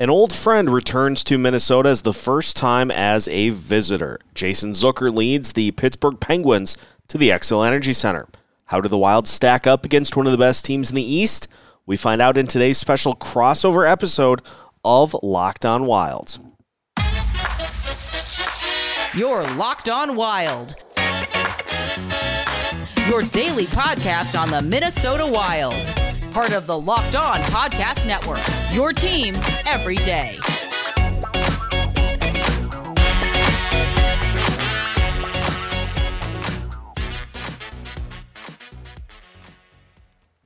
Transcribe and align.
An 0.00 0.10
old 0.10 0.32
friend 0.32 0.70
returns 0.70 1.24
to 1.24 1.38
Minnesota 1.38 1.88
as 1.88 2.02
the 2.02 2.12
first 2.12 2.56
time 2.56 2.88
as 2.88 3.26
a 3.26 3.50
visitor. 3.50 4.20
Jason 4.32 4.70
Zucker 4.70 5.12
leads 5.12 5.54
the 5.54 5.72
Pittsburgh 5.72 6.20
Penguins 6.20 6.76
to 7.08 7.18
the 7.18 7.30
Xcel 7.30 7.66
Energy 7.66 7.92
Center. 7.92 8.28
How 8.66 8.80
do 8.80 8.88
the 8.88 8.96
Wild 8.96 9.26
stack 9.26 9.66
up 9.66 9.84
against 9.84 10.16
one 10.16 10.26
of 10.26 10.30
the 10.30 10.38
best 10.38 10.64
teams 10.64 10.88
in 10.90 10.94
the 10.94 11.02
East? 11.02 11.48
We 11.84 11.96
find 11.96 12.22
out 12.22 12.38
in 12.38 12.46
today's 12.46 12.78
special 12.78 13.16
crossover 13.16 13.90
episode 13.90 14.40
of 14.84 15.16
Locked 15.20 15.64
On 15.66 15.84
Wild. 15.84 16.38
You're 19.16 19.42
Locked 19.56 19.88
On 19.88 20.14
Wild. 20.14 20.76
Your 23.08 23.22
daily 23.22 23.66
podcast 23.66 24.38
on 24.38 24.52
the 24.52 24.62
Minnesota 24.62 25.26
Wild 25.26 25.74
part 26.38 26.52
of 26.52 26.68
the 26.68 26.78
Locked 26.78 27.16
On 27.16 27.40
Podcast 27.40 28.06
Network. 28.06 28.38
Your 28.72 28.92
team 28.92 29.34
every 29.66 29.96
day. 29.96 30.38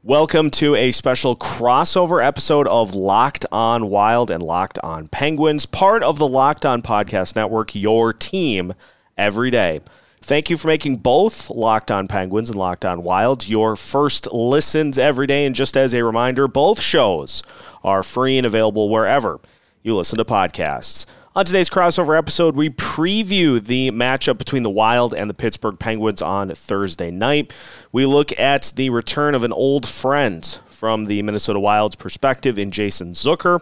Welcome 0.05 0.51
to 0.53 0.77
a 0.77 0.93
special 0.93 1.35
crossover 1.37 2.25
episode 2.25 2.69
of 2.69 2.95
Locked 2.95 3.45
On 3.51 3.89
Wild 3.89 4.31
and 4.31 4.43
Locked 4.43 4.79
On 4.85 5.09
Penguins, 5.09 5.67
part 5.67 6.05
of 6.05 6.19
the 6.19 6.29
Locked 6.29 6.65
On 6.65 6.81
Podcast 6.81 7.35
Network, 7.35 7.75
your 7.75 8.13
team 8.13 8.73
every 9.19 9.51
day. 9.51 9.81
Thank 10.25 10.51
you 10.51 10.57
for 10.57 10.69
making 10.69 10.99
both 10.99 11.51
Locked 11.51 11.91
On 11.91 12.07
Penguins 12.07 12.49
and 12.49 12.57
Locked 12.57 12.85
On 12.85 13.03
Wild 13.03 13.49
your 13.49 13.75
first 13.75 14.33
listens 14.33 14.97
every 14.97 15.27
day. 15.27 15.45
And 15.45 15.55
just 15.55 15.77
as 15.77 15.93
a 15.93 16.05
reminder, 16.05 16.47
both 16.47 16.81
shows 16.81 17.43
are 17.83 18.05
free 18.05 18.39
and 18.39 18.47
available 18.47 18.89
wherever 18.89 19.41
you 19.83 19.97
listen 19.97 20.19
to 20.19 20.25
podcasts. 20.25 21.07
On 21.35 21.45
today's 21.45 21.69
crossover 21.69 22.17
episode, 22.17 22.55
we 22.55 22.71
preview 22.71 23.61
the 23.61 23.91
matchup 23.91 24.39
between 24.39 24.63
the 24.63 24.71
Wild 24.71 25.13
and 25.13 25.29
the 25.29 25.35
Pittsburgh 25.35 25.79
Penguins 25.79 26.23
on 26.23 26.51
Thursday 26.51 27.11
night. 27.11 27.53
We 27.91 28.07
look 28.07 28.39
at 28.39 28.73
the 28.77 28.91
return 28.91 29.35
of 29.35 29.43
an 29.43 29.53
old 29.53 29.89
friend 29.89 30.47
from 30.69 31.07
the 31.07 31.21
Minnesota 31.23 31.59
Wild's 31.59 31.97
perspective 31.97 32.61
in 32.61 32.71
Jason 32.71 33.13
Zucker, 33.13 33.59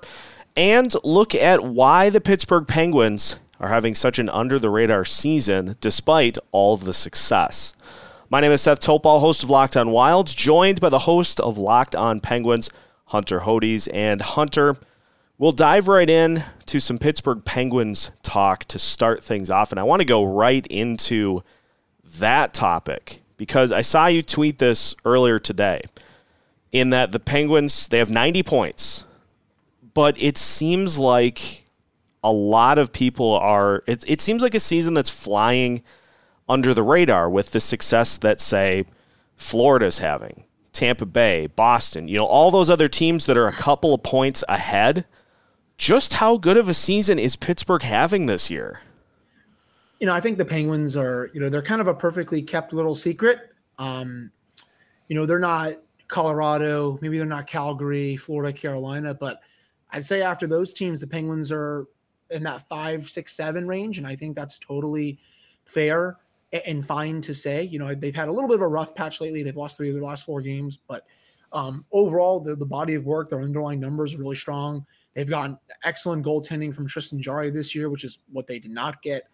and 0.56 0.92
look 1.04 1.34
at 1.34 1.64
why 1.64 2.10
the 2.10 2.20
Pittsburgh 2.20 2.66
Penguins 2.68 3.38
are 3.60 3.68
having 3.68 3.94
such 3.94 4.18
an 4.18 4.28
under 4.30 4.58
the 4.58 4.70
radar 4.70 5.04
season 5.04 5.76
despite 5.80 6.38
all 6.50 6.74
of 6.74 6.84
the 6.84 6.94
success. 6.94 7.74
My 8.30 8.40
name 8.40 8.52
is 8.52 8.62
Seth 8.62 8.80
Topal, 8.80 9.20
host 9.20 9.42
of 9.42 9.50
Locked 9.50 9.76
On 9.76 9.90
Wilds, 9.90 10.34
joined 10.34 10.80
by 10.80 10.88
the 10.88 11.00
host 11.00 11.38
of 11.40 11.58
Locked 11.58 11.94
On 11.94 12.20
Penguins, 12.20 12.70
Hunter 13.06 13.40
Hodes. 13.40 13.88
And 13.92 14.22
Hunter, 14.22 14.76
we'll 15.36 15.52
dive 15.52 15.88
right 15.88 16.08
in 16.08 16.44
to 16.66 16.80
some 16.80 16.98
Pittsburgh 16.98 17.44
Penguins 17.44 18.12
talk 18.22 18.64
to 18.66 18.78
start 18.78 19.22
things 19.22 19.50
off. 19.50 19.72
And 19.72 19.78
I 19.78 19.82
want 19.82 20.00
to 20.00 20.06
go 20.06 20.24
right 20.24 20.66
into 20.68 21.42
that 22.18 22.54
topic 22.54 23.20
because 23.36 23.72
I 23.72 23.82
saw 23.82 24.06
you 24.06 24.22
tweet 24.22 24.58
this 24.58 24.94
earlier 25.04 25.38
today 25.38 25.82
in 26.72 26.90
that 26.90 27.12
the 27.12 27.20
Penguins, 27.20 27.88
they 27.88 27.98
have 27.98 28.10
90 28.10 28.42
points, 28.44 29.04
but 29.92 30.20
it 30.22 30.38
seems 30.38 30.98
like 30.98 31.64
a 32.22 32.32
lot 32.32 32.78
of 32.78 32.92
people 32.92 33.32
are. 33.32 33.82
It, 33.86 34.04
it 34.08 34.20
seems 34.20 34.42
like 34.42 34.54
a 34.54 34.60
season 34.60 34.94
that's 34.94 35.10
flying 35.10 35.82
under 36.48 36.74
the 36.74 36.82
radar 36.82 37.30
with 37.30 37.52
the 37.52 37.60
success 37.60 38.18
that, 38.18 38.40
say, 38.40 38.84
Florida's 39.36 39.98
having, 39.98 40.44
Tampa 40.72 41.06
Bay, 41.06 41.46
Boston, 41.46 42.08
you 42.08 42.18
know, 42.18 42.26
all 42.26 42.50
those 42.50 42.68
other 42.68 42.88
teams 42.88 43.26
that 43.26 43.38
are 43.38 43.46
a 43.46 43.52
couple 43.52 43.94
of 43.94 44.02
points 44.02 44.44
ahead. 44.48 45.06
Just 45.78 46.14
how 46.14 46.36
good 46.36 46.58
of 46.58 46.68
a 46.68 46.74
season 46.74 47.18
is 47.18 47.36
Pittsburgh 47.36 47.82
having 47.82 48.26
this 48.26 48.50
year? 48.50 48.82
You 49.98 50.06
know, 50.06 50.12
I 50.12 50.20
think 50.20 50.36
the 50.36 50.44
Penguins 50.44 50.94
are, 50.94 51.30
you 51.32 51.40
know, 51.40 51.48
they're 51.48 51.62
kind 51.62 51.80
of 51.80 51.88
a 51.88 51.94
perfectly 51.94 52.42
kept 52.42 52.74
little 52.74 52.94
secret. 52.94 53.50
Um, 53.78 54.30
you 55.08 55.16
know, 55.16 55.24
they're 55.24 55.38
not 55.38 55.74
Colorado, 56.06 56.98
maybe 57.00 57.16
they're 57.16 57.26
not 57.26 57.46
Calgary, 57.46 58.16
Florida, 58.16 58.52
Carolina, 58.52 59.14
but 59.14 59.40
I'd 59.90 60.04
say 60.04 60.20
after 60.20 60.46
those 60.46 60.72
teams, 60.74 61.00
the 61.00 61.06
Penguins 61.06 61.50
are 61.50 61.86
in 62.30 62.42
that 62.44 62.68
five, 62.68 63.08
six, 63.08 63.34
seven 63.34 63.66
range, 63.66 63.98
and 63.98 64.06
I 64.06 64.16
think 64.16 64.36
that's 64.36 64.58
totally 64.58 65.18
fair 65.64 66.18
and 66.66 66.84
fine 66.84 67.20
to 67.22 67.34
say. 67.34 67.62
You 67.62 67.78
know, 67.78 67.94
they've 67.94 68.14
had 68.14 68.28
a 68.28 68.32
little 68.32 68.48
bit 68.48 68.56
of 68.56 68.62
a 68.62 68.68
rough 68.68 68.94
patch 68.94 69.20
lately. 69.20 69.42
They've 69.42 69.56
lost 69.56 69.76
three 69.76 69.88
of 69.88 69.94
their 69.94 70.04
last 70.04 70.26
four 70.26 70.40
games, 70.40 70.78
but 70.88 71.04
um, 71.52 71.84
overall, 71.92 72.40
the, 72.40 72.54
the 72.54 72.66
body 72.66 72.94
of 72.94 73.04
work, 73.04 73.28
their 73.28 73.40
underlying 73.42 73.80
numbers 73.80 74.14
are 74.14 74.18
really 74.18 74.36
strong. 74.36 74.86
They've 75.14 75.28
gotten 75.28 75.58
excellent 75.84 76.24
goaltending 76.24 76.74
from 76.74 76.86
Tristan 76.86 77.20
Jarry 77.20 77.50
this 77.50 77.74
year, 77.74 77.90
which 77.90 78.04
is 78.04 78.20
what 78.30 78.46
they 78.46 78.58
did 78.58 78.70
not 78.70 79.02
get 79.02 79.28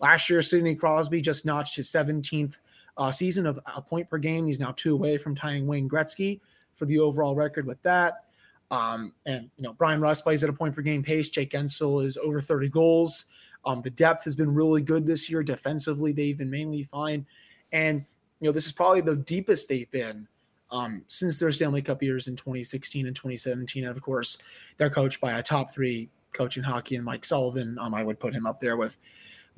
last 0.00 0.28
year. 0.28 0.42
Sidney 0.42 0.74
Crosby 0.74 1.22
just 1.22 1.46
notched 1.46 1.76
his 1.76 1.88
17th 1.88 2.58
uh, 2.98 3.10
season 3.10 3.46
of 3.46 3.58
a 3.74 3.80
point 3.80 4.10
per 4.10 4.18
game. 4.18 4.46
He's 4.46 4.60
now 4.60 4.72
two 4.76 4.94
away 4.94 5.16
from 5.16 5.34
tying 5.34 5.66
Wayne 5.66 5.88
Gretzky 5.88 6.40
for 6.74 6.84
the 6.84 6.98
overall 6.98 7.34
record 7.34 7.66
with 7.66 7.82
that. 7.82 8.24
Um, 8.72 9.12
and 9.26 9.50
you 9.56 9.62
know, 9.62 9.74
Bryan 9.74 10.00
Rust 10.00 10.24
plays 10.24 10.42
at 10.42 10.50
a 10.50 10.52
point 10.52 10.74
per 10.74 10.80
game 10.80 11.02
pace. 11.02 11.28
Jake 11.28 11.50
Guentzel 11.50 12.02
is 12.04 12.16
over 12.16 12.40
30 12.40 12.70
goals. 12.70 13.26
Um, 13.66 13.82
the 13.82 13.90
depth 13.90 14.24
has 14.24 14.34
been 14.34 14.52
really 14.52 14.80
good 14.80 15.06
this 15.06 15.30
year. 15.30 15.42
Defensively, 15.42 16.10
they've 16.10 16.36
been 16.36 16.50
mainly 16.50 16.82
fine. 16.82 17.26
And 17.70 18.04
you 18.40 18.48
know, 18.48 18.52
this 18.52 18.66
is 18.66 18.72
probably 18.72 19.02
the 19.02 19.16
deepest 19.16 19.68
they've 19.68 19.90
been 19.90 20.26
um, 20.70 21.04
since 21.06 21.38
their 21.38 21.52
Stanley 21.52 21.82
Cup 21.82 22.02
years 22.02 22.28
in 22.28 22.34
2016 22.34 23.06
and 23.06 23.14
2017. 23.14 23.84
And 23.84 23.94
of 23.94 24.02
course, 24.02 24.38
they're 24.78 24.90
coached 24.90 25.20
by 25.20 25.38
a 25.38 25.42
top 25.42 25.72
three 25.72 26.08
coach 26.32 26.56
in 26.56 26.62
hockey 26.62 26.96
and 26.96 27.04
Mike 27.04 27.26
Sullivan. 27.26 27.78
Um, 27.78 27.94
I 27.94 28.02
would 28.02 28.18
put 28.18 28.34
him 28.34 28.46
up 28.46 28.58
there 28.58 28.78
with 28.78 28.96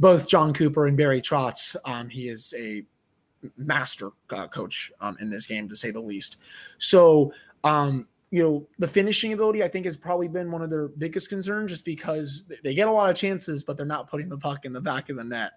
both 0.01 0.29
Jon 0.29 0.53
Cooper 0.53 0.89
and 0.89 0.97
Barry 0.97 1.23
Trotz. 1.23 1.77
Um, 1.85 2.09
he 2.09 2.29
is 2.29 2.53
a 2.59 2.83
master 3.57 4.11
uh, 4.31 4.49
coach 4.49 4.93
um, 5.01 5.17
in 5.21 5.31
this 5.31 5.47
game, 5.47 5.69
to 5.69 5.77
say 5.77 5.93
the 5.93 6.01
least. 6.01 6.39
So, 6.79 7.33
um, 7.63 8.09
you 8.35 8.43
know, 8.43 8.67
the 8.81 8.89
finishing 8.89 9.33
ability, 9.33 9.63
I 9.63 9.69
think, 9.69 9.85
has 9.85 9.97
probably 9.97 10.27
been 10.27 10.51
one 10.51 10.61
of 10.61 10.69
their 10.69 10.89
biggest 10.89 11.29
concerns 11.29 11.71
just 11.71 11.85
because 11.85 12.45
they 12.65 12.75
get 12.75 12.89
a 12.89 12.91
lot 12.91 13.09
of 13.09 13.15
chances, 13.15 13.63
but 13.63 13.77
they're 13.77 13.87
not 13.87 14.11
putting 14.11 14.29
the 14.29 14.37
puck 14.37 14.65
in 14.65 14.73
the 14.73 14.81
back 14.81 15.09
of 15.09 15.17
the 15.17 15.23
net. 15.23 15.53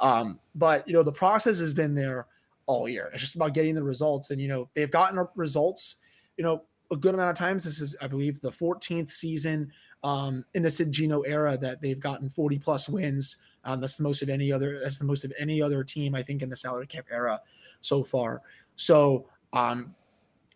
Um, 0.00 0.40
but, 0.54 0.88
you 0.88 0.94
know, 0.94 1.02
the 1.02 1.12
process 1.12 1.58
has 1.58 1.74
been 1.74 1.94
there 1.94 2.26
all 2.64 2.88
year. 2.88 3.10
It's 3.12 3.20
just 3.20 3.36
about 3.36 3.52
getting 3.52 3.74
the 3.74 3.82
results. 3.82 4.30
And, 4.30 4.40
you 4.40 4.48
know, 4.48 4.70
they've 4.72 4.90
gotten 4.90 5.22
results, 5.34 5.96
you 6.38 6.44
know, 6.44 6.62
a 6.90 6.96
good 6.96 7.12
amount 7.12 7.28
of 7.28 7.36
times. 7.36 7.62
This 7.62 7.78
is, 7.78 7.94
I 8.00 8.06
believe, 8.06 8.40
the 8.40 8.50
14th 8.50 9.10
season 9.10 9.70
um, 10.02 10.46
in 10.54 10.62
the 10.62 10.70
Geno 10.70 11.20
era 11.24 11.58
that 11.58 11.82
they've 11.82 12.00
gotten 12.00 12.30
40 12.30 12.58
plus 12.58 12.88
wins. 12.88 13.36
Um, 13.64 13.82
that's 13.82 13.98
the 13.98 14.02
most 14.02 14.22
of 14.22 14.30
any 14.30 14.50
other. 14.50 14.80
That's 14.80 14.98
the 14.98 15.04
most 15.04 15.26
of 15.26 15.32
any 15.38 15.60
other 15.60 15.84
team, 15.84 16.14
I 16.14 16.22
think, 16.22 16.40
in 16.40 16.48
the 16.48 16.56
salary 16.56 16.86
cap 16.86 17.04
era 17.10 17.42
so 17.82 18.02
far. 18.02 18.40
So, 18.76 19.26
um, 19.52 19.94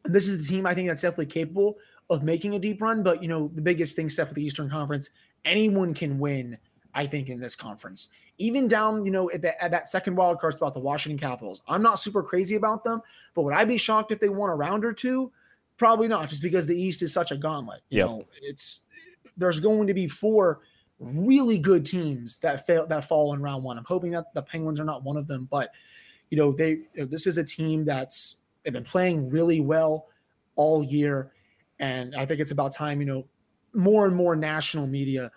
this 0.04 0.28
is 0.28 0.46
the 0.46 0.54
team 0.54 0.66
I 0.66 0.74
think 0.74 0.88
that's 0.88 1.02
definitely 1.02 1.26
capable 1.26 1.78
of 2.10 2.22
making 2.22 2.54
a 2.54 2.58
deep 2.58 2.80
run. 2.80 3.02
But 3.02 3.22
you 3.22 3.28
know, 3.28 3.50
the 3.54 3.62
biggest 3.62 3.96
thing, 3.96 4.08
Steph, 4.08 4.28
with 4.28 4.36
the 4.36 4.44
Eastern 4.44 4.70
Conference, 4.70 5.10
anyone 5.44 5.94
can 5.94 6.18
win. 6.18 6.58
I 6.94 7.06
think 7.06 7.28
in 7.28 7.38
this 7.38 7.54
conference, 7.54 8.08
even 8.38 8.66
down, 8.66 9.04
you 9.04 9.12
know, 9.12 9.30
at, 9.30 9.42
the, 9.42 9.62
at 9.62 9.70
that 9.70 9.88
second 9.88 10.16
wild 10.16 10.40
card 10.40 10.54
spot, 10.54 10.74
the 10.74 10.80
Washington 10.80 11.18
Capitals. 11.18 11.62
I'm 11.68 11.82
not 11.82 12.00
super 12.00 12.22
crazy 12.22 12.56
about 12.56 12.82
them, 12.82 13.02
but 13.34 13.42
would 13.42 13.54
I 13.54 13.64
be 13.64 13.76
shocked 13.76 14.10
if 14.10 14.18
they 14.18 14.30
won 14.30 14.50
a 14.50 14.56
round 14.56 14.84
or 14.84 14.92
two? 14.92 15.30
Probably 15.76 16.08
not, 16.08 16.28
just 16.28 16.42
because 16.42 16.66
the 16.66 16.80
East 16.80 17.02
is 17.02 17.12
such 17.12 17.30
a 17.30 17.36
gauntlet. 17.36 17.82
You 17.90 17.98
yep. 17.98 18.06
know, 18.08 18.24
it's 18.42 18.82
there's 19.36 19.60
going 19.60 19.86
to 19.86 19.94
be 19.94 20.08
four 20.08 20.60
really 20.98 21.58
good 21.58 21.86
teams 21.86 22.38
that 22.40 22.66
fail 22.66 22.86
that 22.86 23.04
fall 23.04 23.32
in 23.34 23.40
round 23.40 23.62
one. 23.62 23.78
I'm 23.78 23.84
hoping 23.84 24.10
that 24.12 24.32
the 24.34 24.42
Penguins 24.42 24.80
are 24.80 24.84
not 24.84 25.04
one 25.04 25.16
of 25.16 25.28
them, 25.28 25.46
but 25.50 25.70
you 26.30 26.36
know, 26.36 26.52
they 26.52 26.70
you 26.70 26.88
know, 26.96 27.04
this 27.04 27.26
is 27.26 27.38
a 27.38 27.44
team 27.44 27.84
that's 27.84 28.38
They've 28.64 28.72
been 28.72 28.84
playing 28.84 29.30
really 29.30 29.60
well 29.60 30.06
all 30.56 30.84
year. 30.84 31.32
And 31.78 32.14
I 32.14 32.26
think 32.26 32.40
it's 32.40 32.50
about 32.50 32.72
time, 32.72 33.00
you 33.00 33.06
know, 33.06 33.26
more 33.72 34.06
and 34.06 34.16
more 34.16 34.34
national 34.34 34.86
media 34.86 35.30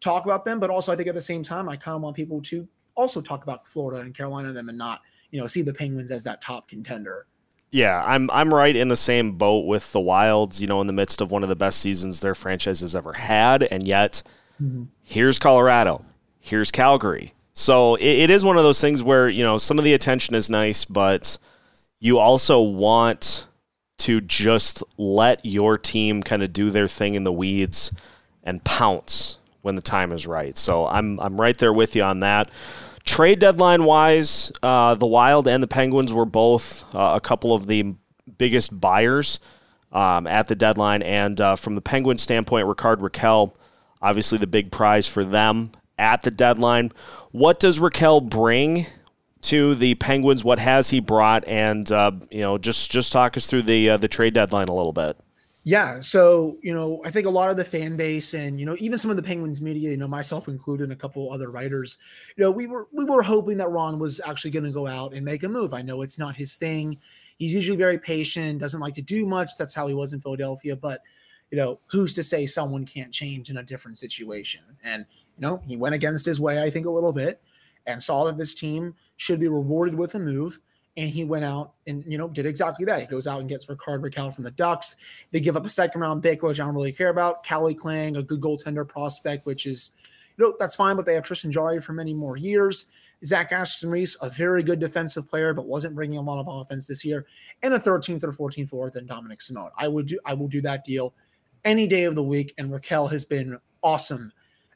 talk 0.00 0.24
about 0.24 0.44
them. 0.44 0.60
But 0.60 0.70
also, 0.70 0.92
I 0.92 0.96
think 0.96 1.08
at 1.08 1.14
the 1.14 1.20
same 1.20 1.42
time, 1.42 1.68
I 1.68 1.76
kind 1.76 1.96
of 1.96 2.02
want 2.02 2.16
people 2.16 2.40
to 2.42 2.68
also 2.94 3.20
talk 3.20 3.42
about 3.42 3.66
Florida 3.66 4.02
and 4.02 4.14
Carolina 4.14 4.52
them 4.52 4.68
and 4.68 4.78
not, 4.78 5.02
you 5.30 5.40
know, 5.40 5.46
see 5.46 5.62
the 5.62 5.74
Penguins 5.74 6.10
as 6.10 6.24
that 6.24 6.40
top 6.40 6.68
contender. 6.68 7.26
Yeah, 7.70 8.02
I'm 8.06 8.30
I'm 8.30 8.52
right 8.52 8.74
in 8.74 8.88
the 8.88 8.96
same 8.96 9.32
boat 9.32 9.66
with 9.66 9.92
the 9.92 10.00
Wilds, 10.00 10.60
you 10.60 10.66
know, 10.66 10.80
in 10.80 10.86
the 10.86 10.92
midst 10.92 11.20
of 11.20 11.30
one 11.30 11.42
of 11.42 11.50
the 11.50 11.56
best 11.56 11.80
seasons 11.80 12.20
their 12.20 12.34
franchise 12.34 12.80
has 12.80 12.96
ever 12.96 13.12
had, 13.12 13.62
and 13.64 13.86
yet 13.86 14.22
mm-hmm. 14.62 14.84
here's 15.02 15.38
Colorado, 15.38 16.02
here's 16.40 16.70
Calgary. 16.70 17.34
So 17.52 17.96
it, 17.96 18.04
it 18.04 18.30
is 18.30 18.42
one 18.42 18.56
of 18.56 18.62
those 18.62 18.80
things 18.80 19.02
where, 19.02 19.28
you 19.28 19.42
know, 19.42 19.58
some 19.58 19.78
of 19.78 19.84
the 19.84 19.92
attention 19.92 20.34
is 20.34 20.48
nice, 20.48 20.86
but 20.86 21.36
you 21.98 22.18
also 22.18 22.60
want 22.60 23.46
to 23.98 24.20
just 24.20 24.82
let 24.96 25.44
your 25.44 25.76
team 25.76 26.22
kind 26.22 26.42
of 26.42 26.52
do 26.52 26.70
their 26.70 26.88
thing 26.88 27.14
in 27.14 27.24
the 27.24 27.32
weeds 27.32 27.92
and 28.44 28.62
pounce 28.64 29.38
when 29.62 29.74
the 29.74 29.82
time 29.82 30.12
is 30.12 30.26
right. 30.26 30.56
So 30.56 30.86
I'm 30.86 31.18
I'm 31.20 31.40
right 31.40 31.56
there 31.56 31.72
with 31.72 31.96
you 31.96 32.02
on 32.02 32.20
that. 32.20 32.50
Trade 33.04 33.38
deadline 33.38 33.84
wise, 33.84 34.52
uh, 34.62 34.94
the 34.94 35.06
Wild 35.06 35.48
and 35.48 35.62
the 35.62 35.68
Penguins 35.68 36.12
were 36.12 36.26
both 36.26 36.84
uh, 36.94 37.12
a 37.16 37.20
couple 37.20 37.54
of 37.54 37.66
the 37.66 37.94
biggest 38.36 38.78
buyers 38.78 39.40
um, 39.92 40.26
at 40.26 40.48
the 40.48 40.54
deadline. 40.54 41.02
And 41.02 41.40
uh, 41.40 41.56
from 41.56 41.74
the 41.74 41.80
Penguin 41.80 42.18
standpoint, 42.18 42.66
Rickard 42.66 43.00
Rakell, 43.00 43.54
obviously 44.02 44.38
the 44.38 44.46
big 44.46 44.70
prize 44.70 45.08
for 45.08 45.24
them 45.24 45.72
at 45.98 46.22
the 46.22 46.30
deadline. 46.30 46.92
What 47.32 47.58
does 47.58 47.80
Raquel 47.80 48.20
bring 48.20 48.86
to 49.48 49.74
the 49.74 49.94
Penguins? 49.96 50.44
What 50.44 50.58
has 50.58 50.90
he 50.90 51.00
brought? 51.00 51.46
And 51.46 51.90
uh, 51.90 52.12
you 52.30 52.40
know, 52.40 52.58
just 52.58 52.90
just 52.90 53.12
talk 53.12 53.36
us 53.36 53.48
through 53.48 53.62
the 53.62 53.90
uh, 53.90 53.96
the 53.96 54.08
trade 54.08 54.34
deadline 54.34 54.68
a 54.68 54.74
little 54.74 54.92
bit. 54.92 55.18
Yeah, 55.64 56.00
so 56.00 56.56
you 56.62 56.72
know, 56.72 57.02
I 57.04 57.10
think 57.10 57.26
a 57.26 57.30
lot 57.30 57.50
of 57.50 57.56
the 57.56 57.64
fan 57.64 57.96
base 57.96 58.32
and 58.32 58.58
you 58.58 58.64
know, 58.64 58.76
even 58.78 58.98
some 58.98 59.10
of 59.10 59.16
the 59.16 59.22
Penguins 59.22 59.60
media, 59.60 59.90
you 59.90 59.96
know, 59.96 60.08
myself 60.08 60.48
included, 60.48 60.84
and 60.84 60.92
a 60.92 60.96
couple 60.96 61.32
other 61.32 61.50
writers, 61.50 61.98
you 62.36 62.44
know, 62.44 62.50
we 62.50 62.66
were 62.66 62.88
we 62.92 63.04
were 63.04 63.22
hoping 63.22 63.58
that 63.58 63.70
Ron 63.70 63.98
was 63.98 64.20
actually 64.26 64.50
going 64.50 64.64
to 64.64 64.70
go 64.70 64.86
out 64.86 65.12
and 65.12 65.24
make 65.24 65.42
a 65.42 65.48
move. 65.48 65.74
I 65.74 65.82
know 65.82 66.02
it's 66.02 66.18
not 66.18 66.36
his 66.36 66.54
thing. 66.54 66.98
He's 67.38 67.54
usually 67.54 67.76
very 67.76 67.98
patient, 67.98 68.60
doesn't 68.60 68.80
like 68.80 68.94
to 68.94 69.02
do 69.02 69.26
much. 69.26 69.52
That's 69.58 69.74
how 69.74 69.86
he 69.86 69.94
was 69.94 70.12
in 70.12 70.20
Philadelphia, 70.20 70.76
but 70.76 71.02
you 71.50 71.56
know, 71.56 71.80
who's 71.86 72.14
to 72.14 72.22
say 72.22 72.46
someone 72.46 72.84
can't 72.84 73.12
change 73.12 73.50
in 73.50 73.56
a 73.56 73.62
different 73.62 73.96
situation? 73.96 74.62
And 74.82 75.06
you 75.36 75.42
know, 75.42 75.62
he 75.66 75.76
went 75.76 75.94
against 75.94 76.26
his 76.26 76.40
way, 76.40 76.62
I 76.62 76.70
think, 76.70 76.86
a 76.86 76.90
little 76.90 77.12
bit, 77.12 77.42
and 77.86 78.02
saw 78.02 78.24
that 78.24 78.36
this 78.36 78.54
team 78.54 78.94
should 79.18 79.38
be 79.38 79.48
rewarded 79.48 79.94
with 79.94 80.14
a 80.14 80.18
move 80.18 80.58
and 80.98 81.10
he 81.10 81.22
went 81.22 81.44
out 81.44 81.74
and 81.86 82.04
you 82.08 82.18
know 82.18 82.28
did 82.28 82.44
exactly 82.44 82.84
that. 82.84 83.00
He 83.00 83.06
goes 83.06 83.26
out 83.26 83.40
and 83.40 83.48
gets 83.48 83.68
Rickard 83.68 84.02
Rakell 84.02 84.34
from 84.34 84.44
the 84.44 84.50
Ducks. 84.50 84.96
They 85.30 85.40
give 85.40 85.56
up 85.56 85.64
a 85.64 85.70
second 85.70 86.00
round 86.00 86.22
pick, 86.22 86.42
which 86.42 86.60
I 86.60 86.64
don't 86.64 86.74
really 86.74 86.92
care 86.92 87.10
about. 87.10 87.44
Calle 87.44 87.72
Clang, 87.72 88.16
a 88.16 88.22
good 88.22 88.40
goaltender 88.40 88.86
prospect, 88.86 89.46
which 89.46 89.64
is 89.64 89.92
you 90.36 90.44
know 90.44 90.56
that's 90.58 90.74
fine, 90.74 90.96
but 90.96 91.06
they 91.06 91.14
have 91.14 91.22
Tristan 91.22 91.52
Jarry 91.52 91.80
for 91.80 91.92
many 91.92 92.12
more 92.12 92.36
years. 92.36 92.86
Zach 93.24 93.52
Aston 93.52 93.90
Reese, 93.90 94.16
a 94.22 94.30
very 94.30 94.62
good 94.62 94.78
defensive 94.78 95.28
player, 95.28 95.52
but 95.52 95.66
wasn't 95.66 95.94
bringing 95.94 96.18
a 96.18 96.22
lot 96.22 96.40
of 96.40 96.46
offense 96.48 96.86
this 96.86 97.04
year, 97.04 97.26
and 97.62 97.74
a 97.74 97.78
13th 97.78 98.24
or 98.24 98.32
14th 98.32 98.68
fourth 98.68 98.96
and 98.96 99.08
Dominik 99.08 99.42
Simon. 99.42 99.70
I 99.76 99.86
would 99.88 100.06
do 100.06 100.18
I 100.24 100.34
will 100.34 100.48
do 100.48 100.60
that 100.62 100.84
deal 100.84 101.14
any 101.64 101.86
day 101.86 102.04
of 102.04 102.16
the 102.16 102.22
week. 102.24 102.54
And 102.58 102.70
Rakell 102.70 103.10
has 103.10 103.24
been 103.24 103.58
awesome 103.82 104.32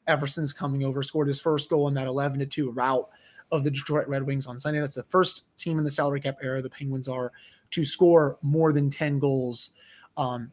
ever 0.07 0.27
since 0.27 0.53
coming 0.53 0.85
over. 0.85 1.03
Scored 1.03 1.27
his 1.27 1.41
first 1.41 1.69
goal 1.69 1.89
in 1.89 1.93
that 1.95 2.07
11 2.07 2.39
to 2.39 2.45
2 2.45 2.71
route 2.71 3.09
of 3.53 3.63
the 3.63 3.71
Detroit 3.71 4.07
Red 4.07 4.23
Wings 4.23 4.47
on 4.47 4.59
Sunday. 4.59 4.79
That's 4.81 4.95
the 4.95 5.03
first 5.03 5.55
team 5.57 5.77
in 5.77 5.83
the 5.83 5.91
salary 5.91 6.19
cap 6.19 6.37
era 6.41 6.61
the 6.61 6.69
Penguins 6.69 7.07
are 7.07 7.31
to 7.71 7.85
score 7.85 8.37
more 8.41 8.73
than 8.73 8.89
10 8.89 9.19
goals 9.19 9.71
um, 10.17 10.51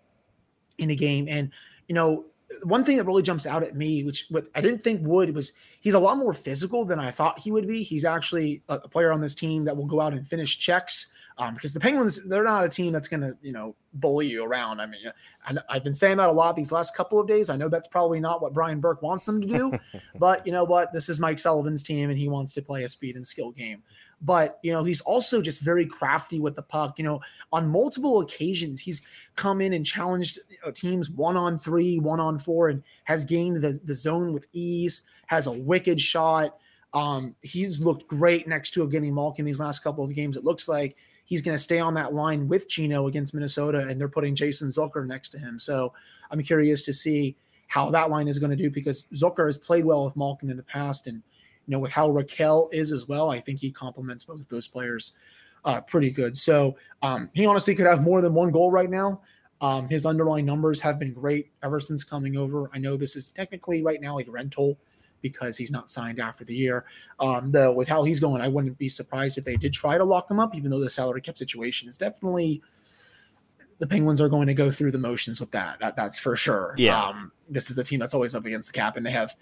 in 0.78 0.90
a 0.90 0.94
game. 0.94 1.26
And, 1.28 1.50
you 1.88 1.94
know, 1.94 2.26
one 2.64 2.84
thing 2.84 2.96
that 2.96 3.04
really 3.04 3.22
jumps 3.22 3.46
out 3.46 3.62
at 3.62 3.76
me, 3.76 4.02
which 4.02 4.26
what 4.28 4.46
I 4.54 4.60
didn't 4.60 4.82
think 4.82 5.06
would, 5.06 5.34
was 5.34 5.52
he's 5.80 5.94
a 5.94 5.98
lot 5.98 6.18
more 6.18 6.32
physical 6.32 6.84
than 6.84 6.98
I 6.98 7.10
thought 7.10 7.38
he 7.38 7.52
would 7.52 7.68
be. 7.68 7.82
He's 7.82 8.04
actually 8.04 8.62
a, 8.68 8.74
a 8.74 8.88
player 8.88 9.12
on 9.12 9.20
this 9.20 9.34
team 9.34 9.64
that 9.64 9.76
will 9.76 9.86
go 9.86 10.00
out 10.00 10.12
and 10.12 10.26
finish 10.26 10.58
checks 10.58 11.12
um, 11.38 11.54
because 11.54 11.72
the 11.72 11.80
Penguins 11.80 12.20
they're 12.24 12.44
not 12.44 12.64
a 12.64 12.68
team 12.68 12.92
that's 12.92 13.08
going 13.08 13.20
to 13.20 13.36
you 13.40 13.52
know 13.52 13.76
bully 13.94 14.26
you 14.26 14.44
around. 14.44 14.80
I 14.80 14.86
mean, 14.86 15.00
I, 15.46 15.56
I've 15.68 15.84
been 15.84 15.94
saying 15.94 16.16
that 16.16 16.28
a 16.28 16.32
lot 16.32 16.56
these 16.56 16.72
last 16.72 16.96
couple 16.96 17.20
of 17.20 17.28
days. 17.28 17.50
I 17.50 17.56
know 17.56 17.68
that's 17.68 17.88
probably 17.88 18.20
not 18.20 18.42
what 18.42 18.52
Brian 18.52 18.80
Burke 18.80 19.02
wants 19.02 19.24
them 19.24 19.40
to 19.40 19.46
do, 19.46 19.72
but 20.18 20.44
you 20.44 20.52
know 20.52 20.64
what? 20.64 20.92
This 20.92 21.08
is 21.08 21.20
Mike 21.20 21.38
Sullivan's 21.38 21.82
team, 21.82 22.10
and 22.10 22.18
he 22.18 22.28
wants 22.28 22.52
to 22.54 22.62
play 22.62 22.82
a 22.82 22.88
speed 22.88 23.16
and 23.16 23.26
skill 23.26 23.52
game 23.52 23.82
but 24.20 24.58
you 24.62 24.72
know 24.72 24.84
he's 24.84 25.00
also 25.00 25.40
just 25.40 25.60
very 25.62 25.86
crafty 25.86 26.40
with 26.40 26.56
the 26.56 26.62
puck. 26.62 26.98
You 26.98 27.04
know 27.04 27.20
on 27.52 27.68
multiple 27.68 28.20
occasions 28.20 28.80
he's 28.80 29.02
come 29.36 29.60
in 29.60 29.72
and 29.72 29.84
challenged 29.84 30.38
teams 30.74 31.10
one 31.10 31.36
on 31.36 31.56
three 31.56 31.98
one 31.98 32.20
on 32.20 32.38
four 32.38 32.68
and 32.68 32.82
has 33.04 33.24
gained 33.24 33.62
the, 33.62 33.78
the 33.84 33.94
zone 33.94 34.32
with 34.32 34.46
ease 34.52 35.02
has 35.26 35.46
a 35.46 35.52
wicked 35.52 36.00
shot. 36.00 36.56
Um, 36.92 37.36
he's 37.42 37.80
looked 37.80 38.08
great 38.08 38.48
next 38.48 38.72
to 38.72 38.86
Evgeny 38.86 39.12
Malkin 39.12 39.44
these 39.44 39.60
last 39.60 39.80
couple 39.80 40.04
of 40.04 40.12
games. 40.12 40.36
It 40.36 40.44
looks 40.44 40.68
like 40.68 40.96
he's 41.24 41.40
going 41.40 41.56
to 41.56 41.62
stay 41.62 41.78
on 41.78 41.94
that 41.94 42.12
line 42.12 42.48
with 42.48 42.68
Geno 42.68 43.06
against 43.06 43.32
Minnesota 43.32 43.86
and 43.86 44.00
they're 44.00 44.08
putting 44.08 44.34
Jason 44.34 44.68
Zucker 44.68 45.06
next 45.06 45.30
to 45.30 45.38
him. 45.38 45.60
So 45.60 45.92
I'm 46.32 46.42
curious 46.42 46.84
to 46.86 46.92
see 46.92 47.36
how 47.68 47.88
that 47.90 48.10
line 48.10 48.26
is 48.26 48.40
going 48.40 48.50
to 48.50 48.56
do 48.56 48.68
because 48.68 49.04
Zucker 49.14 49.46
has 49.46 49.56
played 49.56 49.84
well 49.84 50.04
with 50.04 50.16
Malkin 50.16 50.50
in 50.50 50.56
the 50.56 50.64
past 50.64 51.06
and 51.06 51.22
you 51.70 51.76
know, 51.76 51.78
with 51.78 51.92
how 51.92 52.10
Rakell 52.10 52.68
is 52.72 52.90
as 52.90 53.06
well, 53.06 53.30
I 53.30 53.38
think 53.38 53.60
he 53.60 53.70
complements 53.70 54.24
both 54.24 54.48
those 54.48 54.66
players 54.66 55.12
uh, 55.64 55.80
pretty 55.82 56.10
good. 56.10 56.36
So 56.36 56.76
um, 57.00 57.30
he 57.32 57.46
honestly 57.46 57.76
could 57.76 57.86
have 57.86 58.02
more 58.02 58.20
than 58.20 58.34
one 58.34 58.50
goal 58.50 58.72
right 58.72 58.90
now. 58.90 59.20
Um, 59.60 59.88
his 59.88 60.04
underlying 60.04 60.44
numbers 60.44 60.80
have 60.80 60.98
been 60.98 61.12
great 61.12 61.52
ever 61.62 61.78
since 61.78 62.02
coming 62.02 62.36
over. 62.36 62.68
I 62.74 62.78
know 62.78 62.96
this 62.96 63.14
is 63.14 63.28
technically 63.28 63.84
right 63.84 64.00
now 64.00 64.16
like 64.16 64.26
rental 64.28 64.78
because 65.22 65.56
he's 65.56 65.70
not 65.70 65.88
signed 65.88 66.18
after 66.18 66.42
the 66.44 66.56
year. 66.56 66.86
Um, 67.20 67.52
though 67.52 67.70
with 67.70 67.86
how 67.86 68.02
he's 68.02 68.18
going, 68.18 68.42
I 68.42 68.48
wouldn't 68.48 68.76
be 68.76 68.88
surprised 68.88 69.38
if 69.38 69.44
they 69.44 69.54
did 69.54 69.72
try 69.72 69.96
to 69.96 70.02
lock 70.02 70.28
him 70.28 70.40
up, 70.40 70.56
even 70.56 70.72
though 70.72 70.80
the 70.80 70.90
salary 70.90 71.20
cap 71.20 71.38
situation 71.38 71.88
is 71.88 71.96
definitely 71.96 72.62
the 73.78 73.86
Penguins 73.86 74.20
are 74.20 74.28
going 74.28 74.48
to 74.48 74.54
go 74.54 74.72
through 74.72 74.90
the 74.90 74.98
motions 74.98 75.38
with 75.38 75.52
that. 75.52 75.78
that 75.78 75.94
that's 75.94 76.18
for 76.18 76.34
sure. 76.34 76.74
Yeah. 76.78 77.00
Um, 77.00 77.30
this 77.48 77.70
is 77.70 77.76
the 77.76 77.84
team 77.84 78.00
that's 78.00 78.12
always 78.12 78.34
up 78.34 78.44
against 78.44 78.72
the 78.72 78.76
cap, 78.76 78.96
and 78.96 79.06
they 79.06 79.12
have 79.12 79.36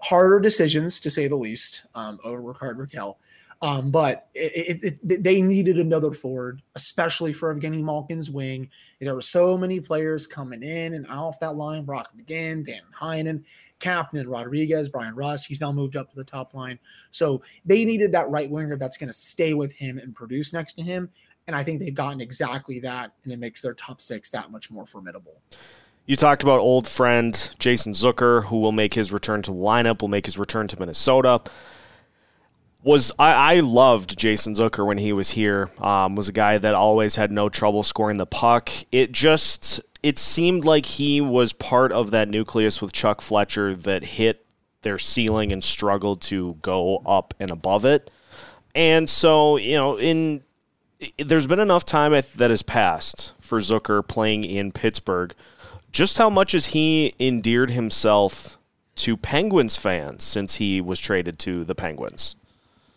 harder 0.00 0.40
decisions 0.40 1.00
to 1.00 1.10
say 1.10 1.28
the 1.28 1.36
least 1.36 1.86
um, 1.94 2.18
over 2.24 2.40
Rickard 2.40 2.78
Rakell. 2.78 3.16
Um, 3.60 3.90
but 3.90 4.28
it, 4.34 4.82
it, 4.82 5.00
it, 5.02 5.22
they 5.24 5.42
needed 5.42 5.78
another 5.78 6.12
forward, 6.12 6.62
especially 6.76 7.32
for 7.32 7.52
Evgeny 7.52 7.82
Malkin's 7.82 8.30
wing. 8.30 8.70
There 9.00 9.14
were 9.14 9.20
so 9.20 9.58
many 9.58 9.80
players 9.80 10.28
coming 10.28 10.62
in 10.62 10.94
and 10.94 11.06
off 11.08 11.40
that 11.40 11.56
line: 11.56 11.84
Brock 11.84 12.10
McGinn, 12.16 12.64
Dan 12.64 12.82
Heinen, 12.96 13.42
Kapanen, 13.80 14.26
Rodriguez, 14.28 14.88
Bryan 14.88 15.16
Rust. 15.16 15.46
He's 15.46 15.60
now 15.60 15.72
moved 15.72 15.96
up 15.96 16.08
to 16.10 16.16
the 16.16 16.22
top 16.22 16.54
line, 16.54 16.78
so 17.10 17.42
they 17.64 17.84
needed 17.84 18.12
that 18.12 18.30
right 18.30 18.48
winger 18.48 18.76
that's 18.76 18.96
going 18.96 19.08
to 19.08 19.16
stay 19.16 19.54
with 19.54 19.72
him 19.72 19.98
and 19.98 20.14
produce 20.14 20.52
next 20.52 20.74
to 20.74 20.82
him. 20.82 21.10
And 21.48 21.56
I 21.56 21.64
think 21.64 21.80
they've 21.80 21.92
gotten 21.92 22.20
exactly 22.20 22.78
that, 22.80 23.12
and 23.24 23.32
it 23.32 23.40
makes 23.40 23.60
their 23.60 23.74
top 23.74 24.00
six 24.00 24.30
that 24.30 24.52
much 24.52 24.70
more 24.70 24.86
formidable. 24.86 25.42
You 26.08 26.16
talked 26.16 26.42
about 26.42 26.60
old 26.60 26.88
friend 26.88 27.50
Jason 27.58 27.92
Zucker, 27.92 28.46
who 28.46 28.60
will 28.60 28.72
make 28.72 28.94
his 28.94 29.12
return 29.12 29.42
to 29.42 29.50
the 29.50 29.56
lineup, 29.58 30.00
will 30.00 30.08
make 30.08 30.24
his 30.24 30.38
return 30.38 30.66
to 30.68 30.80
Minnesota. 30.80 31.42
Was 32.82 33.12
I, 33.18 33.56
I 33.56 33.60
loved 33.60 34.18
Jason 34.18 34.54
Zucker 34.54 34.86
when 34.86 34.96
he 34.96 35.12
was 35.12 35.32
here. 35.32 35.68
Um, 35.76 36.16
was 36.16 36.26
a 36.26 36.32
guy 36.32 36.56
that 36.56 36.74
always 36.74 37.16
had 37.16 37.30
no 37.30 37.50
trouble 37.50 37.82
scoring 37.82 38.16
the 38.16 38.24
puck. 38.24 38.70
It 38.90 39.12
just 39.12 39.82
it 40.02 40.18
seemed 40.18 40.64
like 40.64 40.86
he 40.86 41.20
was 41.20 41.52
part 41.52 41.92
of 41.92 42.10
that 42.12 42.30
nucleus 42.30 42.80
with 42.80 42.92
Chuck 42.92 43.20
Fletcher 43.20 43.74
that 43.74 44.02
hit 44.02 44.46
their 44.80 44.98
ceiling 44.98 45.52
and 45.52 45.62
struggled 45.62 46.22
to 46.22 46.54
go 46.62 47.02
up 47.04 47.34
and 47.38 47.50
above 47.50 47.84
it. 47.84 48.10
And 48.74 49.10
so, 49.10 49.58
you 49.58 49.76
know, 49.76 49.98
in 49.98 50.42
there's 51.18 51.46
been 51.46 51.60
enough 51.60 51.84
time 51.84 52.12
that 52.12 52.48
has 52.48 52.62
passed 52.62 53.34
for 53.38 53.58
Zucker 53.58 54.06
playing 54.08 54.44
in 54.44 54.72
Pittsburgh 54.72 55.34
just 55.92 56.18
how 56.18 56.30
much 56.30 56.52
has 56.52 56.66
he 56.66 57.14
endeared 57.18 57.70
himself 57.70 58.58
to 58.96 59.16
Penguins 59.16 59.76
fans 59.76 60.24
since 60.24 60.56
he 60.56 60.80
was 60.80 61.00
traded 61.00 61.38
to 61.40 61.64
the 61.64 61.74
Penguins? 61.74 62.36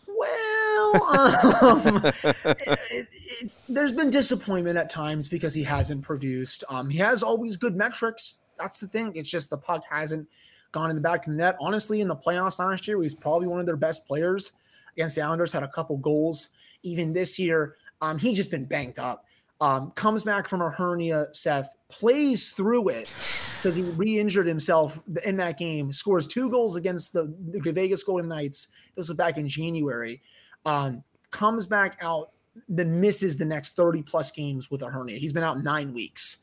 Well, 0.08 0.96
um, 1.62 2.02
it, 2.04 3.08
it, 3.12 3.56
there's 3.70 3.92
been 3.92 4.10
disappointment 4.10 4.78
at 4.78 4.90
times 4.90 5.28
because 5.28 5.54
he 5.54 5.64
hasn't 5.64 6.02
produced. 6.02 6.64
Um, 6.70 6.90
he 6.90 6.98
has 6.98 7.24
always 7.24 7.58
good 7.58 7.76
metrics. 7.76 8.38
That's 8.60 8.80
the 8.80 8.88
thing. 8.88 9.14
It's 9.16 9.30
just 9.30 9.50
the 9.50 9.58
puck 9.58 9.84
hasn't 9.90 10.28
gone 10.72 10.90
in 10.90 10.96
the 10.96 11.02
back 11.02 11.22
of 11.22 11.34
the 11.34 11.38
net. 11.38 11.56
Honestly, 11.60 12.02
in 12.02 12.08
the 12.08 12.16
playoffs 12.16 12.60
last 12.60 12.88
year, 12.88 13.02
he's 13.02 13.16
probably 13.16 13.48
one 13.48 13.60
of 13.60 13.66
their 13.66 13.78
best 13.78 14.08
players 14.08 14.54
against 14.96 15.16
the 15.16 15.22
Islanders. 15.22 15.52
Had 15.52 15.64
a 15.64 15.68
couple 15.68 15.98
goals. 15.98 16.50
Even 16.84 17.14
this 17.14 17.38
year, 17.38 17.76
um, 18.02 18.18
he's 18.18 18.38
just 18.38 18.50
been 18.52 18.66
banked 18.66 18.98
up. 18.98 19.26
Um, 19.62 19.92
comes 19.92 20.24
back 20.24 20.48
from 20.48 20.62
a 20.62 20.72
hernia, 20.72 21.28
Seth, 21.34 21.76
plays 21.88 22.50
through 22.50 22.90
it 22.90 23.06
because 23.06 23.76
he 23.76 23.84
re-injured 23.84 24.48
himself 24.48 25.00
in 25.24 25.38
that 25.38 25.60
game. 25.60 25.94
Scores 25.94 26.26
two 26.26 26.50
goals 26.50 26.76
against 26.76 27.14
the, 27.14 27.32
the 27.52 27.72
Vegas 27.72 28.04
Golden 28.04 28.28
Knights. 28.28 28.70
This 28.96 29.08
was 29.08 29.16
back 29.16 29.38
in 29.38 29.48
January. 29.48 30.20
Um, 30.66 31.04
comes 31.30 31.68
back 31.68 32.00
out, 32.02 32.32
then 32.68 33.00
misses 33.00 33.38
the 33.38 33.46
next 33.46 33.76
30 33.76 34.02
plus 34.02 34.32
games 34.32 34.72
with 34.72 34.82
a 34.82 34.90
hernia. 34.90 35.18
He's 35.18 35.32
been 35.32 35.44
out 35.44 35.64
nine 35.64 35.94
weeks. 35.94 36.40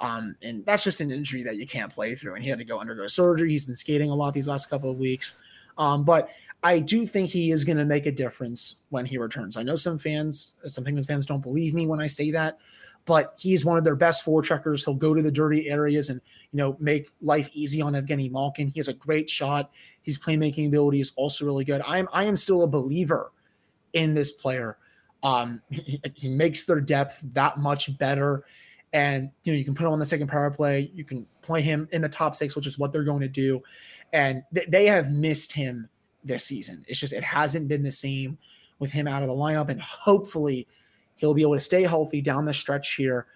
Um, 0.00 0.34
and 0.40 0.64
that's 0.64 0.84
just 0.84 1.02
an 1.02 1.10
injury 1.10 1.42
that 1.44 1.56
you 1.56 1.66
can't 1.66 1.92
play 1.92 2.14
through. 2.14 2.34
And 2.34 2.42
he 2.42 2.48
had 2.48 2.58
to 2.58 2.64
go 2.64 2.80
undergo 2.80 3.06
surgery. 3.08 3.50
He's 3.50 3.66
been 3.66 3.76
skating 3.76 4.08
a 4.08 4.14
lot 4.14 4.32
these 4.32 4.48
last 4.48 4.70
couple 4.70 4.90
of 4.90 4.98
weeks. 4.98 5.40
Um, 5.76 6.02
but 6.02 6.30
I 6.64 6.78
do 6.78 7.04
think 7.04 7.28
he 7.28 7.50
is 7.50 7.62
going 7.62 7.76
to 7.76 7.84
make 7.84 8.06
a 8.06 8.10
difference 8.10 8.76
when 8.88 9.04
he 9.04 9.18
returns. 9.18 9.58
I 9.58 9.62
know 9.62 9.76
some 9.76 9.98
fans, 9.98 10.54
some 10.66 10.82
Penguins 10.82 11.06
fans 11.06 11.26
don't 11.26 11.42
believe 11.42 11.74
me 11.74 11.86
when 11.86 12.00
I 12.00 12.06
say 12.06 12.30
that, 12.30 12.56
but 13.04 13.34
he's 13.38 13.66
one 13.66 13.76
of 13.76 13.84
their 13.84 13.94
best 13.94 14.24
forecheckers. 14.24 14.82
He'll 14.82 14.94
go 14.94 15.12
to 15.12 15.20
the 15.20 15.30
dirty 15.30 15.68
areas 15.68 16.08
and 16.08 16.22
you 16.52 16.56
know 16.56 16.76
make 16.80 17.10
life 17.20 17.50
easy 17.52 17.82
on 17.82 17.92
Evgeny 17.92 18.30
Malkin. 18.30 18.68
He 18.68 18.80
has 18.80 18.88
a 18.88 18.94
great 18.94 19.28
shot. 19.28 19.70
His 20.00 20.18
playmaking 20.18 20.68
ability 20.68 21.02
is 21.02 21.12
also 21.16 21.44
really 21.44 21.66
good. 21.66 21.82
I 21.86 21.98
am 21.98 22.08
I 22.14 22.24
am 22.24 22.34
still 22.34 22.62
a 22.62 22.66
believer 22.66 23.30
in 23.92 24.14
this 24.14 24.32
player. 24.32 24.78
Um, 25.22 25.60
he, 25.70 26.00
he 26.14 26.28
makes 26.30 26.64
their 26.64 26.80
depth 26.80 27.20
that 27.34 27.58
much 27.58 27.96
better. 27.98 28.44
And 28.94 29.30
you 29.42 29.52
know, 29.52 29.58
you 29.58 29.66
can 29.66 29.74
put 29.74 29.84
him 29.84 29.92
on 29.92 29.98
the 29.98 30.06
second 30.06 30.28
power 30.28 30.50
play. 30.50 30.90
You 30.94 31.04
can 31.04 31.26
play 31.42 31.60
him 31.60 31.88
in 31.92 32.00
the 32.00 32.08
top 32.08 32.34
six, 32.34 32.56
which 32.56 32.66
is 32.66 32.78
what 32.78 32.90
they're 32.90 33.04
going 33.04 33.20
to 33.20 33.28
do. 33.28 33.62
And 34.14 34.44
th- 34.54 34.68
they 34.68 34.86
have 34.86 35.10
missed 35.10 35.52
him 35.52 35.90
this 36.24 36.44
season. 36.44 36.84
It's 36.88 37.00
just 37.00 37.12
it 37.12 37.22
hasn't 37.22 37.68
been 37.68 37.82
the 37.82 37.92
same 37.92 38.38
with 38.78 38.90
him 38.90 39.06
out 39.06 39.22
of 39.22 39.28
the 39.28 39.34
lineup, 39.34 39.68
and 39.68 39.80
hopefully 39.80 40.66
he'll 41.16 41.34
be 41.34 41.42
able 41.42 41.54
to 41.54 41.60
stay 41.60 41.82
healthy 41.82 42.20
down 42.20 42.44
the 42.44 42.54
stretch 42.54 42.94
here 42.94 43.26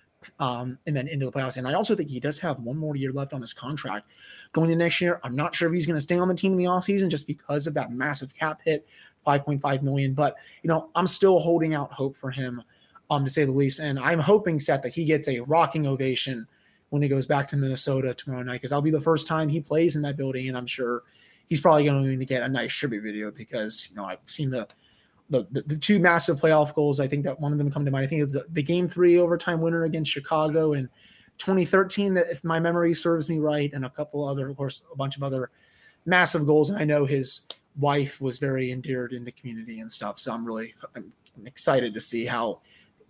um, 0.41 0.79
and 0.87 0.97
then 0.97 1.09
into 1.09 1.27
the 1.27 1.33
playoffs. 1.33 1.57
And 1.57 1.67
I 1.67 1.75
also 1.75 1.95
think 1.95 2.11
he 2.11 2.21
does 2.21 2.39
have 2.41 2.59
one 2.59 2.77
more 2.77 2.97
year 2.97 3.13
left 3.13 3.33
on 3.33 3.41
his 3.41 3.53
contract 3.53 4.09
going 4.53 4.71
into 4.71 4.85
next 4.85 5.01
year. 5.01 5.21
I'm 5.23 5.37
not 5.37 5.55
sure 5.55 5.69
if 5.69 5.75
he's 5.75 5.87
going 5.87 5.97
to 5.97 6.01
stay 6.03 6.19
on 6.19 6.29
the 6.29 6.35
team 6.35 6.53
in 6.53 6.59
the 6.59 6.65
offseason 6.65 7.09
just 7.09 7.27
because 7.27 7.67
of 7.67 7.75
that 7.75 7.93
massive 7.93 8.35
cap 8.35 8.61
hit, 8.65 8.87
5.5 9.27 9.83
million. 9.83 10.15
But 10.15 10.37
you 10.63 10.69
know, 10.69 10.91
I'm 10.95 11.07
still 11.07 11.39
holding 11.39 11.75
out 11.75 11.93
hope 11.93 12.17
for 12.17 12.31
him, 12.31 12.63
um, 13.11 13.25
to 13.25 13.31
say 13.31 13.45
the 13.45 13.53
least. 13.53 13.79
And 13.79 13.99
I'm 13.99 14.19
hoping, 14.19 14.59
Seth, 14.59 14.83
that 14.83 14.93
he 14.95 15.05
gets 15.05 15.29
a 15.29 15.41
rocking 15.41 15.87
ovation 15.87 16.47
when 16.91 17.03
he 17.03 17.09
goes 17.09 17.27
back 17.27 17.47
to 17.49 17.57
Minnesota 17.57 18.15
tomorrow 18.15 18.43
night, 18.43 18.55
because 18.55 18.71
that'll 18.71 18.83
be 18.83 18.91
the 18.91 19.01
first 19.01 19.27
time 19.27 19.49
he 19.49 19.61
plays 19.61 19.95
in 19.95 20.03
that 20.03 20.17
building, 20.17 20.49
and 20.49 20.57
I'm 20.57 20.67
sure 20.67 21.03
he's 21.49 21.61
probably 21.61 21.85
going 21.85 22.19
to 22.19 22.25
get 22.25 22.43
a 22.43 22.49
nice 22.49 22.75
tribute 22.75 23.03
video 23.03 23.31
because 23.31 23.89
you 23.91 23.97
know 23.97 24.05
I've 24.05 24.19
seen 24.27 24.51
the 24.51 24.69
the, 25.31 25.47
the, 25.51 25.63
the, 25.63 25.77
two 25.77 25.99
massive 25.99 26.39
playoff 26.39 26.75
goals. 26.75 27.01
I 27.01 27.07
think 27.07 27.25
that 27.25 27.39
one 27.39 27.53
of 27.53 27.59
them 27.59 27.71
come 27.71 27.85
to 27.85 27.91
mind. 27.91 28.05
I 28.05 28.07
think 28.07 28.23
it's 28.23 28.33
the, 28.33 28.47
the 28.51 28.63
game 28.63 28.89
three 28.89 29.19
overtime 29.19 29.61
winner 29.61 29.85
against 29.85 30.11
Chicago 30.11 30.73
in 30.73 30.89
2013, 31.37 32.15
that 32.15 32.31
if 32.31 32.43
my 32.45 32.59
memory 32.59 32.95
serves 32.95 33.29
me 33.29 33.39
right, 33.39 33.71
and 33.75 33.85
a 33.85 33.91
couple 33.91 34.27
other, 34.27 34.49
of 34.49 34.57
course, 34.57 34.83
a 34.91 34.97
bunch 34.97 35.19
of 35.19 35.23
other 35.23 35.51
massive 36.07 36.47
goals. 36.47 36.71
And 36.71 36.79
I 36.79 36.85
know 36.85 37.05
his 37.05 37.43
wife 37.79 38.21
was 38.21 38.39
very 38.39 38.73
endeared 38.73 39.13
in 39.13 39.25
the 39.25 39.33
community 39.33 39.81
and 39.81 39.91
stuff. 39.91 40.19
So 40.19 40.33
I'm 40.33 40.45
really 40.45 40.75
I'm 40.95 41.13
excited 41.45 41.95
to 41.95 42.01
see 42.01 42.27
how 42.27 42.61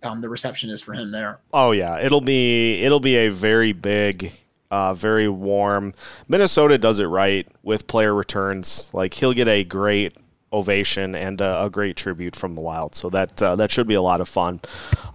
um, 0.03 0.21
the 0.21 0.29
reception 0.29 0.69
is 0.69 0.81
for 0.81 0.93
him 0.93 1.11
there. 1.11 1.39
Oh 1.53 1.71
yeah, 1.71 1.99
it'll 1.99 2.21
be 2.21 2.81
it'll 2.83 2.99
be 2.99 3.15
a 3.15 3.29
very 3.29 3.73
big. 3.73 4.31
Uh, 4.71 4.93
very 4.93 5.27
warm. 5.27 5.93
Minnesota 6.27 6.77
does 6.77 6.99
it 6.99 7.05
right 7.05 7.47
with 7.63 7.87
player 7.87 8.13
returns. 8.13 8.91
Like 8.93 9.15
he'll 9.15 9.33
get 9.33 9.47
a 9.47 9.63
great 9.63 10.15
ovation 10.53 11.15
and 11.15 11.41
a, 11.41 11.63
a, 11.63 11.69
great 11.69 11.95
tribute 11.95 12.35
from 12.35 12.55
the 12.55 12.61
Wild. 12.61 12.95
So 12.95 13.09
that 13.09 13.41
uh, 13.41 13.55
that 13.55 13.71
should 13.71 13.87
be 13.87 13.95
a 13.95 14.01
lot 14.01 14.21
of 14.21 14.29
fun. 14.29 14.61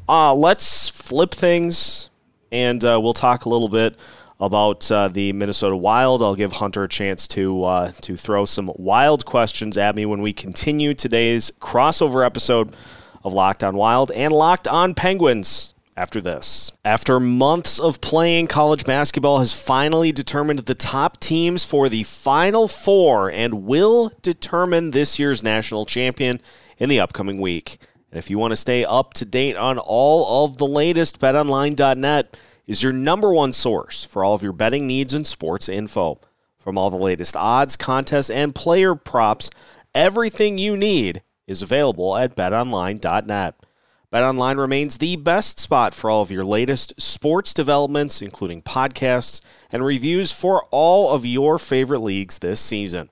Uh, 0.09 0.35
let's 0.35 0.89
flip 0.89 1.33
things, 1.33 2.11
and 2.51 2.85
uh, 2.85 2.99
we'll 3.01 3.15
talk 3.15 3.45
a 3.45 3.49
little 3.49 3.69
bit 3.69 3.97
about 4.41 4.91
uh, 4.91 5.09
the 5.09 5.33
Minnesota 5.33 5.77
Wild. 5.77 6.23
I'll 6.23 6.35
give 6.35 6.55
Hunter 6.55 6.85
a 6.85 6.89
chance 6.89 7.29
to 7.29 7.65
uh, 7.65 7.93
to 8.03 8.17
throw 8.17 8.45
some 8.45 8.73
wild 8.77 9.25
questions 9.25 9.77
at 9.77 9.95
me 9.95 10.07
when 10.07 10.21
we 10.21 10.33
continue 10.33 10.95
today's 10.95 11.51
crossover 11.61 12.25
episode 12.25 12.75
of 13.23 13.33
Locked 13.33 13.65
On 13.65 13.77
Wild 13.77 14.11
and 14.13 14.33
Locked 14.33 14.69
On 14.69 14.95
Penguins 14.95 15.74
after 15.97 16.21
this. 16.21 16.73
After 16.85 17.21
months 17.21 17.79
of 17.79 18.01
playing, 18.01 18.49
college 18.49 18.85
basketball 18.85 19.39
has 19.39 19.59
finally 19.59 20.13
determined 20.13 20.61
the 20.61 20.75
top 20.75 21.21
teams 21.21 21.65
for 21.65 21.89
the 21.89 22.03
Final 22.03 22.69
Four 22.69 23.31
and 23.31 23.65
will 23.65 24.13
determine 24.23 24.91
this 24.91 25.19
year's 25.19 25.43
national 25.43 25.87
champion 25.87 26.41
in 26.79 26.89
the 26.89 27.01
upcoming 27.01 27.41
week. 27.41 27.79
And 28.11 28.19
if 28.19 28.31
you 28.31 28.39
want 28.39 28.53
to 28.53 28.57
stay 28.57 28.85
up 28.85 29.15
to 29.15 29.25
date 29.25 29.57
on 29.57 29.79
all 29.79 30.45
of 30.45 30.59
the 30.59 30.67
latest, 30.67 31.21
betonline.net 31.21 32.37
is 32.67 32.83
your 32.83 32.93
number 32.93 33.33
one 33.33 33.53
source 33.53 34.05
for 34.05 34.25
all 34.25 34.35
of 34.35 34.43
your 34.43 34.53
betting 34.53 34.87
needs 34.87 35.15
and 35.15 35.27
sports 35.27 35.69
info. 35.69 36.19
From 36.59 36.79
all 36.79 36.91
the 36.91 36.97
latest 36.97 37.37
odds, 37.37 37.77
contests, 37.77 38.31
and 38.31 38.55
player 38.55 38.95
props, 38.95 39.51
everything 39.95 40.57
you 40.57 40.77
need 40.77 41.23
is 41.47 41.61
available 41.61 42.17
at 42.17 42.37
betonline.net. 42.37 43.55
BetOnline 44.15 44.59
remains 44.59 44.99
the 44.99 45.17
best 45.17 45.59
spot 45.59 45.93
for 45.93 46.09
all 46.09 46.23
of 46.23 46.31
your 46.31 46.45
latest 46.45 46.93
sports 47.03 47.53
developments, 47.53 48.23
including 48.23 48.63
podcasts 48.63 49.41
and 49.73 49.85
reviews 49.85 50.31
for 50.31 50.67
all 50.71 51.11
of 51.11 51.27
your 51.27 51.59
favorite 51.59 51.99
leagues 51.99 52.39
this 52.39 52.61
season. 52.61 53.11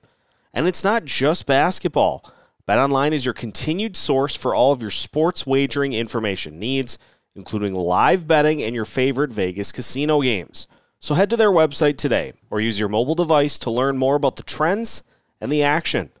And 0.53 0.65
it's 0.65 0.81
not 0.81 1.03
just 1.03 1.45
basketball. 1.45 2.23
BetOnline 2.69 3.11
is 3.11 3.25
your 3.25 3.33
continued 3.33 3.97
source 3.97 4.33
for 4.33 4.55
all 4.55 4.71
of 4.71 4.81
your 4.81 4.91
sports 4.91 5.45
wagering 5.45 5.91
information 5.91 6.57
needs, 6.57 6.97
including 7.35 7.75
live 7.75 8.25
betting 8.25 8.63
and 8.63 8.73
your 8.73 8.85
favorite 8.85 9.33
Vegas 9.33 9.73
casino 9.73 10.21
games. 10.21 10.69
So 11.01 11.15
head 11.15 11.29
to 11.31 11.35
their 11.35 11.51
website 11.51 11.97
today 11.97 12.31
or 12.49 12.61
use 12.61 12.79
your 12.79 12.87
mobile 12.87 13.15
device 13.15 13.59
to 13.59 13.69
learn 13.69 13.97
more 13.97 14.15
about 14.15 14.37
the 14.37 14.43
trends 14.43 15.03
and 15.41 15.51
the 15.51 15.63
action. 15.63 16.11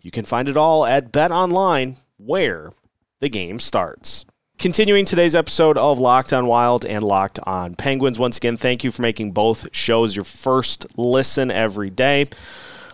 You 0.00 0.10
can 0.10 0.24
find 0.24 0.48
it 0.48 0.56
all 0.56 0.84
at 0.84 1.12
BetOnline, 1.12 1.94
where 2.16 2.72
the 3.20 3.28
game 3.28 3.60
starts. 3.60 4.24
Continuing 4.62 5.04
today's 5.04 5.34
episode 5.34 5.76
of 5.76 5.98
Locked 5.98 6.32
on 6.32 6.46
Wild 6.46 6.86
and 6.86 7.02
Locked 7.02 7.40
on 7.40 7.74
Penguins. 7.74 8.16
Once 8.16 8.36
again, 8.36 8.56
thank 8.56 8.84
you 8.84 8.92
for 8.92 9.02
making 9.02 9.32
both 9.32 9.74
shows 9.74 10.14
your 10.14 10.24
first 10.24 10.96
listen 10.96 11.50
every 11.50 11.90
day. 11.90 12.28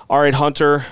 All 0.08 0.18
right, 0.18 0.32
Hunter, 0.32 0.86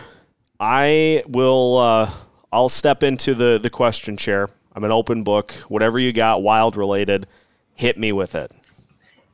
I 0.60 1.22
will. 1.26 1.78
Uh, 1.78 2.10
I'll 2.52 2.68
step 2.68 3.02
into 3.02 3.32
the 3.32 3.58
the 3.58 3.70
question 3.70 4.18
chair. 4.18 4.50
I'm 4.74 4.84
an 4.84 4.90
open 4.90 5.24
book. 5.24 5.52
Whatever 5.68 5.98
you 5.98 6.12
got, 6.12 6.42
Wild 6.42 6.76
related, 6.76 7.26
hit 7.74 7.96
me 7.96 8.12
with 8.12 8.34
it. 8.34 8.52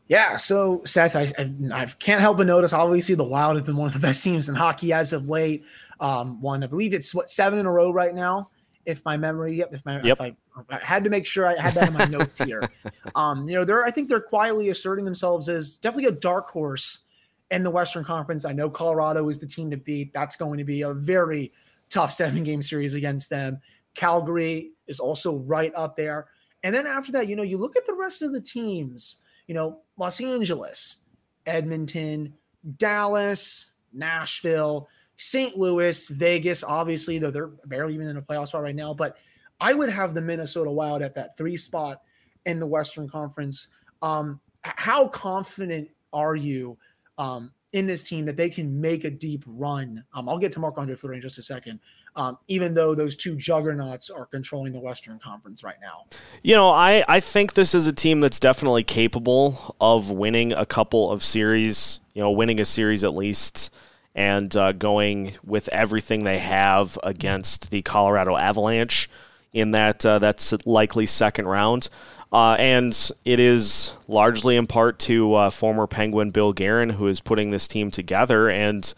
Yeah, 0.07 0.37
so 0.37 0.83
Seth, 0.85 1.17
I, 1.17 1.23
I, 1.37 1.53
I, 1.73 1.87
can't 1.87 2.21
help 2.21 2.37
but 2.37 2.47
notice. 2.47 2.73
Obviously, 2.73 3.17
the 3.17 3.25
Wild 3.25 3.57
have 3.57 3.67
been 3.67 3.77
one 3.77 3.89
of 3.89 3.95
the 3.95 3.99
best 3.99 4.23
teams 4.23 4.49
in 4.49 4.55
hockey 4.55 4.93
as 4.93 5.13
of 5.13 5.29
late. 5.29 5.65
Um, 5.99 6.41
one, 6.41 6.63
I 6.63 6.69
believe 6.69 6.95
it's 6.95 7.13
what 7.13 7.31
seven 7.31 7.59
in 7.59 7.67
a 7.67 7.73
row 7.73 7.93
right 7.93 8.15
now 8.15 8.51
if 8.85 9.05
my 9.05 9.17
memory, 9.17 9.55
yep, 9.55 9.73
if 9.73 9.85
my, 9.85 9.95
yep. 9.95 10.05
if 10.05 10.21
I, 10.21 10.37
I, 10.69 10.77
had 10.79 11.05
to 11.05 11.11
make 11.11 11.27
sure 11.27 11.47
I 11.47 11.61
had 11.61 11.75
that 11.75 11.89
in 11.89 11.95
my 11.95 12.05
notes 12.07 12.39
here. 12.39 12.63
Um, 13.15 13.47
you 13.47 13.57
know, 13.57 13.65
they're, 13.65 13.85
I 13.85 13.91
think 13.91 14.09
they're 14.09 14.21
quietly 14.21 14.71
asserting 14.71 15.05
themselves 15.05 15.51
as 15.51 15.77
definitely 15.77 16.07
a 16.07 16.13
dark 16.13 16.47
horse 16.47 17.07
in 17.51 17.63
the 17.63 17.71
Western 17.71 18.05
Conference. 18.05 18.47
I 18.47 18.53
know 18.53 18.71
Colorado 18.71 19.29
is 19.29 19.39
the 19.39 19.47
team 19.47 19.71
to 19.71 19.77
beat. 19.77 20.15
That's 20.15 20.35
going 20.35 20.57
to 20.57 20.65
be 20.65 20.81
a 20.81 20.95
very 20.95 21.53
tough 21.91 22.11
seven 22.11 22.43
game 22.43 22.63
series 22.63 22.95
against 22.95 23.29
them. 23.29 23.61
Calgary 23.95 24.71
is 24.87 24.99
also 24.99 25.37
right 25.39 25.73
up 25.77 25.95
there. 25.95 26.29
And 26.63 26.75
then 26.75 26.87
after 26.87 27.13
that, 27.13 27.29
you 27.29 27.37
know, 27.37 27.43
you 27.43 27.59
look 27.59 27.77
at 27.77 27.87
the 27.87 27.95
rest 27.95 28.23
of 28.23 28.33
the 28.33 28.41
teams, 28.41 29.21
you 29.47 29.55
know, 29.55 29.81
Los 29.99 30.21
Angeles, 30.21 31.01
Edmonton, 31.47 32.33
Dallas, 32.79 33.73
Nashville. 33.93 34.89
St. 35.19 35.57
Louis, 35.57 36.09
Vegas, 36.09 36.65
obviously, 36.65 37.19
though 37.19 37.31
they're 37.31 37.53
barely 37.67 37.95
even 37.95 38.09
in 38.09 38.17
a 38.17 38.23
playoff 38.23 38.49
spot 38.49 38.63
right 38.63 38.75
now. 38.75 38.93
But 38.93 39.19
I 39.63 39.75
would 39.75 39.89
have 39.89 40.13
the 40.13 40.21
Minnesota 40.21 40.71
Wild 40.71 41.03
at 41.03 41.15
that 41.15 41.37
three 41.39 41.57
spot 41.57 42.03
in 42.45 42.59
the 42.59 42.67
Western 42.67 43.09
Conference. 43.09 43.69
Um, 44.03 44.41
how 44.63 45.07
confident 45.07 45.89
are 46.13 46.35
you 46.35 46.77
um, 47.17 47.53
in 47.73 47.87
this 47.87 48.03
team 48.03 48.27
that 48.27 48.37
they 48.37 48.51
can 48.51 48.81
make 48.81 49.05
a 49.05 49.11
deep 49.11 49.45
run? 49.47 50.03
Um, 50.15 50.29
I'll 50.29 50.39
get 50.39 50.51
to 50.53 50.61
Marc 50.61 50.79
Andre 50.79 50.97
Fleury 50.97 51.17
in 51.17 51.23
just 51.23 51.39
a 51.39 51.43
second. 51.43 51.79
Um, 52.17 52.39
even 52.49 52.75
though 52.75 52.95
those 52.95 53.17
two 53.17 53.37
juggernauts 53.37 54.11
are 54.11 54.27
controlling 54.27 54.73
the 54.73 54.81
Western 54.81 55.19
Conference 55.21 55.63
right 55.63 55.79
now. 55.81 56.05
You 56.43 56.55
know, 56.57 56.69
I, 56.69 57.05
I 57.09 57.21
think 57.21 57.55
this 57.55 57.75
is 57.75 57.87
a 57.87 57.93
team 57.93 58.21
that's 58.21 58.39
definitely 58.39 58.83
capable 58.83 59.77
of 59.81 60.11
winning 60.11 60.53
a 60.53 60.67
couple 60.67 61.11
of 61.11 61.23
series, 61.23 62.01
you 62.13 62.21
know, 62.21 62.31
winning 62.33 62.61
a 62.61 62.67
series 62.67 63.03
at 63.03 63.15
least 63.15 63.73
and 64.15 64.55
uh, 64.57 64.73
going 64.73 65.37
with 65.43 65.69
everything 65.69 66.25
they 66.25 66.39
have 66.39 66.99
against 67.03 67.71
the 67.71 67.81
Colorado 67.81 68.37
Avalanche 68.37 69.09
in 69.53 69.73
that 69.73 70.05
uh, 70.05 70.19
that's 70.19 70.55
likely 70.67 71.07
second 71.07 71.47
round. 71.47 71.89
Uh, 72.33 72.57
and 72.59 73.11
it 73.27 73.39
is 73.39 73.95
largely 74.09 74.57
in 74.57 74.67
part 74.67 74.99
to 74.99 75.35
uh, 75.35 75.51
former 75.51 75.87
Penguin 75.87 76.31
Bill 76.31 76.53
Guerin, 76.53 76.91
who 76.91 77.07
is 77.07 77.21
putting 77.21 77.51
this 77.51 77.69
team 77.69 77.91
together, 77.91 78.49
and 78.49 78.95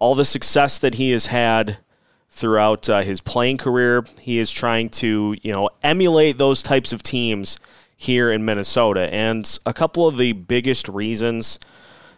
all 0.00 0.16
the 0.16 0.24
success 0.24 0.78
that 0.78 0.94
he 0.94 1.12
has 1.12 1.26
had 1.26 1.78
throughout 2.28 2.88
uh, 2.90 3.02
his 3.02 3.20
playing 3.20 3.58
career. 3.58 4.04
He 4.20 4.40
is 4.40 4.50
trying 4.50 4.88
to, 4.90 5.36
you 5.40 5.52
know, 5.52 5.70
emulate 5.84 6.36
those 6.36 6.62
types 6.62 6.92
of 6.92 7.02
teams 7.02 7.58
here 7.96 8.32
in 8.32 8.44
Minnesota. 8.44 9.08
And 9.14 9.58
a 9.64 9.72
couple 9.72 10.08
of 10.08 10.18
the 10.18 10.32
biggest 10.32 10.88
reasons 10.88 11.60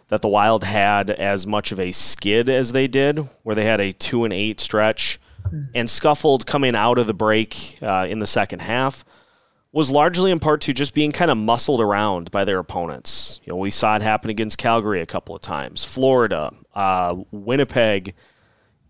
that 0.07 0.23
the 0.23 0.27
Wild 0.27 0.63
had 0.63 1.11
as 1.11 1.45
much 1.45 1.71
of 1.71 1.79
a 1.79 1.91
skid 1.91 2.49
as 2.49 2.71
they 2.71 2.87
did, 2.87 3.19
where 3.43 3.55
they 3.55 3.65
had 3.65 3.79
a 3.79 3.93
two 3.93 4.23
and 4.23 4.33
eight 4.33 4.59
stretch 4.59 5.19
and 5.73 5.89
scuffled 5.89 6.45
coming 6.45 6.75
out 6.75 6.97
of 6.97 7.07
the 7.07 7.13
break 7.13 7.77
uh, 7.81 8.07
in 8.09 8.19
the 8.19 8.27
second 8.27 8.59
half, 8.59 9.03
was 9.71 9.91
largely 9.91 10.31
in 10.31 10.39
part 10.39 10.61
to 10.61 10.73
just 10.73 10.93
being 10.93 11.11
kind 11.11 11.29
of 11.29 11.37
muscled 11.37 11.81
around 11.81 12.31
by 12.31 12.45
their 12.45 12.59
opponents. 12.59 13.39
You 13.43 13.53
know, 13.53 13.57
we 13.57 13.69
saw 13.69 13.95
it 13.95 14.01
happen 14.01 14.29
against 14.29 14.57
Calgary 14.57 15.01
a 15.01 15.05
couple 15.05 15.35
of 15.35 15.41
times, 15.41 15.83
Florida, 15.83 16.53
uh, 16.73 17.15
Winnipeg, 17.31 18.13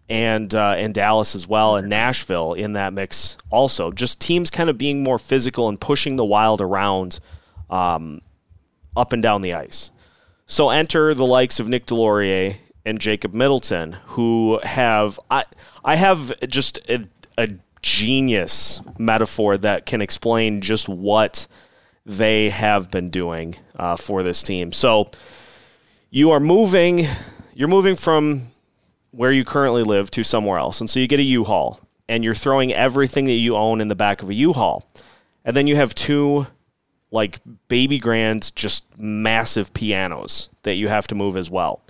and 0.10 0.54
uh, 0.56 0.76
and 0.78 0.94
Dallas 0.94 1.36
as 1.36 1.48
well, 1.48 1.76
and 1.76 1.90
Nashville 1.90 2.54
in 2.54 2.74
that 2.74 2.94
mix 2.94 3.38
also. 3.50 3.92
Just 3.92 4.22
teams 4.22 4.50
kind 4.50 4.70
of 4.70 4.78
being 4.78 5.04
more 5.04 5.20
physical 5.20 5.68
and 5.68 5.80
pushing 5.80 6.16
the 6.16 6.26
Wild 6.26 6.62
around 6.62 7.20
um, 7.70 8.22
up 8.96 9.12
and 9.12 9.22
down 9.22 9.42
the 9.42 9.54
ice. 9.54 9.92
So 10.46 10.70
enter 10.70 11.14
the 11.14 11.26
likes 11.26 11.60
of 11.60 11.68
Nick 11.68 11.86
Deslauriers 11.86 12.56
and 12.88 13.00
Jacob 13.00 13.34
Middleton, 13.34 13.98
who 14.08 14.60
have 14.64 15.20
I 15.30 15.44
I 15.84 15.98
have 15.98 16.34
just 16.48 16.80
a, 16.90 17.06
a 17.38 17.50
genius 17.82 18.82
metaphor 18.98 19.58
that 19.58 19.86
can 19.86 20.02
explain 20.02 20.62
just 20.62 20.88
what 20.88 21.48
they 22.06 22.50
have 22.50 22.90
been 22.90 23.10
doing 23.10 23.58
uh, 23.76 23.98
for 23.98 24.24
this 24.24 24.42
team. 24.42 24.72
So 24.72 25.12
you 26.10 26.32
are 26.32 26.40
moving, 26.40 27.06
you're 27.54 27.68
moving 27.68 27.98
from 27.98 28.48
where 29.12 29.32
you 29.32 29.44
currently 29.44 29.84
live 29.84 30.10
to 30.12 30.24
somewhere 30.24 30.58
else, 30.58 30.80
and 30.80 30.90
so 30.90 31.00
you 31.02 31.08
get 31.08 31.20
a 31.20 31.24
U-Haul, 31.24 31.82
and 32.08 32.24
you're 32.24 32.36
throwing 32.36 32.72
everything 32.72 33.26
that 33.26 33.34
you 33.34 33.56
own 33.56 33.82
in 33.82 33.90
the 33.90 33.96
back 33.96 34.24
of 34.24 34.30
a 34.30 34.34
U-Haul, 34.34 34.90
and 35.44 35.56
then 35.58 35.68
you 35.68 35.76
have 35.76 35.94
two 35.94 36.48
like 37.12 37.40
baby 37.68 37.98
grand, 37.98 38.56
just 38.56 38.98
massive 38.98 39.74
pianos 39.74 40.50
that 40.64 40.76
you 40.76 40.88
have 40.88 41.08
to 41.08 41.16
move 41.16 41.36
as 41.36 41.50
well. 41.50 41.82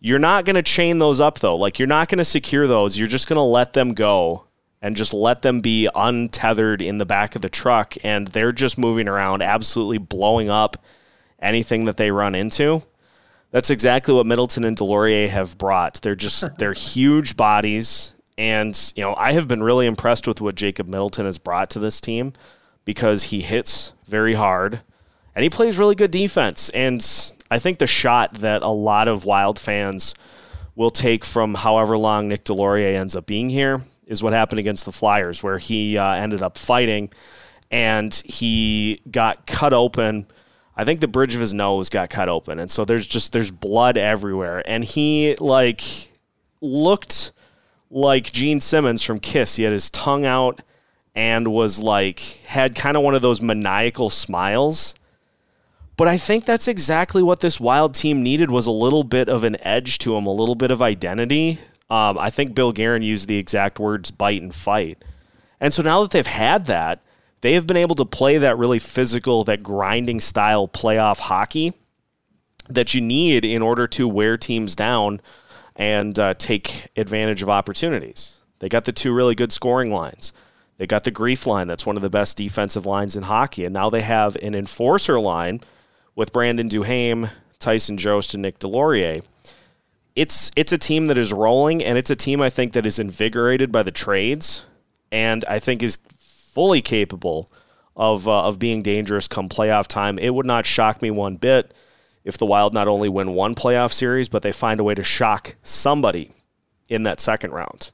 You're 0.00 0.18
not 0.18 0.46
going 0.46 0.56
to 0.56 0.62
chain 0.62 0.98
those 0.98 1.20
up 1.20 1.38
though. 1.38 1.56
Like 1.56 1.78
you're 1.78 1.86
not 1.88 2.08
going 2.08 2.18
to 2.18 2.24
secure 2.24 2.66
those. 2.66 2.98
You're 2.98 3.06
just 3.06 3.28
going 3.28 3.36
to 3.36 3.42
let 3.42 3.74
them 3.74 3.92
go 3.92 4.46
and 4.82 4.96
just 4.96 5.12
let 5.12 5.42
them 5.42 5.60
be 5.60 5.88
untethered 5.94 6.80
in 6.80 6.96
the 6.96 7.04
back 7.04 7.36
of 7.36 7.42
the 7.42 7.50
truck 7.50 7.94
and 8.02 8.26
they're 8.28 8.52
just 8.52 8.78
moving 8.78 9.08
around 9.08 9.42
absolutely 9.42 9.98
blowing 9.98 10.48
up 10.48 10.82
anything 11.38 11.84
that 11.84 11.98
they 11.98 12.10
run 12.10 12.34
into. 12.34 12.82
That's 13.50 13.68
exactly 13.68 14.14
what 14.14 14.26
Middleton 14.26 14.64
and 14.64 14.76
Deslauriers 14.76 15.28
have 15.28 15.58
brought. 15.58 16.00
They're 16.00 16.14
just 16.14 16.46
they're 16.58 16.72
huge 16.72 17.36
bodies 17.36 18.14
and 18.38 18.92
you 18.96 19.02
know, 19.02 19.14
I 19.18 19.32
have 19.32 19.48
been 19.48 19.62
really 19.62 19.86
impressed 19.86 20.26
with 20.26 20.40
what 20.40 20.54
Jacob 20.54 20.88
Middleton 20.88 21.26
has 21.26 21.36
brought 21.36 21.68
to 21.70 21.78
this 21.78 22.00
team 22.00 22.32
because 22.86 23.24
he 23.24 23.42
hits 23.42 23.92
very 24.06 24.32
hard 24.32 24.80
and 25.40 25.44
he 25.44 25.48
plays 25.48 25.78
really 25.78 25.94
good 25.94 26.10
defense 26.10 26.68
and 26.74 27.32
I 27.50 27.58
think 27.58 27.78
the 27.78 27.86
shot 27.86 28.34
that 28.34 28.60
a 28.60 28.68
lot 28.68 29.08
of 29.08 29.24
Wild 29.24 29.58
fans 29.58 30.14
will 30.76 30.90
take 30.90 31.24
from 31.24 31.54
however 31.54 31.96
long 31.96 32.28
Nick 32.28 32.44
Deslauriers 32.44 32.94
ends 32.94 33.16
up 33.16 33.24
being 33.24 33.48
here 33.48 33.82
is 34.06 34.22
what 34.22 34.34
happened 34.34 34.58
against 34.58 34.84
the 34.84 34.92
Flyers, 34.92 35.42
where 35.42 35.58
he 35.58 35.98
uh, 35.98 36.12
ended 36.12 36.42
up 36.42 36.56
fighting 36.56 37.10
and 37.70 38.14
he 38.26 39.00
got 39.10 39.46
cut 39.46 39.72
open. 39.72 40.26
I 40.76 40.84
think 40.84 41.00
the 41.00 41.08
bridge 41.08 41.34
of 41.34 41.40
his 41.40 41.54
nose 41.54 41.88
got 41.88 42.10
cut 42.10 42.28
open, 42.28 42.58
and 42.58 42.70
so 42.70 42.84
there's 42.84 43.06
just 43.06 43.32
there's 43.32 43.50
blood 43.50 43.96
everywhere, 43.96 44.62
and 44.66 44.84
he 44.84 45.36
like 45.40 45.82
looked 46.60 47.32
like 47.90 48.30
Gene 48.30 48.60
Simmons 48.60 49.02
from 49.02 49.20
Kiss. 49.20 49.56
He 49.56 49.64
had 49.64 49.72
his 49.72 49.90
tongue 49.90 50.24
out 50.24 50.62
and 51.14 51.48
was 51.48 51.80
like 51.80 52.20
had 52.46 52.74
kind 52.76 52.96
of 52.96 53.02
one 53.02 53.14
of 53.14 53.22
those 53.22 53.40
maniacal 53.40 54.10
smiles 54.10 54.94
but 55.96 56.08
I 56.08 56.16
think 56.16 56.44
that's 56.44 56.68
exactly 56.68 57.22
what 57.22 57.40
this 57.40 57.60
Wild 57.60 57.94
team 57.94 58.22
needed 58.22 58.50
was 58.50 58.66
a 58.66 58.72
little 58.72 59.04
bit 59.04 59.28
of 59.28 59.44
an 59.44 59.56
edge 59.64 59.98
to 59.98 60.14
them, 60.14 60.26
a 60.26 60.32
little 60.32 60.54
bit 60.54 60.70
of 60.70 60.80
identity. 60.80 61.58
Um, 61.90 62.18
I 62.18 62.30
think 62.30 62.54
Bill 62.54 62.72
Guerin 62.72 63.02
used 63.02 63.28
the 63.28 63.38
exact 63.38 63.78
words 63.78 64.10
"bite 64.10 64.42
and 64.42 64.54
fight," 64.54 65.02
and 65.60 65.74
so 65.74 65.82
now 65.82 66.02
that 66.02 66.12
they've 66.12 66.26
had 66.26 66.66
that, 66.66 67.02
they 67.40 67.54
have 67.54 67.66
been 67.66 67.76
able 67.76 67.96
to 67.96 68.04
play 68.04 68.38
that 68.38 68.58
really 68.58 68.78
physical, 68.78 69.44
that 69.44 69.62
grinding 69.62 70.20
style 70.20 70.68
playoff 70.68 71.18
hockey 71.18 71.74
that 72.68 72.94
you 72.94 73.00
need 73.00 73.44
in 73.44 73.62
order 73.62 73.86
to 73.88 74.06
wear 74.06 74.36
teams 74.36 74.76
down 74.76 75.20
and 75.76 76.18
uh, 76.18 76.34
take 76.34 76.86
advantage 76.96 77.42
of 77.42 77.48
opportunities. 77.48 78.38
They 78.60 78.68
got 78.68 78.84
the 78.84 78.92
two 78.92 79.12
really 79.12 79.34
good 79.34 79.52
scoring 79.52 79.90
lines. 79.90 80.32
They 80.76 80.86
got 80.86 81.04
the 81.04 81.10
grief 81.10 81.46
line, 81.46 81.66
that's 81.66 81.84
one 81.84 81.96
of 81.96 82.02
the 82.02 82.10
best 82.10 82.36
defensive 82.36 82.86
lines 82.86 83.16
in 83.16 83.24
hockey, 83.24 83.64
and 83.64 83.74
now 83.74 83.90
they 83.90 84.00
have 84.00 84.36
an 84.36 84.54
enforcer 84.54 85.20
line 85.20 85.60
with 86.20 86.34
Brandon 86.34 86.68
Duhaime, 86.68 87.30
Tyson 87.60 87.96
Jost, 87.96 88.34
and 88.34 88.42
Nick 88.42 88.58
Deslauriers. 88.58 89.22
It's 90.14 90.50
it's 90.54 90.70
a 90.70 90.76
team 90.76 91.06
that 91.06 91.16
is 91.16 91.32
rolling, 91.32 91.82
and 91.82 91.96
it's 91.96 92.10
a 92.10 92.14
team 92.14 92.42
I 92.42 92.50
think 92.50 92.74
that 92.74 92.84
is 92.84 92.98
invigorated 92.98 93.72
by 93.72 93.82
the 93.82 93.90
trades, 93.90 94.66
and 95.10 95.46
I 95.46 95.58
think 95.58 95.82
is 95.82 95.96
fully 96.18 96.82
capable 96.82 97.48
of 97.96 98.28
uh, 98.28 98.42
of 98.42 98.58
being 98.58 98.82
dangerous 98.82 99.28
come 99.28 99.48
playoff 99.48 99.86
time. 99.86 100.18
It 100.18 100.34
would 100.34 100.44
not 100.44 100.66
shock 100.66 101.00
me 101.00 101.10
one 101.10 101.36
bit 101.36 101.72
if 102.22 102.36
the 102.36 102.44
Wild 102.44 102.74
not 102.74 102.86
only 102.86 103.08
win 103.08 103.32
one 103.32 103.54
playoff 103.54 103.90
series, 103.90 104.28
but 104.28 104.42
they 104.42 104.52
find 104.52 104.78
a 104.78 104.84
way 104.84 104.94
to 104.94 105.02
shock 105.02 105.54
somebody 105.62 106.32
in 106.90 107.04
that 107.04 107.18
second 107.18 107.52
round. 107.52 107.92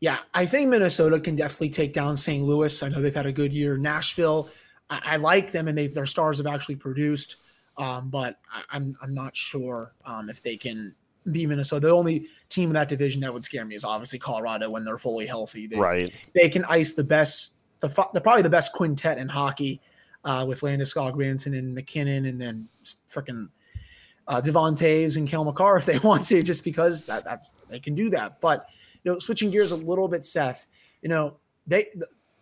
Yeah, 0.00 0.16
I 0.32 0.46
think 0.46 0.70
Minnesota 0.70 1.20
can 1.20 1.36
definitely 1.36 1.70
take 1.70 1.92
down 1.92 2.16
St. 2.16 2.42
Louis. 2.42 2.82
I 2.82 2.88
know 2.88 3.02
they've 3.02 3.14
had 3.14 3.26
a 3.26 3.32
good 3.32 3.52
year. 3.52 3.76
Nashville 3.76 4.48
I, 4.90 5.00
I 5.04 5.16
like 5.16 5.52
them 5.52 5.68
and 5.68 5.76
they 5.76 5.86
their 5.86 6.06
stars 6.06 6.38
have 6.38 6.46
actually 6.46 6.76
produced, 6.76 7.36
um, 7.78 8.10
but 8.10 8.38
I, 8.52 8.58
am 8.58 8.64
I'm, 8.70 8.98
I'm 9.02 9.14
not 9.14 9.36
sure 9.36 9.94
um, 10.04 10.30
if 10.30 10.42
they 10.42 10.56
can 10.56 10.94
be 11.30 11.46
Minnesota. 11.46 11.88
The 11.88 11.92
only 11.92 12.28
team 12.48 12.70
in 12.70 12.74
that 12.74 12.88
division 12.88 13.20
that 13.22 13.32
would 13.32 13.44
scare 13.44 13.64
me 13.64 13.74
is 13.74 13.84
obviously 13.84 14.18
Colorado 14.18 14.70
when 14.70 14.84
they're 14.84 14.98
fully 14.98 15.26
healthy. 15.26 15.66
They, 15.66 15.78
right. 15.78 16.10
They 16.34 16.48
can 16.48 16.64
ice 16.66 16.92
the 16.92 17.04
best, 17.04 17.54
the, 17.80 17.88
the 18.14 18.20
probably 18.20 18.42
the 18.42 18.50
best 18.50 18.72
quintet 18.72 19.18
in 19.18 19.28
hockey 19.28 19.80
uh, 20.24 20.44
with 20.46 20.60
Landeskog, 20.60 21.12
Granson, 21.14 21.54
and 21.54 21.74
MacKinnon, 21.74 22.26
and 22.26 22.40
then 22.40 22.68
freaking 23.10 23.48
uh, 24.28 24.40
Devon 24.40 24.74
Toews 24.74 25.16
and 25.16 25.28
Cale 25.28 25.44
Makar 25.44 25.78
if 25.78 25.86
they 25.86 25.98
want 26.00 26.24
to, 26.24 26.42
just 26.42 26.64
because 26.64 27.06
that, 27.06 27.24
that's 27.24 27.52
they 27.68 27.80
can 27.80 27.94
do 27.94 28.10
that. 28.10 28.40
But 28.40 28.68
you 29.04 29.12
know, 29.12 29.18
switching 29.18 29.50
gears 29.50 29.72
a 29.72 29.76
little 29.76 30.08
bit, 30.08 30.24
Seth. 30.24 30.66
You 31.02 31.08
know, 31.08 31.36
they 31.66 31.86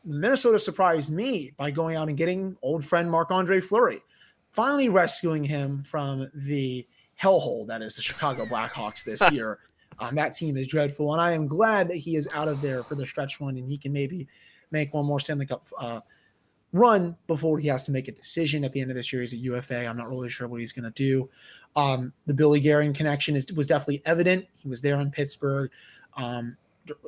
Minnesota 0.05 0.59
surprised 0.59 1.13
me 1.13 1.53
by 1.57 1.71
going 1.71 1.97
out 1.97 2.09
and 2.09 2.17
getting 2.17 2.57
old 2.63 2.85
friend 2.85 3.11
Marc 3.11 3.31
Andre 3.31 3.61
Fleury, 3.61 4.03
finally 4.51 4.89
rescuing 4.89 5.45
him 5.45 5.83
from 5.83 6.31
the 6.35 6.87
hellhole 7.21 7.67
that 7.67 7.83
is 7.83 7.97
the 7.97 8.03
Chicago 8.03 8.45
Blackhawks 8.45 9.05
this 9.05 9.23
year. 9.33 9.61
Um, 9.99 10.17
that 10.17 10.35
team 10.35 10.57
is 10.57 10.67
dreadful, 10.67 11.13
and 11.13 11.23
I 11.23 11.33
am 11.33 11.47
glad 11.47 11.89
that 11.89 11.97
he 11.97 12.17
is 12.17 12.29
out 12.35 12.49
of 12.49 12.61
there 12.61 12.83
for 12.83 12.97
the 12.97 13.07
stretch 13.07 13.41
run 13.41 13.57
and 13.57 13.71
he 13.71 13.79
can 13.79 13.93
maybe 13.93 14.27
make 14.71 14.93
one 14.93 15.07
more 15.07 15.21
Stanley 15.21 15.47
Cup 15.47 15.67
uh, 15.79 16.01
run 16.73 17.17
before 17.29 17.59
he 17.59 17.69
has 17.69 17.85
to 17.85 17.93
make 17.93 18.09
a 18.09 18.13
decision 18.13 18.65
at 18.65 18.73
the 18.73 18.81
end 18.81 18.91
of 18.91 18.97
this 18.97 19.13
year. 19.13 19.23
He's 19.23 19.33
a 19.33 19.37
UFA. 19.37 19.87
I'm 19.87 19.97
not 19.97 20.11
really 20.11 20.29
sure 20.29 20.49
what 20.49 20.61
he's 20.61 20.73
going 20.73 20.85
to 20.85 20.91
do. 20.91 21.31
Um, 21.77 22.13
the 22.27 22.35
Billy 22.35 22.61
Guerin 22.61 22.93
connection 22.93 23.37
is, 23.37 23.51
was 23.53 23.69
definitely 23.69 24.03
evident. 24.05 24.47
He 24.57 24.69
was 24.69 24.83
there 24.83 25.01
in 25.01 25.13
Pittsburgh 25.13 25.71
um, 26.17 26.57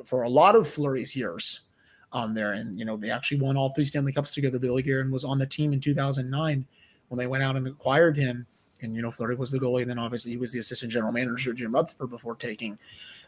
for 0.05 0.23
a 0.23 0.29
lot 0.29 0.55
of 0.55 0.67
Fleury's 0.67 1.15
years 1.15 1.66
um, 2.13 2.33
there. 2.33 2.53
And, 2.53 2.77
you 2.79 2.85
know, 2.85 2.97
they 2.97 3.11
actually 3.11 3.39
won 3.39 3.57
all 3.57 3.73
three 3.73 3.85
Stanley 3.85 4.13
Cups 4.13 4.33
together. 4.33 4.59
Billy 4.59 4.81
Guerin 4.81 5.11
was 5.11 5.23
on 5.23 5.37
the 5.37 5.45
team 5.45 5.73
in 5.73 5.79
2009 5.79 6.65
when 7.09 7.17
they 7.17 7.27
went 7.27 7.43
out 7.43 7.55
and 7.55 7.67
acquired 7.67 8.17
him. 8.17 8.45
And, 8.81 8.95
you 8.95 9.01
know, 9.01 9.11
Fleury 9.11 9.35
was 9.35 9.51
the 9.51 9.59
goalie. 9.59 9.81
And 9.81 9.89
then 9.89 9.99
obviously 9.99 10.31
he 10.31 10.37
was 10.37 10.51
the 10.51 10.59
assistant 10.59 10.91
general 10.91 11.11
manager, 11.11 11.53
Jim 11.53 11.73
Rutherford, 11.73 12.09
before 12.09 12.35
taking 12.35 12.77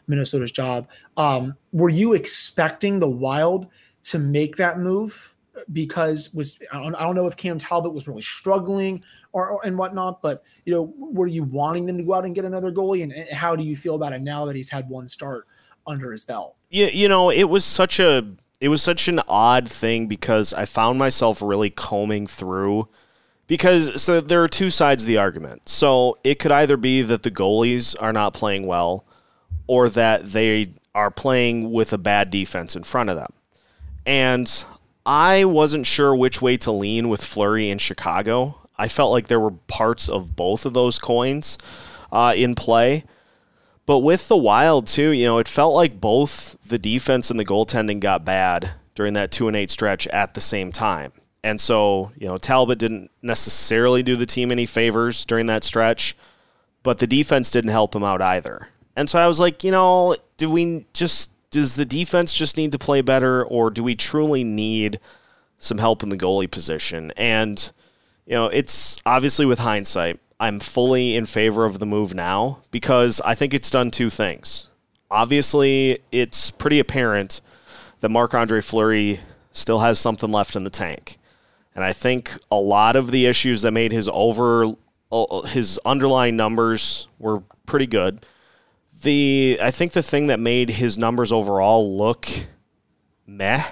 Minnesota's 0.06 0.52
job. 0.52 0.88
Um, 1.16 1.56
were 1.72 1.88
you 1.88 2.14
expecting 2.14 2.98
the 2.98 3.08
Wild 3.08 3.66
to 4.04 4.18
make 4.18 4.56
that 4.56 4.78
move? 4.78 5.34
Because 5.72 6.32
was 6.32 6.58
I 6.72 6.80
don't, 6.80 6.94
I 6.94 7.02
don't 7.02 7.14
know 7.14 7.26
if 7.26 7.36
Cam 7.36 7.58
Talbot 7.58 7.92
was 7.92 8.08
really 8.08 8.22
struggling 8.22 9.04
or, 9.32 9.50
or, 9.50 9.66
and 9.66 9.76
whatnot, 9.76 10.22
but 10.22 10.42
you 10.64 10.72
know, 10.72 10.94
were 10.96 11.26
you 11.26 11.42
wanting 11.42 11.84
them 11.84 11.98
to 11.98 12.04
go 12.04 12.14
out 12.14 12.24
and 12.24 12.34
get 12.34 12.44
another 12.44 12.72
goalie? 12.72 13.02
And 13.02 13.28
how 13.30 13.56
do 13.56 13.64
you 13.64 13.76
feel 13.76 13.96
about 13.96 14.12
it 14.12 14.22
now 14.22 14.44
that 14.46 14.56
he's 14.56 14.70
had 14.70 14.88
one 14.88 15.08
start 15.08 15.46
under 15.86 16.12
his 16.12 16.24
belt? 16.24 16.56
Yeah, 16.70 16.86
you 16.86 17.08
know, 17.08 17.30
it 17.30 17.44
was 17.44 17.64
such 17.64 18.00
a 18.00 18.34
it 18.60 18.68
was 18.68 18.82
such 18.82 19.08
an 19.08 19.20
odd 19.26 19.68
thing 19.68 20.06
because 20.06 20.52
I 20.52 20.66
found 20.66 20.98
myself 20.98 21.40
really 21.40 21.70
combing 21.70 22.26
through 22.26 22.88
because 23.46 24.00
so 24.00 24.20
there 24.20 24.44
are 24.44 24.48
two 24.48 24.70
sides 24.70 25.02
of 25.02 25.08
the 25.08 25.16
argument. 25.16 25.68
So 25.68 26.18
it 26.22 26.38
could 26.38 26.52
either 26.52 26.76
be 26.76 27.02
that 27.02 27.22
the 27.22 27.30
goalies 27.30 27.96
are 28.00 28.12
not 28.12 28.34
playing 28.34 28.66
well 28.66 29.04
or 29.66 29.88
that 29.88 30.26
they 30.26 30.74
are 30.94 31.10
playing 31.10 31.72
with 31.72 31.92
a 31.92 31.98
bad 31.98 32.30
defense 32.30 32.76
in 32.76 32.82
front 32.82 33.10
of 33.10 33.16
them. 33.16 33.32
And 34.04 34.64
I 35.06 35.44
wasn't 35.44 35.86
sure 35.86 36.14
which 36.14 36.42
way 36.42 36.56
to 36.58 36.70
lean 36.70 37.08
with 37.08 37.24
Fleury 37.24 37.70
in 37.70 37.78
Chicago. 37.78 38.60
I 38.76 38.88
felt 38.88 39.12
like 39.12 39.28
there 39.28 39.40
were 39.40 39.52
parts 39.52 40.08
of 40.08 40.36
both 40.36 40.66
of 40.66 40.74
those 40.74 40.98
coins 40.98 41.58
uh, 42.12 42.34
in 42.36 42.54
play. 42.54 43.04
But 43.90 44.04
with 44.04 44.28
the 44.28 44.36
Wild 44.36 44.86
too, 44.86 45.10
you 45.10 45.26
know, 45.26 45.38
it 45.38 45.48
felt 45.48 45.74
like 45.74 46.00
both 46.00 46.56
the 46.62 46.78
defense 46.78 47.28
and 47.28 47.40
the 47.40 47.44
goaltending 47.44 47.98
got 47.98 48.24
bad 48.24 48.74
during 48.94 49.14
that 49.14 49.32
two 49.32 49.48
and 49.48 49.56
eight 49.56 49.68
stretch 49.68 50.06
at 50.06 50.34
the 50.34 50.40
same 50.40 50.70
time. 50.70 51.10
And 51.42 51.60
so, 51.60 52.12
you 52.16 52.28
know, 52.28 52.36
Talbot 52.36 52.78
didn't 52.78 53.10
necessarily 53.20 54.04
do 54.04 54.14
the 54.14 54.26
team 54.26 54.52
any 54.52 54.64
favors 54.64 55.24
during 55.24 55.46
that 55.46 55.64
stretch, 55.64 56.16
but 56.84 56.98
the 56.98 57.06
defense 57.08 57.50
didn't 57.50 57.72
help 57.72 57.92
him 57.92 58.04
out 58.04 58.22
either. 58.22 58.68
And 58.94 59.10
so 59.10 59.18
I 59.18 59.26
was 59.26 59.40
like, 59.40 59.64
you 59.64 59.72
know, 59.72 60.14
do 60.36 60.48
we 60.48 60.86
just 60.92 61.32
does 61.50 61.74
the 61.74 61.84
defense 61.84 62.32
just 62.32 62.56
need 62.56 62.70
to 62.70 62.78
play 62.78 63.00
better 63.00 63.44
or 63.44 63.70
do 63.70 63.82
we 63.82 63.96
truly 63.96 64.44
need 64.44 65.00
some 65.58 65.78
help 65.78 66.04
in 66.04 66.10
the 66.10 66.16
goalie 66.16 66.48
position? 66.48 67.12
And 67.16 67.72
you 68.24 68.34
know, 68.34 68.46
it's 68.46 69.02
obviously 69.04 69.46
with 69.46 69.58
hindsight, 69.58 70.20
I'm 70.40 70.58
fully 70.58 71.14
in 71.14 71.26
favor 71.26 71.66
of 71.66 71.78
the 71.78 71.86
move 71.86 72.14
now 72.14 72.62
because 72.70 73.20
I 73.20 73.34
think 73.34 73.52
it's 73.52 73.70
done 73.70 73.90
two 73.90 74.08
things. 74.08 74.68
Obviously, 75.10 75.98
it's 76.10 76.50
pretty 76.50 76.78
apparent 76.78 77.42
that 78.00 78.08
Marc 78.08 78.34
Andre 78.34 78.62
Fleury 78.62 79.20
still 79.52 79.80
has 79.80 79.98
something 79.98 80.32
left 80.32 80.56
in 80.56 80.64
the 80.64 80.70
tank. 80.70 81.18
And 81.74 81.84
I 81.84 81.92
think 81.92 82.32
a 82.50 82.56
lot 82.56 82.96
of 82.96 83.10
the 83.10 83.26
issues 83.26 83.62
that 83.62 83.72
made 83.72 83.92
his 83.92 84.08
over 84.12 84.74
uh, 85.12 85.42
his 85.42 85.78
underlying 85.84 86.36
numbers 86.36 87.08
were 87.18 87.42
pretty 87.66 87.86
good. 87.86 88.24
The 89.02 89.58
I 89.62 89.70
think 89.70 89.92
the 89.92 90.02
thing 90.02 90.28
that 90.28 90.40
made 90.40 90.70
his 90.70 90.96
numbers 90.96 91.32
overall 91.32 91.96
look 91.96 92.26
meh 93.26 93.64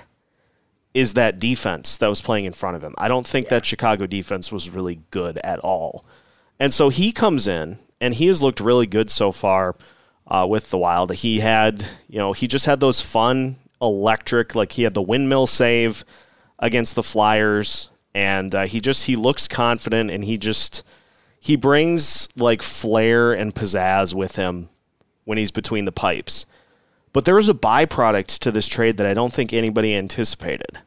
is 0.94 1.14
that 1.14 1.38
defense 1.38 1.96
that 1.98 2.08
was 2.08 2.20
playing 2.20 2.44
in 2.44 2.52
front 2.52 2.76
of 2.76 2.82
him. 2.82 2.94
I 2.98 3.08
don't 3.08 3.26
think 3.26 3.46
yeah. 3.46 3.50
that 3.50 3.66
Chicago 3.66 4.06
defense 4.06 4.50
was 4.50 4.70
really 4.70 5.00
good 5.10 5.38
at 5.44 5.60
all. 5.60 6.04
And 6.60 6.74
so 6.74 6.88
he 6.88 7.12
comes 7.12 7.46
in, 7.46 7.78
and 8.00 8.14
he 8.14 8.26
has 8.26 8.42
looked 8.42 8.60
really 8.60 8.86
good 8.86 9.10
so 9.10 9.30
far 9.32 9.76
uh, 10.26 10.46
with 10.48 10.70
the 10.70 10.78
Wild. 10.78 11.12
He 11.12 11.40
had, 11.40 11.84
you 12.08 12.18
know, 12.18 12.32
he 12.32 12.46
just 12.46 12.66
had 12.66 12.80
those 12.80 13.00
fun, 13.00 13.56
electric, 13.80 14.54
like 14.54 14.72
he 14.72 14.82
had 14.82 14.94
the 14.94 15.02
windmill 15.02 15.46
save 15.46 16.04
against 16.58 16.94
the 16.94 17.02
Flyers, 17.02 17.90
and 18.14 18.54
uh, 18.54 18.66
he 18.66 18.80
just 18.80 19.06
he 19.06 19.16
looks 19.16 19.46
confident, 19.46 20.10
and 20.10 20.24
he 20.24 20.36
just 20.36 20.82
he 21.40 21.56
brings 21.56 22.28
like 22.36 22.62
flair 22.62 23.32
and 23.32 23.54
pizzazz 23.54 24.12
with 24.14 24.36
him 24.36 24.68
when 25.24 25.38
he's 25.38 25.52
between 25.52 25.84
the 25.84 25.92
pipes. 25.92 26.46
But 27.12 27.24
there 27.24 27.36
was 27.36 27.48
a 27.48 27.54
byproduct 27.54 28.38
to 28.40 28.50
this 28.50 28.68
trade 28.68 28.96
that 28.96 29.06
I 29.06 29.14
don't 29.14 29.32
think 29.32 29.52
anybody 29.52 29.94
anticipated. 29.94 30.80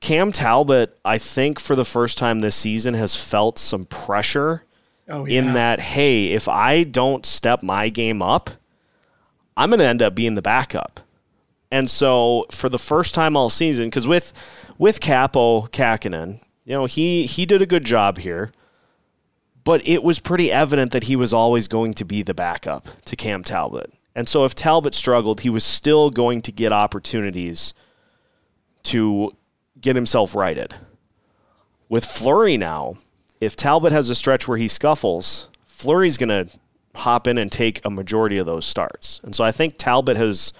Cam 0.00 0.32
Talbot, 0.32 0.98
I 1.04 1.18
think 1.18 1.58
for 1.58 1.74
the 1.74 1.84
first 1.84 2.18
time 2.18 2.40
this 2.40 2.56
season, 2.56 2.94
has 2.94 3.16
felt 3.16 3.58
some 3.58 3.86
pressure 3.86 4.64
Oh, 5.08 5.26
yeah. 5.26 5.40
in 5.40 5.52
that, 5.52 5.80
hey, 5.80 6.28
if 6.28 6.48
I 6.48 6.82
don't 6.82 7.26
step 7.26 7.62
my 7.62 7.88
game 7.88 8.22
up, 8.22 8.50
I'm 9.56 9.70
going 9.70 9.80
to 9.80 9.86
end 9.86 10.02
up 10.02 10.14
being 10.14 10.34
the 10.34 10.42
backup. 10.42 11.00
And 11.70 11.90
so 11.90 12.46
for 12.50 12.68
the 12.68 12.78
first 12.78 13.14
time 13.14 13.36
all 13.36 13.50
season, 13.50 13.86
because 13.86 14.06
with 14.06 14.32
with 14.78 15.00
Kaapo 15.00 15.68
Kahkonen, 15.70 16.40
you 16.64 16.74
know, 16.74 16.84
he 16.86 17.26
he 17.26 17.44
did 17.46 17.60
a 17.60 17.66
good 17.66 17.84
job 17.84 18.18
here, 18.18 18.52
but 19.64 19.86
it 19.86 20.02
was 20.02 20.20
pretty 20.20 20.52
evident 20.52 20.92
that 20.92 21.04
he 21.04 21.16
was 21.16 21.34
always 21.34 21.66
going 21.66 21.94
to 21.94 22.04
be 22.04 22.22
the 22.22 22.34
backup 22.34 22.86
to 23.06 23.16
Cam 23.16 23.42
Talbot. 23.42 23.92
And 24.14 24.28
so 24.28 24.44
if 24.44 24.54
Talbot 24.54 24.94
struggled, 24.94 25.40
he 25.40 25.50
was 25.50 25.64
still 25.64 26.10
going 26.10 26.42
to 26.42 26.52
get 26.52 26.72
opportunities 26.72 27.74
to 28.84 29.32
get 29.80 29.96
himself 29.96 30.34
righted. 30.36 30.74
With 31.88 32.04
Fleury 32.04 32.56
now, 32.56 32.96
if 33.44 33.56
Talbot 33.56 33.92
has 33.92 34.10
a 34.10 34.14
stretch 34.14 34.48
where 34.48 34.58
he 34.58 34.68
scuffles, 34.68 35.48
Fleury's 35.66 36.16
going 36.16 36.28
to 36.28 36.48
hop 36.96 37.26
in 37.26 37.38
and 37.38 37.50
take 37.50 37.84
a 37.84 37.90
majority 37.90 38.38
of 38.38 38.46
those 38.46 38.64
starts. 38.64 39.20
And 39.24 39.34
so 39.34 39.44
I 39.44 39.52
think 39.52 39.76
Talbot 39.76 40.16
has 40.16 40.52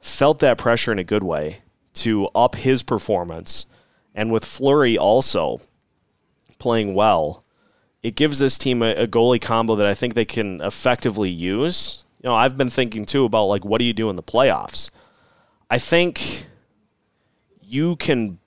felt 0.00 0.38
that 0.38 0.58
pressure 0.58 0.92
in 0.92 0.98
a 0.98 1.04
good 1.04 1.22
way 1.22 1.62
to 1.94 2.28
up 2.34 2.54
his 2.54 2.82
performance. 2.82 3.66
And 4.14 4.32
with 4.32 4.44
Fleury 4.44 4.96
also 4.96 5.60
playing 6.58 6.94
well, 6.94 7.44
it 8.02 8.14
gives 8.14 8.38
this 8.38 8.58
team 8.58 8.82
a, 8.82 8.94
a 8.94 9.06
goalie 9.06 9.40
combo 9.40 9.74
that 9.74 9.86
I 9.86 9.94
think 9.94 10.14
they 10.14 10.24
can 10.24 10.60
effectively 10.60 11.30
use. 11.30 12.06
You 12.22 12.28
know, 12.28 12.34
I've 12.34 12.56
been 12.56 12.70
thinking 12.70 13.04
too 13.04 13.24
about 13.24 13.46
like 13.46 13.64
what 13.64 13.78
do 13.78 13.84
you 13.84 13.92
do 13.92 14.10
in 14.10 14.16
the 14.16 14.22
playoffs? 14.22 14.90
I 15.70 15.78
think 15.78 16.46
you 17.60 17.96
can 17.96 18.38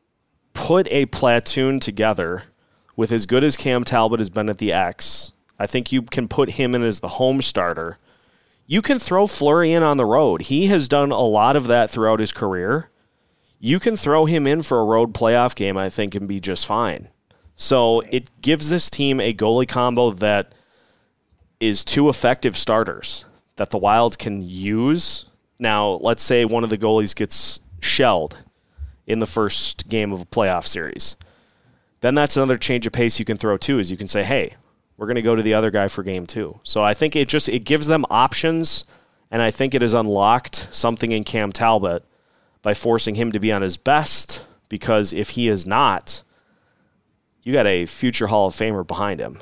put 0.54 0.88
a 0.90 1.06
platoon 1.08 1.80
together 1.80 2.44
with 3.02 3.12
as 3.12 3.26
good 3.26 3.44
as 3.44 3.56
Cam 3.56 3.84
Talbot 3.84 4.20
has 4.20 4.30
been 4.30 4.48
at 4.48 4.60
the 4.60 4.72
X. 4.72 5.34
I 5.58 5.66
think 5.66 5.92
you 5.92 6.04
can 6.04 6.28
put 6.28 6.52
him 6.52 6.76
in 6.76 6.84
as 6.84 7.00
the 7.00 7.08
home 7.08 7.42
starter. 7.42 7.98
You 8.68 8.84
can 8.84 9.00
throw 9.00 9.26
Fleury 9.26 9.72
in 9.72 9.82
on 9.82 9.98
the 9.98 10.06
road. 10.06 10.44
He 10.44 10.68
has 10.68 10.88
done 10.88 11.10
a 11.10 11.22
lot 11.22 11.56
of 11.56 11.66
that 11.66 11.90
throughout 11.90 12.20
his 12.20 12.32
career. 12.32 12.92
You 13.60 13.80
can 13.80 13.98
throw 13.98 14.26
him 14.26 14.46
in 14.46 14.62
for 14.62 14.80
a 14.80 14.86
road 14.86 15.16
playoff 15.16 15.56
game, 15.56 15.78
I 15.78 15.90
think, 15.90 16.14
and 16.14 16.28
be 16.28 16.40
just 16.40 16.68
fine. 16.68 17.08
So 17.56 18.02
it 18.02 18.30
gives 18.40 18.70
this 18.70 18.88
team 18.88 19.20
a 19.20 19.34
goalie 19.34 19.68
combo 19.68 20.12
that 20.12 20.54
is 21.60 21.84
two 21.84 22.08
effective 22.08 22.56
starters 22.56 23.26
that 23.56 23.72
the 23.72 23.80
Wild 23.80 24.20
can 24.20 24.44
use. 24.44 25.26
Now, 25.58 25.94
let's 26.04 26.22
say 26.22 26.46
one 26.46 26.64
of 26.64 26.70
the 26.70 26.78
goalies 26.78 27.16
gets 27.16 27.62
shelled 27.80 28.38
in 29.08 29.18
the 29.18 29.26
first 29.26 29.90
game 29.90 30.12
of 30.12 30.22
a 30.22 30.26
playoff 30.26 30.68
series. 30.68 31.16
Then 32.02 32.16
that's 32.16 32.36
another 32.36 32.58
change 32.58 32.86
of 32.86 32.94
pace 32.94 33.20
you 33.20 33.26
can 33.26 33.38
throw 33.38 33.58
too, 33.58 33.80
is 33.80 33.90
you 33.90 33.98
can 33.98 34.08
say, 34.08 34.24
hey, 34.24 34.56
we're 34.98 35.08
going 35.08 35.16
to 35.16 35.22
go 35.22 35.36
to 35.36 35.42
the 35.42 35.54
other 35.54 35.72
guy 35.72 35.88
for 35.88 36.04
game 36.04 36.28
two. 36.28 36.60
So 36.64 36.84
I 36.84 36.94
think 36.94 37.16
it 37.16 37.28
just 37.28 37.48
it 37.50 37.64
gives 37.64 37.88
them 37.88 38.06
options, 38.10 38.84
and 39.32 39.42
I 39.42 39.52
think 39.52 39.74
it 39.74 39.82
has 39.82 39.94
unlocked 39.94 40.68
something 40.72 41.12
in 41.12 41.24
Cam 41.24 41.52
Talbot 41.52 42.04
by 42.62 42.74
forcing 42.74 43.16
him 43.16 43.32
to 43.32 43.40
be 43.40 43.52
on 43.52 43.62
his 43.62 43.78
best. 43.78 44.46
Because 44.70 45.12
if 45.12 45.32
he 45.32 45.50
is 45.50 45.68
not, 45.68 46.24
you 47.44 47.52
got 47.52 47.68
a 47.68 47.86
future 47.86 48.28
Hall 48.28 48.48
of 48.48 48.54
Famer 48.54 48.88
behind 48.88 49.20
him. 49.20 49.38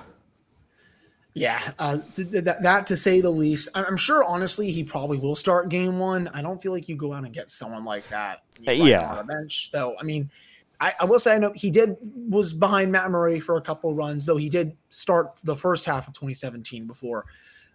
Yeah, 1.35 1.61
uh, 1.77 1.99
th- 2.15 2.31
th- 2.31 2.43
that, 2.45 2.63
that 2.63 2.87
to 2.87 2.97
say 2.97 3.21
the 3.21 3.29
least. 3.29 3.69
I'm 3.75 3.95
sure, 3.95 4.23
honestly, 4.23 4.71
he 4.71 4.83
probably 4.83 5.19
will 5.19 5.35
start 5.35 5.69
game 5.69 5.99
one. 5.99 6.27
I 6.33 6.41
don't 6.41 6.61
feel 6.61 6.71
like 6.71 6.89
you 6.89 6.95
go 6.95 7.13
out 7.13 7.23
and 7.23 7.33
get 7.33 7.51
someone 7.51 7.85
like 7.85 8.09
that. 8.09 8.41
Uh, 8.67 8.71
you 8.71 8.85
yeah. 8.85 9.11
on 9.11 9.17
the 9.17 9.23
bench 9.33 9.69
though. 9.71 9.95
I 9.99 10.03
mean, 10.03 10.31
I, 10.79 10.93
I 11.01 11.05
will 11.05 11.19
say 11.19 11.35
I 11.35 11.39
know 11.39 11.51
he 11.55 11.69
did 11.69 11.97
was 12.01 12.53
behind 12.53 12.91
Matt 12.91 13.11
Murray 13.11 13.39
for 13.39 13.57
a 13.57 13.61
couple 13.61 13.93
runs, 13.93 14.25
though 14.25 14.37
he 14.37 14.49
did 14.49 14.75
start 14.89 15.39
the 15.43 15.55
first 15.55 15.85
half 15.85 16.07
of 16.07 16.13
2017 16.13 16.87
before 16.87 17.25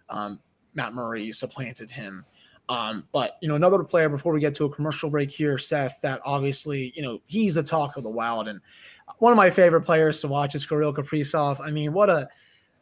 um, 0.09 0.39
Matt 0.73 0.93
Murray 0.93 1.31
supplanted 1.31 1.89
him. 1.89 2.25
Um, 2.67 3.07
but 3.11 3.37
you 3.41 3.47
know, 3.47 3.55
another 3.55 3.83
player 3.83 4.09
before 4.09 4.33
we 4.33 4.39
get 4.39 4.55
to 4.55 4.65
a 4.65 4.69
commercial 4.69 5.09
break 5.09 5.29
here, 5.29 5.57
Seth, 5.57 5.99
that 6.01 6.19
obviously 6.25 6.91
you 6.95 7.03
know 7.03 7.21
he's 7.27 7.55
the 7.55 7.63
talk 7.63 7.97
of 7.97 8.03
the 8.03 8.09
Wild 8.09 8.47
and 8.47 8.59
one 9.19 9.31
of 9.31 9.37
my 9.37 9.49
favorite 9.49 9.81
players 9.81 10.19
to 10.21 10.27
watch 10.27 10.55
is 10.55 10.65
Kirill 10.65 10.93
Kaprizov. 10.93 11.59
I 11.61 11.71
mean, 11.71 11.93
what 11.93 12.09
a 12.09 12.27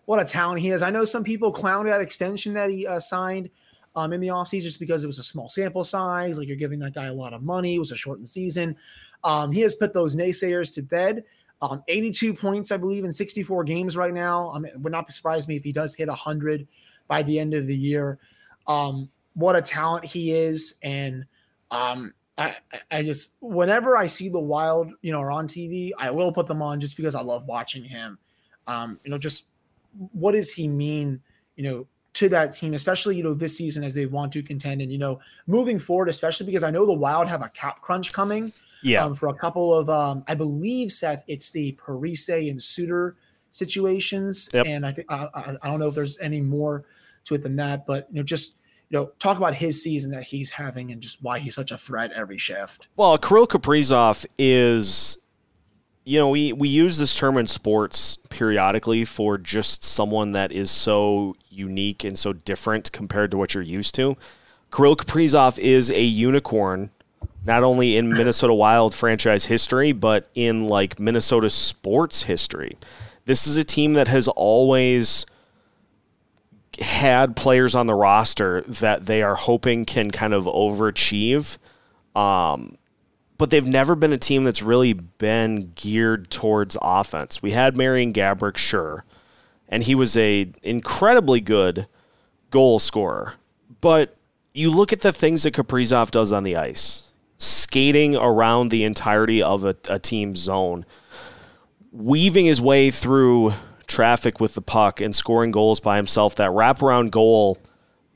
what 0.06 0.22
a 0.22 0.26
talent 0.26 0.60
he 0.60 0.72
is. 0.72 0.82
I 0.82 0.90
know 0.90 1.06
some 1.06 1.24
people 1.24 1.54
clowned 1.54 1.86
that 1.86 2.02
extension 2.02 2.54
that 2.54 2.70
he 2.70 2.86
uh, 2.86 3.00
signed 3.00 3.50
um, 3.96 4.12
in 4.14 4.20
the 4.20 4.28
offseason 4.28 4.64
just 4.64 4.80
because 4.80 5.04
it 5.04 5.08
was 5.08 5.20
a 5.20 5.24
small 5.24 5.50
sample 5.50 5.84
size. 5.84 6.38
Like 6.38 6.48
you're 6.48 6.58
giving 6.58 6.80
that 6.80 6.94
guy 6.94 7.06
a 7.06 7.14
lot 7.14 7.34
of 7.34 7.44
money. 7.44 7.76
It 7.76 7.80
was 7.80 7.92
a 7.92 7.96
shortened 7.96 8.28
season. 8.28 8.76
Um, 9.24 9.52
he 9.52 9.62
has 9.62 9.76
put 9.76 9.94
those 9.94 10.16
naysayers 10.16 10.74
to 10.76 10.82
bed. 10.82 11.24
Um, 11.62 11.84
82 11.88 12.34
points, 12.34 12.72
I 12.72 12.78
believe, 12.78 13.06
in 13.06 13.12
64 13.12 13.64
games 13.64 13.96
right 13.96 14.14
now. 14.14 14.52
I 14.54 14.60
mean, 14.60 14.72
would 14.82 14.92
not 14.92 15.12
surprise 15.12 15.48
me 15.48 15.56
if 15.56 15.64
he 15.64 15.72
does 15.72 15.96
hit 15.96 16.10
100 16.10 16.68
by 17.08 17.24
the 17.24 17.40
end 17.40 17.54
of 17.54 17.68
the 17.68 17.76
year. 17.76 18.20
Um, 18.68 19.10
what 19.34 19.56
a 19.56 19.62
talent 19.62 20.06
he 20.06 20.32
is, 20.32 20.76
and 20.84 21.26
um, 21.72 22.14
I, 22.38 22.56
I 22.92 23.04
just 23.04 23.36
whenever 23.42 23.98
I 23.98 24.08
see 24.08 24.30
the 24.30 24.40
Wild, 24.40 24.92
you 25.02 25.12
know, 25.12 25.20
are 25.22 25.32
on 25.32 25.48
TV, 25.48 25.92
I 25.98 26.12
will 26.12 26.32
put 26.32 26.48
them 26.48 26.62
on 26.62 26.80
just 26.80 26.98
because 26.98 27.16
I 27.16 27.22
love 27.22 27.46
watching 27.46 27.84
him. 27.84 28.18
Um, 28.68 29.00
you 29.04 29.12
know, 29.12 29.18
just 29.18 29.46
what 30.12 30.34
does 30.34 30.52
he 30.52 30.68
mean, 30.68 31.22
you 31.56 31.64
know, 31.64 31.88
to 32.14 32.30
that 32.30 32.54
team, 32.54 32.74
especially 32.74 33.18
you 33.18 33.24
know 33.24 33.34
this 33.34 33.58
season 33.58 33.84
as 33.84 33.94
they 33.94 34.06
want 34.06 34.32
to 34.34 34.44
contend, 34.44 34.82
and 34.82 34.92
you 34.92 34.98
know, 34.98 35.20
moving 35.48 35.80
forward, 35.80 36.10
especially 36.10 36.46
because 36.46 36.64
I 36.64 36.72
know 36.72 36.86
the 36.86 36.94
Wild 36.94 37.28
have 37.28 37.42
a 37.42 37.50
cap 37.50 37.82
crunch 37.82 38.14
coming. 38.14 38.52
Yeah. 38.84 39.04
Um, 39.06 39.16
for 39.16 39.30
a 39.30 39.34
couple 39.34 39.74
of, 39.74 39.90
um, 39.90 40.24
I 40.28 40.36
believe 40.36 40.92
Seth, 40.92 41.24
it's 41.28 41.52
the 41.52 41.78
Parise 41.84 42.50
and 42.50 42.62
Suter 42.62 43.16
situations, 43.52 44.50
Yep. 44.54 44.66
and 44.68 44.86
I 44.86 44.92
think 44.92 45.12
I, 45.12 45.28
I, 45.34 45.58
I 45.62 45.70
don't 45.70 45.80
know 45.80 45.88
if 45.88 45.96
there's 45.96 46.20
any 46.20 46.42
more 46.42 46.86
to 47.26 47.36
it 47.36 47.44
than 47.44 47.56
that, 47.56 47.86
but 47.86 48.08
you 48.12 48.18
know, 48.18 48.24
just 48.24 48.56
you 48.90 49.00
know, 49.00 49.12
talk 49.18 49.38
about 49.38 49.56
his 49.56 49.82
season 49.82 50.12
that 50.12 50.24
he's 50.24 50.52
having 50.52 50.92
and 50.92 51.02
just 51.02 51.24
why 51.24 51.40
he's 51.40 51.56
such 51.56 51.72
a 51.72 51.78
threat 51.78 52.12
every 52.12 52.38
shift. 52.38 52.90
Well, 52.96 53.18
Kirill 53.18 53.48
Kaprizov 53.48 54.24
is, 54.38 55.18
you 56.06 56.20
know, 56.20 56.30
we, 56.30 56.54
we 56.54 56.68
use 56.68 57.00
this 57.00 57.18
term 57.18 57.38
in 57.38 57.48
sports 57.48 58.18
periodically 58.30 59.04
for 59.04 59.40
just 59.40 59.84
someone 59.84 60.34
that 60.34 60.52
is 60.52 60.70
so 60.70 61.36
unique 61.50 62.04
and 62.04 62.20
so 62.20 62.34
different 62.34 62.92
compared 62.92 63.32
to 63.32 63.38
what 63.38 63.56
you're 63.56 63.64
used 63.64 63.96
to. 63.96 64.16
Kirill 64.72 64.96
Kaprizov 64.96 65.58
is 65.58 65.90
a 65.90 66.04
unicorn, 66.04 66.92
not 67.46 67.64
only 67.64 67.98
in 67.98 68.10
Minnesota 68.10 68.54
Wild 68.54 68.94
franchise 68.94 69.46
history, 69.46 69.92
but 69.92 70.28
in 70.34 70.68
like 70.68 71.00
Minnesota 71.00 71.50
sports 71.50 72.24
history. 72.24 72.78
This 73.26 73.48
is 73.48 73.58
a 73.58 73.64
team 73.64 73.94
that 73.94 74.08
has 74.08 74.28
always 74.28 75.26
had 76.80 77.36
players 77.36 77.76
on 77.76 77.88
the 77.88 77.94
roster 77.94 78.62
that 78.62 79.06
they 79.06 79.22
are 79.22 79.36
hoping 79.36 79.86
can 79.86 80.12
kind 80.12 80.34
of 80.34 80.46
overachieve. 80.46 81.58
Um, 82.16 82.78
but 83.38 83.50
they've 83.50 83.66
never 83.66 83.96
been 83.96 84.14
a 84.14 84.18
team 84.18 84.44
that's 84.44 84.62
really 84.62 84.94
been 84.94 85.72
geared 85.76 86.30
towards 86.30 86.78
offense. 86.82 87.42
We 87.42 87.52
had 87.52 87.76
Marian 87.76 88.14
Gaborik, 88.14 88.58
sure, 88.58 89.06
and 89.68 89.84
he 89.84 89.96
was 89.96 90.16
a 90.16 90.52
incredibly 90.62 91.42
good 91.42 91.88
goal 92.52 92.80
scorer. 92.80 93.36
But 93.82 94.16
you 94.54 94.72
look 94.72 94.94
at 94.94 95.02
the 95.02 95.12
things 95.12 95.44
that 95.44 95.56
Kaprizov 95.56 96.12
does 96.12 96.32
on 96.32 96.44
the 96.44 96.56
ice, 96.56 97.12
skating 97.44 98.16
around 98.16 98.70
the 98.70 98.84
entirety 98.84 99.42
of 99.42 99.66
a, 99.66 99.76
a 99.90 100.00
team's 100.00 100.40
zone, 100.40 100.86
weaving 101.92 102.46
his 102.46 102.62
way 102.62 102.92
through 102.92 103.54
traffic 103.88 104.40
with 104.40 104.56
the 104.56 104.62
puck 104.62 105.02
and 105.02 105.16
scoring 105.16 105.52
goals 105.52 105.80
by 105.80 105.98
himself. 105.98 106.36
That 106.36 106.50
wraparound 106.50 107.12
goal 107.12 107.58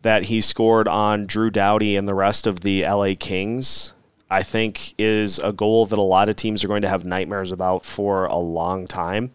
that 0.02 0.26
he 0.26 0.42
scored 0.42 0.88
on 0.88 1.26
Drew 1.26 1.50
Doughty 1.50 1.96
and 1.96 2.08
the 2.08 2.16
rest 2.16 2.48
of 2.48 2.62
the 2.62 2.84
LA 2.84 3.14
Kings, 3.20 3.94
I 4.30 4.44
think, 4.44 4.94
is 4.98 5.40
a 5.40 5.52
goal 5.52 5.86
that 5.88 6.00
a 6.00 6.04
lot 6.04 6.30
of 6.30 6.36
teams 6.36 6.64
are 6.64 6.68
going 6.68 6.82
to 6.84 6.90
have 6.90 7.06
nightmares 7.06 7.52
about 7.52 7.86
for 7.86 8.26
a 8.26 8.38
long 8.38 8.88
time. 8.88 9.32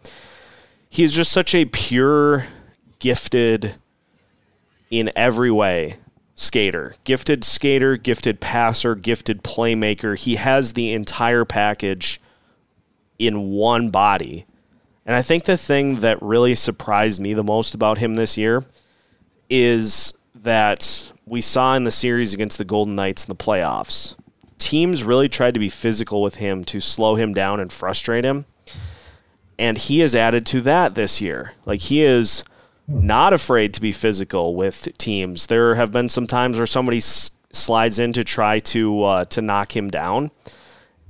He 0.89 1.05
is 1.05 1.15
just 1.15 1.33
such 1.33 1.55
a 1.55 1.65
pure, 1.65 2.47
gifted, 2.99 3.77
in 4.93 5.11
every 5.17 5.51
way 5.51 5.95
skater. 6.43 6.95
Gifted 7.05 7.45
skater, 7.45 7.97
gifted 7.97 8.41
passer, 8.41 8.95
gifted 8.95 9.43
playmaker. 9.43 10.19
He 10.19 10.37
has 10.37 10.73
the 10.73 10.93
entire 10.93 11.45
package 11.45 12.21
in 13.19 13.51
one 13.51 13.91
body. 13.91 14.47
And 15.07 15.17
I 15.17 15.23
think 15.23 15.45
the 15.45 15.57
thing 15.57 15.97
that 15.97 16.21
really 16.23 16.55
surprised 16.55 17.21
me 17.21 17.35
the 17.35 17.45
most 17.45 17.75
about 17.75 17.99
him 17.99 18.15
this 18.15 18.37
year 18.37 18.65
is 19.49 20.15
that 20.35 21.13
we 21.27 21.41
saw 21.41 21.75
in 21.75 21.85
the 21.85 21.91
series 21.91 22.35
against 22.35 22.59
the 22.59 22.65
Golden 22.65 22.95
Knights 22.95 23.25
in 23.25 23.29
the 23.29 23.37
playoffs, 23.37 24.17
teams 24.59 25.05
really 25.05 25.29
tried 25.29 25.55
to 25.55 25.61
be 25.61 25.69
physical 25.69 26.23
with 26.23 26.37
him 26.37 26.65
to 26.65 26.81
slow 26.81 27.17
him 27.17 27.33
down 27.33 27.61
and 27.61 27.73
frustrate 27.73 28.25
him. 28.25 28.47
And 29.59 29.77
he 29.77 30.01
has 30.01 30.15
added 30.15 30.47
to 30.47 30.61
that 30.63 30.95
this 30.95 31.21
year. 31.21 31.53
Like 31.67 31.81
he 31.81 32.03
is 32.03 32.43
not 32.87 33.33
afraid 33.33 33.73
to 33.75 33.81
be 33.81 33.93
physical 33.93 34.55
with 34.55 34.89
teams. 34.99 35.47
There 35.47 35.75
have 35.77 35.93
been 35.93 36.09
some 36.09 36.27
times 36.27 36.59
where 36.59 36.67
somebody 36.67 36.99
s- 36.99 37.31
slides 37.53 37.99
in 37.99 38.13
to 38.15 38.25
try 38.25 38.59
to 38.59 39.03
uh, 39.03 39.25
to 39.27 39.41
knock 39.43 39.77
him 39.77 39.91
down, 39.91 40.31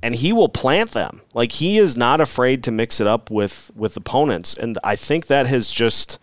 and 0.01 0.15
he 0.15 0.31
will 0.33 0.49
plant 0.49 0.91
them. 0.91 1.21
Like 1.33 1.53
he 1.53 1.77
is 1.77 1.97
not 1.97 2.21
afraid 2.21 2.63
to 2.63 2.71
mix 2.71 3.01
it 3.01 3.07
up 3.07 3.31
with 3.31 3.71
with 3.75 3.97
opponents, 3.97 4.53
and 4.53 4.77
I 4.83 4.95
think 4.95 5.27
that 5.27 5.47
has 5.47 5.71
just 5.71 6.19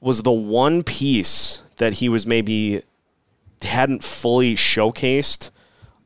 was 0.00 0.22
the 0.22 0.32
one 0.32 0.82
piece 0.82 1.62
that 1.76 1.94
he 1.94 2.08
was 2.08 2.26
maybe 2.26 2.82
hadn't 3.62 4.02
fully 4.02 4.54
showcased 4.54 5.50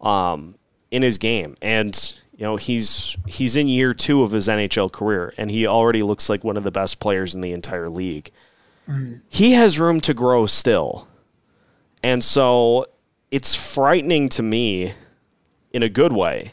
um, 0.00 0.56
in 0.90 1.02
his 1.02 1.16
game, 1.18 1.56
and 1.62 2.20
you 2.36 2.44
know 2.44 2.56
he's 2.56 3.16
he's 3.26 3.56
in 3.56 3.68
year 3.68 3.94
two 3.94 4.22
of 4.22 4.32
his 4.32 4.48
NHL 4.48 4.92
career, 4.92 5.32
and 5.38 5.50
he 5.50 5.66
already 5.66 6.02
looks 6.02 6.28
like 6.28 6.44
one 6.44 6.56
of 6.56 6.64
the 6.64 6.70
best 6.70 7.00
players 7.00 7.34
in 7.34 7.40
the 7.40 7.52
entire 7.52 7.88
league. 7.88 8.30
Mm. 8.88 9.20
He 9.28 9.52
has 9.52 9.80
room 9.80 10.00
to 10.02 10.14
grow 10.14 10.46
still, 10.46 11.08
and 12.02 12.22
so 12.22 12.86
it's 13.30 13.54
frightening 13.54 14.28
to 14.30 14.42
me, 14.42 14.92
in 15.72 15.82
a 15.82 15.88
good 15.88 16.12
way, 16.12 16.52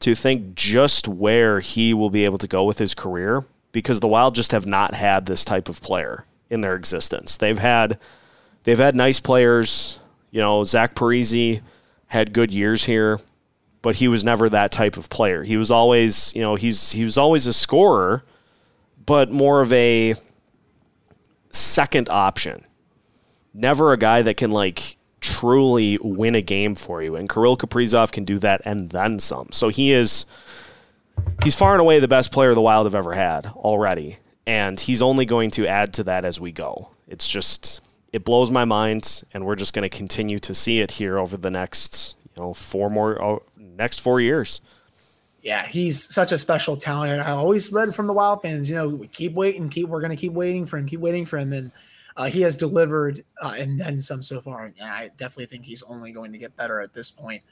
to 0.00 0.14
think 0.14 0.54
just 0.54 1.08
where 1.08 1.60
he 1.60 1.92
will 1.92 2.10
be 2.10 2.24
able 2.24 2.38
to 2.38 2.48
go 2.48 2.64
with 2.64 2.78
his 2.78 2.94
career 2.94 3.44
because 3.72 4.00
the 4.00 4.08
Wild 4.08 4.34
just 4.34 4.52
have 4.52 4.66
not 4.66 4.94
had 4.94 5.26
this 5.26 5.44
type 5.44 5.68
of 5.68 5.80
player 5.80 6.26
in 6.48 6.60
their 6.60 6.76
existence. 6.76 7.36
They've 7.36 7.58
had 7.58 7.98
they've 8.64 8.78
had 8.78 8.94
nice 8.94 9.18
players. 9.18 9.98
You 10.30 10.40
know, 10.40 10.64
Zach 10.64 10.94
Parise 10.94 11.60
had 12.06 12.32
good 12.32 12.50
years 12.50 12.84
here, 12.84 13.20
but 13.82 13.96
he 13.96 14.08
was 14.08 14.24
never 14.24 14.48
that 14.48 14.72
type 14.72 14.96
of 14.96 15.10
player. 15.10 15.42
He 15.42 15.56
was 15.56 15.70
always, 15.70 16.34
you 16.34 16.42
know, 16.42 16.54
he's 16.54 16.92
he 16.92 17.04
was 17.04 17.18
always 17.18 17.46
a 17.46 17.52
scorer, 17.52 18.24
but 19.04 19.30
more 19.30 19.60
of 19.60 19.72
a 19.72 20.14
second 21.50 22.08
option. 22.08 22.64
Never 23.52 23.92
a 23.92 23.98
guy 23.98 24.22
that 24.22 24.36
can 24.36 24.50
like 24.50 24.96
truly 25.20 25.98
win 26.00 26.34
a 26.34 26.40
game 26.40 26.74
for 26.74 27.02
you. 27.02 27.16
And 27.16 27.28
Kirill 27.28 27.56
Kaprizov 27.56 28.12
can 28.12 28.24
do 28.24 28.38
that 28.38 28.62
and 28.64 28.90
then 28.90 29.20
some. 29.20 29.48
So 29.52 29.68
he 29.68 29.92
is 29.92 30.24
he's 31.42 31.54
far 31.54 31.72
and 31.72 31.80
away 31.80 32.00
the 32.00 32.08
best 32.08 32.32
player 32.32 32.54
the 32.54 32.62
Wild 32.62 32.86
have 32.86 32.94
ever 32.94 33.12
had 33.12 33.46
already 33.46 34.16
and 34.46 34.80
he's 34.80 35.02
only 35.02 35.24
going 35.24 35.50
to 35.52 35.66
add 35.66 35.92
to 35.94 36.04
that 36.04 36.24
as 36.24 36.40
we 36.40 36.52
go. 36.52 36.90
It's 37.06 37.28
just 37.28 37.80
it 38.12 38.24
blows 38.24 38.50
my 38.50 38.64
mind, 38.64 39.22
and 39.32 39.46
we're 39.46 39.56
just 39.56 39.72
going 39.74 39.88
to 39.88 39.96
continue 39.96 40.38
to 40.40 40.52
see 40.52 40.80
it 40.80 40.92
here 40.92 41.18
over 41.18 41.36
the 41.36 41.50
next 41.50 42.16
you 42.36 42.42
know 42.42 42.54
four 42.54 42.90
more 42.90 43.22
oh, 43.22 43.42
next 43.56 44.00
four 44.00 44.20
years. 44.20 44.60
Yeah, 45.42 45.66
he's 45.66 46.12
such 46.14 46.30
a 46.30 46.38
special 46.38 46.76
talent. 46.76 47.20
I 47.20 47.32
always 47.32 47.72
read 47.72 47.94
from 47.94 48.06
the 48.06 48.12
Wild 48.12 48.42
fans, 48.42 48.70
you 48.70 48.76
know, 48.76 49.04
keep 49.10 49.32
waiting, 49.34 49.68
keep 49.68 49.88
we're 49.88 50.00
going 50.00 50.10
to 50.10 50.16
keep 50.16 50.32
waiting 50.32 50.66
for 50.66 50.78
him, 50.78 50.86
keep 50.86 51.00
waiting 51.00 51.26
for 51.26 51.36
him, 51.36 51.52
and 51.52 51.72
uh, 52.16 52.26
he 52.26 52.42
has 52.42 52.56
delivered 52.56 53.24
uh, 53.40 53.54
and 53.58 53.80
then 53.80 54.00
some 54.00 54.22
so 54.22 54.40
far. 54.40 54.64
And 54.64 54.74
I 54.80 55.10
definitely 55.16 55.46
think 55.46 55.64
he's 55.64 55.82
only 55.82 56.12
going 56.12 56.30
to 56.32 56.38
get 56.38 56.56
better 56.56 56.80
at 56.80 56.92
this 56.92 57.10
point. 57.10 57.42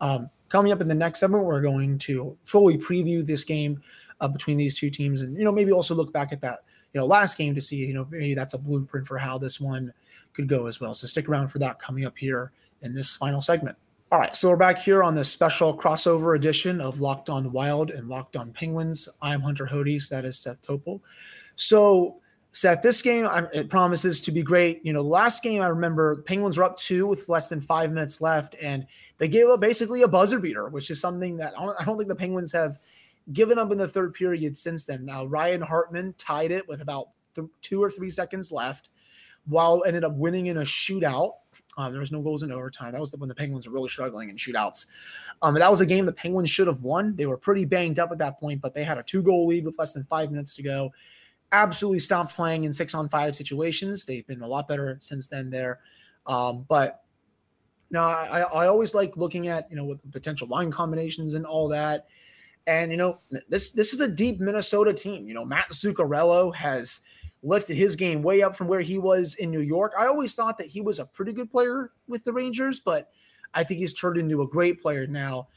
Um, 0.00 0.30
coming 0.48 0.72
up 0.72 0.80
in 0.80 0.88
the 0.88 0.94
next 0.94 1.20
segment, 1.20 1.44
we're 1.44 1.60
going 1.60 1.98
to 1.98 2.36
fully 2.44 2.78
preview 2.78 3.24
this 3.24 3.44
game 3.44 3.82
uh, 4.20 4.28
between 4.28 4.56
these 4.56 4.78
two 4.78 4.88
teams, 4.88 5.20
and 5.20 5.36
you 5.36 5.44
know 5.44 5.52
maybe 5.52 5.70
also 5.70 5.94
look 5.94 6.12
back 6.12 6.32
at 6.32 6.40
that 6.40 6.60
you 6.94 7.00
know 7.00 7.06
last 7.06 7.36
game 7.36 7.54
to 7.54 7.60
see 7.60 7.76
you 7.76 7.92
know 7.92 8.06
maybe 8.10 8.34
that's 8.34 8.54
a 8.54 8.58
blueprint 8.58 9.06
for 9.06 9.18
how 9.18 9.36
this 9.36 9.60
one 9.60 9.92
could 10.32 10.48
go 10.48 10.66
as 10.66 10.80
well. 10.80 10.94
So 10.94 11.06
stick 11.06 11.28
around 11.28 11.48
for 11.48 11.58
that 11.58 11.78
coming 11.78 12.04
up 12.04 12.16
here 12.16 12.52
in 12.82 12.94
this 12.94 13.16
final 13.16 13.40
segment. 13.40 13.76
All 14.14 14.20
right, 14.20 14.36
so 14.36 14.48
we're 14.48 14.54
back 14.54 14.78
here 14.78 15.02
on 15.02 15.16
this 15.16 15.28
special 15.28 15.76
crossover 15.76 16.36
edition 16.36 16.80
of 16.80 17.00
Locked 17.00 17.28
On 17.28 17.50
Wild 17.50 17.90
and 17.90 18.08
Locked 18.08 18.36
On 18.36 18.52
Penguins. 18.52 19.08
I'm 19.20 19.40
Hunter 19.40 19.66
Hodes. 19.66 20.08
That 20.08 20.24
is 20.24 20.38
Seth 20.38 20.64
Topol. 20.64 21.00
So 21.56 22.20
Seth, 22.52 22.80
this 22.80 23.02
game 23.02 23.26
it 23.52 23.68
promises 23.68 24.20
to 24.22 24.30
be 24.30 24.40
great. 24.40 24.86
You 24.86 24.92
know, 24.92 25.02
last 25.02 25.42
game 25.42 25.62
I 25.62 25.66
remember, 25.66 26.22
Penguins 26.22 26.58
were 26.58 26.62
up 26.62 26.76
two 26.76 27.08
with 27.08 27.28
less 27.28 27.48
than 27.48 27.60
five 27.60 27.90
minutes 27.90 28.20
left, 28.20 28.54
and 28.62 28.86
they 29.18 29.26
gave 29.26 29.48
up 29.48 29.58
basically 29.58 30.02
a 30.02 30.08
buzzer 30.08 30.38
beater, 30.38 30.68
which 30.68 30.90
is 30.90 31.00
something 31.00 31.36
that 31.38 31.52
I 31.58 31.64
don't, 31.64 31.80
I 31.80 31.84
don't 31.84 31.98
think 31.98 32.08
the 32.08 32.14
Penguins 32.14 32.52
have 32.52 32.78
given 33.32 33.58
up 33.58 33.72
in 33.72 33.78
the 33.78 33.88
third 33.88 34.14
period 34.14 34.54
since 34.54 34.84
then. 34.84 35.04
Now, 35.04 35.24
Ryan 35.24 35.60
Hartman 35.60 36.14
tied 36.18 36.52
it 36.52 36.68
with 36.68 36.82
about 36.82 37.08
th- 37.34 37.48
two 37.62 37.82
or 37.82 37.90
three 37.90 38.10
seconds 38.10 38.52
left, 38.52 38.90
while 39.46 39.82
ended 39.84 40.04
up 40.04 40.14
winning 40.14 40.46
in 40.46 40.58
a 40.58 40.62
shootout. 40.62 41.32
Um, 41.76 41.92
there 41.92 42.00
was 42.00 42.12
no 42.12 42.22
goals 42.22 42.42
in 42.42 42.52
overtime. 42.52 42.92
That 42.92 43.00
was 43.00 43.12
when 43.16 43.28
the 43.28 43.34
Penguins 43.34 43.66
were 43.66 43.74
really 43.74 43.88
struggling 43.88 44.30
in 44.30 44.36
shootouts. 44.36 44.86
Um, 45.42 45.54
that 45.54 45.70
was 45.70 45.80
a 45.80 45.86
game 45.86 46.06
the 46.06 46.12
Penguins 46.12 46.50
should 46.50 46.66
have 46.66 46.80
won. 46.80 47.16
They 47.16 47.26
were 47.26 47.36
pretty 47.36 47.64
banged 47.64 47.98
up 47.98 48.12
at 48.12 48.18
that 48.18 48.38
point, 48.38 48.60
but 48.60 48.74
they 48.74 48.84
had 48.84 48.98
a 48.98 49.02
two 49.02 49.22
goal 49.22 49.46
lead 49.46 49.64
with 49.64 49.78
less 49.78 49.92
than 49.92 50.04
five 50.04 50.30
minutes 50.30 50.54
to 50.54 50.62
go. 50.62 50.92
Absolutely 51.52 51.98
stopped 51.98 52.34
playing 52.34 52.64
in 52.64 52.72
six 52.72 52.94
on 52.94 53.08
five 53.08 53.34
situations. 53.34 54.04
They've 54.04 54.26
been 54.26 54.42
a 54.42 54.46
lot 54.46 54.68
better 54.68 54.98
since 55.00 55.28
then 55.28 55.50
there. 55.50 55.80
Um, 56.26 56.64
but 56.68 57.04
now 57.90 58.08
I, 58.08 58.40
I 58.40 58.66
always 58.66 58.94
like 58.94 59.16
looking 59.16 59.48
at, 59.48 59.68
you 59.70 59.76
know, 59.76 59.84
with 59.84 60.12
potential 60.12 60.48
line 60.48 60.70
combinations 60.70 61.34
and 61.34 61.44
all 61.44 61.68
that. 61.68 62.06
And 62.66 62.90
you 62.90 62.96
know, 62.96 63.18
this 63.48 63.72
this 63.72 63.92
is 63.92 64.00
a 64.00 64.08
deep 64.08 64.40
Minnesota 64.40 64.94
team. 64.94 65.28
You 65.28 65.34
know, 65.34 65.44
Matt 65.44 65.70
Zuccarello 65.70 66.54
has 66.54 67.00
lifted 67.44 67.76
his 67.76 67.94
game 67.94 68.22
way 68.22 68.42
up 68.42 68.56
from 68.56 68.66
where 68.66 68.80
he 68.80 68.98
was 68.98 69.34
in 69.34 69.50
New 69.50 69.60
York. 69.60 69.92
I 69.96 70.06
always 70.06 70.34
thought 70.34 70.58
that 70.58 70.66
he 70.66 70.80
was 70.80 70.98
a 70.98 71.04
pretty 71.04 71.32
good 71.32 71.50
player 71.50 71.92
with 72.08 72.24
the 72.24 72.32
Rangers, 72.32 72.80
but 72.80 73.10
I 73.52 73.62
think 73.62 73.78
he's 73.78 73.92
turned 73.92 74.16
into 74.16 74.42
a 74.42 74.48
great 74.48 74.80
player 74.80 75.06
now 75.06 75.48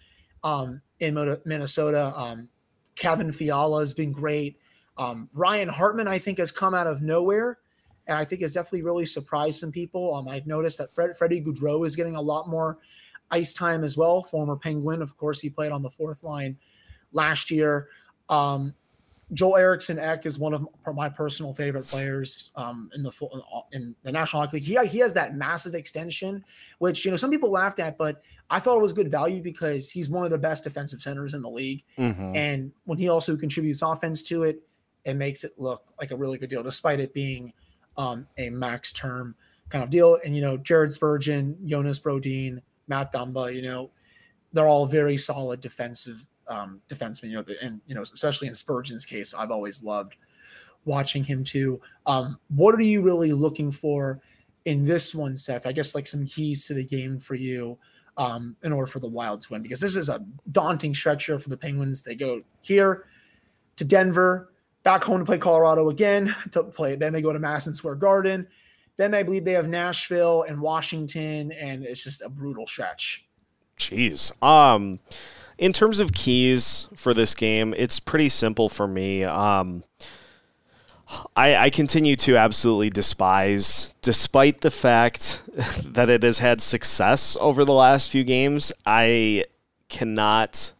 um, 0.43 0.82
in 1.00 1.15
Minnesota. 1.45 2.13
Um, 2.15 2.50
Kevin 2.95 3.32
Fiala 3.32 3.80
has 3.80 3.93
been 3.93 4.12
great. 4.12 4.58
Um, 4.97 5.30
Ryan 5.34 5.69
Hartman, 5.69 6.08
I 6.08 6.19
think, 6.19 6.39
has 6.39 6.52
come 6.52 6.73
out 6.73 6.88
of 6.88 7.02
nowhere, 7.02 7.60
and 8.06 8.17
I 8.17 8.26
think 8.26 8.41
has 8.41 8.54
definitely 8.54 8.82
really 8.82 9.06
surprised 9.06 9.60
some 9.60 9.71
people. 9.71 10.13
Um, 10.13 10.28
I've 10.28 10.47
noticed 10.47 10.80
that 10.80 10.93
Fred, 10.93 11.15
Freddie 11.17 11.41
Gaudreau 11.41 11.86
is 11.86 11.95
getting 11.95 12.15
a 12.15 12.21
lot 12.21 12.50
more 12.50 12.80
ice 13.32 13.54
time 13.54 13.84
as 13.84 13.95
well. 13.95 14.23
Former 14.23 14.58
Penguin, 14.58 15.02
of 15.02 15.15
course, 15.17 15.39
he 15.39 15.50
played 15.50 15.71
on 15.71 15.84
the 15.84 15.89
fourth 15.89 16.23
line 16.23 16.58
last 17.13 17.50
year. 17.50 17.88
Um, 18.30 18.73
Joel 19.33 19.57
Eriksson 19.57 19.99
Ek 19.99 20.25
is 20.25 20.39
one 20.39 20.53
of 20.53 20.65
my 20.95 21.09
personal 21.09 21.53
favorite 21.53 21.85
players 21.85 22.51
um, 22.55 22.89
in 22.95 23.03
the 23.03 23.11
in 23.73 23.93
the 24.03 24.11
National 24.11 24.41
Hockey 24.41 24.57
League. 24.57 24.63
He, 24.63 24.87
he 24.87 24.99
has 24.99 25.13
that 25.15 25.35
massive 25.35 25.75
extension, 25.75 26.45
which 26.79 27.03
you 27.03 27.11
know 27.11 27.17
some 27.17 27.29
people 27.29 27.51
laughed 27.51 27.79
at, 27.79 27.97
but 27.97 28.21
I 28.49 28.59
thought 28.59 28.77
it 28.77 28.81
was 28.81 28.93
good 28.93 29.11
value 29.11 29.41
because 29.41 29.89
he's 29.89 30.09
one 30.09 30.23
of 30.23 30.31
the 30.31 30.37
best 30.37 30.63
defensive 30.63 31.01
centers 31.01 31.33
in 31.33 31.41
the 31.41 31.49
league. 31.49 31.83
Mm-hmm. 31.97 32.35
And 32.35 32.71
when 32.85 32.97
he 32.97 33.09
also 33.09 33.35
contributes 33.35 33.81
offense 33.81 34.23
to 34.23 34.43
it, 34.43 34.61
it 35.03 35.15
makes 35.15 35.43
it 35.43 35.53
look 35.57 35.83
like 35.99 36.11
a 36.11 36.15
really 36.15 36.37
good 36.37 36.49
deal, 36.49 36.63
despite 36.63 37.01
it 37.01 37.13
being 37.13 37.51
um, 37.97 38.27
a 38.37 38.49
max 38.49 38.93
term 38.93 39.35
kind 39.69 39.83
of 39.83 39.89
deal. 39.89 40.17
And 40.23 40.35
you 40.35 40.41
know, 40.41 40.55
Jared 40.55 40.93
Spurgeon, 40.93 41.57
Jonas 41.65 41.99
Brodin, 41.99 42.61
Matt 42.87 43.11
Dumba, 43.11 43.53
you 43.53 43.61
know, 43.61 43.91
they're 44.53 44.67
all 44.67 44.85
very 44.85 45.17
solid 45.17 45.59
defensive 45.59 46.25
um, 46.49 46.81
defenseman. 46.89 47.29
You 47.29 47.36
know, 47.38 47.45
and 47.62 47.81
you 47.88 47.95
know, 47.95 48.01
especially 48.01 48.47
in 48.47 48.55
Spurgeon's 48.55 49.05
case, 49.05 49.33
I've 49.33 49.51
always 49.51 49.83
loved 49.83 50.15
watching 50.86 51.23
him 51.23 51.43
too. 51.43 51.81
Um, 52.05 52.39
what 52.49 52.75
are 52.75 52.81
you 52.81 53.01
really 53.01 53.33
looking 53.33 53.71
for 53.71 54.21
in 54.65 54.86
this 54.86 55.13
one, 55.13 55.36
Seth? 55.36 55.67
I 55.67 55.71
guess 55.71 55.95
like 55.95 56.07
some 56.07 56.25
keys 56.25 56.65
to 56.67 56.73
the 56.73 56.83
game 56.83 57.19
for 57.19 57.36
you 57.36 57.77
um, 58.17 58.55
in 58.63 58.71
order 58.71 58.88
for 58.88 58.99
the 58.99 59.10
Wild 59.10 59.41
to 59.41 59.53
win, 59.53 59.62
because 59.62 59.79
this 59.79 59.95
is 59.95 60.10
a 60.10 60.25
daunting 60.51 60.93
stretch 60.93 61.25
for 61.25 61.38
the 61.49 61.57
Penguins. 61.57 62.01
They 62.03 62.15
go 62.15 62.41
here 62.62 63.05
to 63.75 63.83
Denver, 63.86 64.53
back 64.83 65.03
home 65.03 65.19
to 65.19 65.25
play 65.25 65.38
Colorado 65.38 65.89
again 65.89 66.36
to 66.51 66.63
play. 66.63 66.95
Then 66.95 67.13
they 67.13 67.21
go 67.21 67.33
to 67.33 67.39
Madison 67.39 67.75
Square 67.75 67.95
Garden. 67.95 68.47
Then 68.95 69.13
I 69.13 69.21
believe 69.21 69.45
they 69.45 69.51
have 69.51 69.69
Nashville 69.69 70.43
and 70.43 70.60
Washington, 70.60 71.51
and 71.51 71.86
it's 71.86 72.03
just 72.03 72.23
a 72.23 72.29
brutal 72.29 72.65
stretch. 72.65 73.27
Jeez. 73.77 74.31
Um, 74.41 74.99
in 75.58 75.74
terms 75.74 76.00
of 76.00 76.13
keys 76.13 76.88
for 76.96 77.13
this 77.13 77.34
game, 77.34 77.74
it's 77.78 78.00
pretty 78.00 78.30
simple 78.30 78.70
for 78.70 78.88
me. 78.88 79.24
Um, 79.24 79.84
I, 81.36 81.56
I, 81.56 81.70
continue 81.70 82.17
to 82.17 82.36
absolutely 82.36 82.89
despise, 82.89 83.93
despite 84.02 84.60
the 84.60 84.72
fact 84.72 85.41
that 85.86 86.10
it 86.10 86.22
has 86.24 86.39
had 86.39 86.60
success 86.60 87.38
over 87.39 87.63
the 87.63 87.74
last 87.74 88.12
few 88.12 88.26
games. 88.26 88.74
I 88.86 89.46
cannot, 89.88 90.74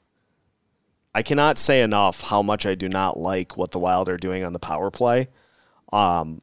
I 1.16 1.22
cannot 1.22 1.58
say 1.58 1.82
enough 1.82 2.24
how 2.24 2.42
much 2.42 2.66
I 2.66 2.76
do 2.76 2.90
not 2.90 3.18
like 3.18 3.56
what 3.56 3.72
the 3.72 3.80
Wild 3.80 4.10
are 4.10 4.18
doing 4.18 4.44
on 4.44 4.52
the 4.52 4.60
power 4.60 4.92
play, 4.92 5.30
um, 5.94 6.42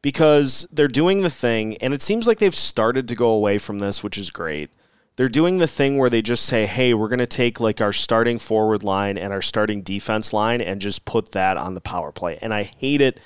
because 0.00 0.68
they're 0.70 0.86
doing 0.86 1.22
the 1.22 1.30
thing, 1.30 1.76
and 1.78 1.92
it 1.92 2.02
seems 2.02 2.28
like 2.28 2.38
they've 2.38 2.54
started 2.54 3.08
to 3.08 3.16
go 3.16 3.30
away 3.30 3.58
from 3.58 3.80
this, 3.80 4.02
which 4.04 4.16
is 4.16 4.30
great 4.30 4.70
they're 5.18 5.28
doing 5.28 5.58
the 5.58 5.66
thing 5.66 5.98
where 5.98 6.08
they 6.08 6.22
just 6.22 6.46
say, 6.46 6.64
hey, 6.64 6.94
we're 6.94 7.08
going 7.08 7.18
to 7.18 7.26
take 7.26 7.58
like 7.58 7.80
our 7.80 7.92
starting 7.92 8.38
forward 8.38 8.84
line 8.84 9.18
and 9.18 9.32
our 9.32 9.42
starting 9.42 9.82
defense 9.82 10.32
line 10.32 10.60
and 10.60 10.80
just 10.80 11.04
put 11.04 11.32
that 11.32 11.56
on 11.56 11.74
the 11.74 11.80
power 11.80 12.12
play. 12.12 12.38
And 12.40 12.54
I 12.54 12.62
hate 12.62 13.00
it 13.00 13.18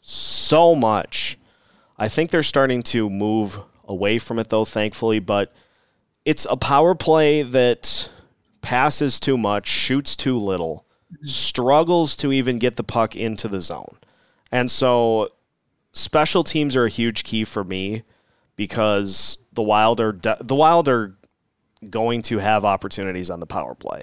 so 0.00 0.74
much. 0.74 1.36
I 1.98 2.08
think 2.08 2.30
they're 2.30 2.42
starting 2.42 2.82
to 2.84 3.10
move 3.10 3.60
away 3.84 4.18
from 4.18 4.38
it 4.38 4.48
though, 4.48 4.64
thankfully, 4.64 5.18
but 5.18 5.52
it's 6.24 6.46
a 6.48 6.56
power 6.56 6.94
play 6.94 7.42
that 7.42 8.10
passes 8.62 9.20
too 9.20 9.36
much, 9.36 9.68
shoots 9.68 10.16
too 10.16 10.38
little. 10.38 10.86
Mm-hmm. 11.12 11.26
struggles 11.26 12.16
to 12.16 12.32
even 12.32 12.58
get 12.58 12.74
the 12.74 12.82
puck 12.82 13.14
into 13.14 13.46
the 13.46 13.60
zone. 13.60 13.96
And 14.50 14.68
so 14.68 15.28
special 15.92 16.42
teams 16.42 16.74
are 16.74 16.86
a 16.86 16.90
huge 16.90 17.22
key 17.22 17.44
for 17.44 17.62
me 17.62 18.02
because 18.56 19.38
the 19.52 19.62
Wild 19.62 20.00
are 20.00 20.10
de- 20.10 20.38
the 20.40 20.56
Wild 20.56 20.88
are 20.88 21.16
going 21.90 22.22
to 22.22 22.38
have 22.38 22.64
opportunities 22.64 23.30
on 23.30 23.40
the 23.40 23.46
power 23.46 23.74
play. 23.74 24.02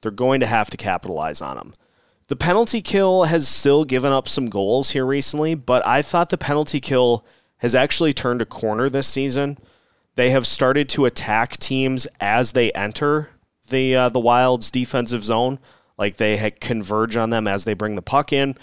They're 0.00 0.10
going 0.10 0.40
to 0.40 0.46
have 0.46 0.70
to 0.70 0.76
capitalize 0.76 1.40
on 1.40 1.56
them. 1.56 1.72
The 2.28 2.36
penalty 2.36 2.80
kill 2.80 3.24
has 3.24 3.48
still 3.48 3.84
given 3.84 4.12
up 4.12 4.28
some 4.28 4.48
goals 4.48 4.90
here 4.92 5.04
recently, 5.04 5.54
but 5.54 5.84
I 5.86 6.00
thought 6.00 6.30
the 6.30 6.38
penalty 6.38 6.80
kill 6.80 7.24
has 7.58 7.74
actually 7.74 8.12
turned 8.12 8.40
a 8.40 8.46
corner 8.46 8.88
this 8.88 9.08
season. 9.08 9.58
They 10.14 10.30
have 10.30 10.46
started 10.46 10.88
to 10.90 11.06
attack 11.06 11.56
teams 11.56 12.06
as 12.20 12.52
they 12.52 12.70
enter 12.72 13.30
the 13.68 13.96
uh, 13.96 14.08
the 14.08 14.20
Wild's 14.20 14.70
defensive 14.70 15.24
zone, 15.24 15.58
like 15.98 16.16
they 16.16 16.52
converge 16.60 17.16
on 17.16 17.30
them 17.30 17.46
as 17.46 17.64
they 17.64 17.74
bring 17.74 17.94
the 17.94 18.02
puck 18.02 18.32
in. 18.32 18.54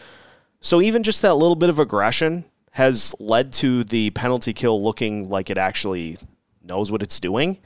So 0.60 0.82
even 0.82 1.04
just 1.04 1.22
that 1.22 1.36
little 1.36 1.56
bit 1.56 1.70
of 1.70 1.80
aggression 1.80 2.46
has 2.72 3.16
led 3.20 3.52
to 3.54 3.84
the 3.84 4.12
penalty 4.12 4.54
kill 4.54 4.82
looking 4.82 5.30
like 5.30 5.50
it 5.50 5.58
actually 5.58 6.18
knows 6.64 6.92
what 6.92 7.04
it's 7.04 7.20
doing. 7.20 7.58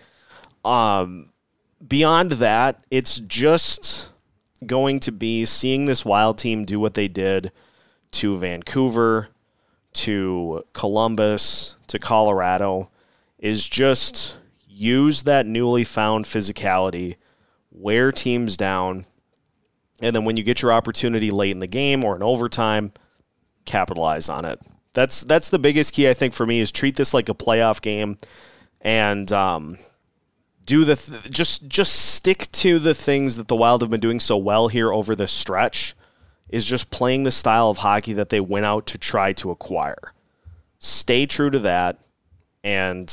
Um, 0.63 1.29
beyond 1.85 2.33
that, 2.33 2.83
it's 2.91 3.19
just 3.19 4.09
going 4.65 4.99
to 5.01 5.11
be 5.11 5.45
seeing 5.45 5.85
this 5.85 6.05
Wild 6.05 6.37
team 6.37 6.65
do 6.65 6.79
what 6.79 6.93
they 6.93 7.07
did 7.07 7.51
to 8.11 8.37
Vancouver, 8.37 9.29
to 9.93 10.63
Columbus, 10.73 11.77
to 11.87 11.99
Colorado, 11.99 12.89
is 13.39 13.67
just 13.67 14.37
use 14.67 15.23
that 15.23 15.45
newly 15.45 15.83
found 15.83 16.25
physicality, 16.25 17.15
wear 17.71 18.11
teams 18.11 18.55
down, 18.55 19.05
and 20.01 20.15
then 20.15 20.25
when 20.25 20.37
you 20.37 20.43
get 20.43 20.61
your 20.61 20.73
opportunity 20.73 21.31
late 21.31 21.51
in 21.51 21.59
the 21.59 21.67
game 21.67 22.03
or 22.03 22.15
in 22.15 22.23
overtime, 22.23 22.91
capitalize 23.65 24.29
on 24.29 24.45
it. 24.45 24.59
That's 24.93 25.21
that's 25.21 25.49
the 25.49 25.59
biggest 25.59 25.93
key 25.93 26.09
I 26.09 26.13
think 26.13 26.33
for 26.33 26.45
me 26.45 26.59
is 26.59 26.71
treat 26.71 26.95
this 26.95 27.13
like 27.13 27.29
a 27.29 27.33
playoff 27.33 27.81
game, 27.81 28.17
and 28.81 29.31
um, 29.31 29.77
do 30.65 30.85
the 30.85 30.95
th- 30.95 31.31
just 31.31 31.67
just 31.67 31.93
stick 31.93 32.51
to 32.51 32.79
the 32.79 32.93
things 32.93 33.35
that 33.37 33.47
the 33.47 33.55
Wild 33.55 33.81
have 33.81 33.89
been 33.89 33.99
doing 33.99 34.19
so 34.19 34.37
well 34.37 34.67
here 34.67 34.91
over 34.91 35.15
this 35.15 35.31
stretch. 35.31 35.95
Is 36.49 36.65
just 36.65 36.91
playing 36.91 37.23
the 37.23 37.31
style 37.31 37.69
of 37.69 37.77
hockey 37.77 38.11
that 38.13 38.27
they 38.27 38.41
went 38.41 38.65
out 38.65 38.85
to 38.87 38.97
try 38.97 39.31
to 39.33 39.51
acquire. 39.51 40.13
Stay 40.79 41.25
true 41.25 41.49
to 41.49 41.59
that, 41.59 41.99
and 42.61 43.09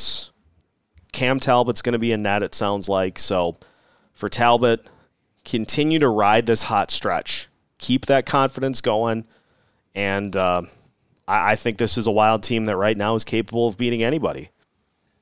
Cam 1.12 1.38
Talbot's 1.38 1.80
going 1.80 1.92
to 1.92 2.00
be 2.00 2.10
in 2.10 2.22
net. 2.22 2.42
It 2.42 2.54
sounds 2.54 2.88
like 2.88 3.16
so. 3.18 3.56
For 4.12 4.28
Talbot, 4.28 4.88
continue 5.44 6.00
to 6.00 6.08
ride 6.08 6.46
this 6.46 6.64
hot 6.64 6.90
stretch. 6.90 7.48
Keep 7.78 8.06
that 8.06 8.26
confidence 8.26 8.80
going, 8.80 9.24
and 9.94 10.36
uh, 10.36 10.62
I, 11.28 11.52
I 11.52 11.56
think 11.56 11.78
this 11.78 11.96
is 11.96 12.08
a 12.08 12.10
Wild 12.10 12.42
team 12.42 12.64
that 12.64 12.76
right 12.76 12.96
now 12.96 13.14
is 13.14 13.24
capable 13.24 13.68
of 13.68 13.78
beating 13.78 14.02
anybody. 14.02 14.50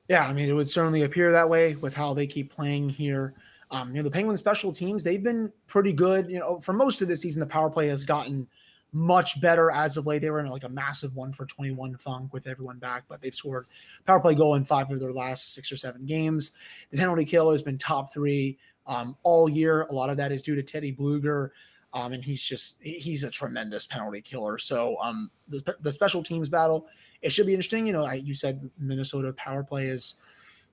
Yeah, 0.07 0.25
I 0.27 0.33
mean, 0.33 0.49
it 0.49 0.53
would 0.53 0.69
certainly 0.69 1.03
appear 1.03 1.31
that 1.31 1.49
way 1.49 1.75
with 1.75 1.93
how 1.93 2.13
they 2.13 2.27
keep 2.27 2.53
playing 2.53 2.89
here. 2.89 3.33
Um, 3.71 3.89
you 3.89 3.97
know, 3.97 4.03
the 4.03 4.11
Penguins 4.11 4.39
special 4.39 4.71
teams, 4.71 5.03
they've 5.03 5.23
been 5.23 5.51
pretty 5.67 5.91
good. 5.91 6.29
You 6.29 6.39
know, 6.39 6.59
for 6.59 6.73
most 6.73 7.01
of 7.01 7.09
the 7.09 7.17
season, 7.17 7.41
the 7.41 7.47
power 7.47 7.69
play 7.69 7.87
has 7.87 8.05
gotten 8.05 8.47
much 8.93 9.41
better 9.41 9.69
as 9.69 9.97
of 9.97 10.07
late. 10.07 10.21
They 10.21 10.29
were 10.29 10.39
in 10.39 10.47
like 10.47 10.63
a 10.63 10.69
massive 10.69 11.13
one 11.15 11.33
for 11.33 11.45
21 11.45 11.97
funk 11.97 12.33
with 12.33 12.47
everyone 12.47 12.79
back, 12.79 13.03
but 13.09 13.21
they've 13.21 13.35
scored 13.35 13.67
power 14.05 14.19
play 14.19 14.33
goal 14.33 14.55
in 14.55 14.63
five 14.63 14.89
of 14.89 14.99
their 15.01 15.11
last 15.11 15.53
six 15.53 15.71
or 15.71 15.77
seven 15.77 16.05
games. 16.05 16.53
The 16.91 16.97
penalty 16.97 17.25
kill 17.25 17.51
has 17.51 17.61
been 17.61 17.77
top 17.77 18.13
three 18.13 18.57
um, 18.85 19.17
all 19.23 19.49
year. 19.49 19.81
A 19.83 19.93
lot 19.93 20.09
of 20.09 20.15
that 20.17 20.31
is 20.31 20.41
due 20.41 20.55
to 20.55 20.63
Teddy 20.63 20.93
Blueger. 20.93 21.49
Um, 21.93 22.13
and 22.13 22.23
he's 22.23 22.43
just 22.43 22.77
he's 22.81 23.23
a 23.23 23.29
tremendous 23.29 23.85
penalty 23.85 24.21
killer. 24.21 24.57
So 24.57 24.97
um, 25.01 25.31
the, 25.47 25.75
the 25.81 25.91
special 25.91 26.21
teams 26.21 26.49
battle 26.49 26.87
it 27.21 27.31
should 27.31 27.45
be 27.45 27.53
interesting. 27.53 27.87
You 27.87 27.93
know, 27.93 28.05
I, 28.05 28.15
you 28.15 28.33
said 28.33 28.69
Minnesota 28.77 29.33
power 29.33 29.63
play 29.63 29.87
has 29.87 30.15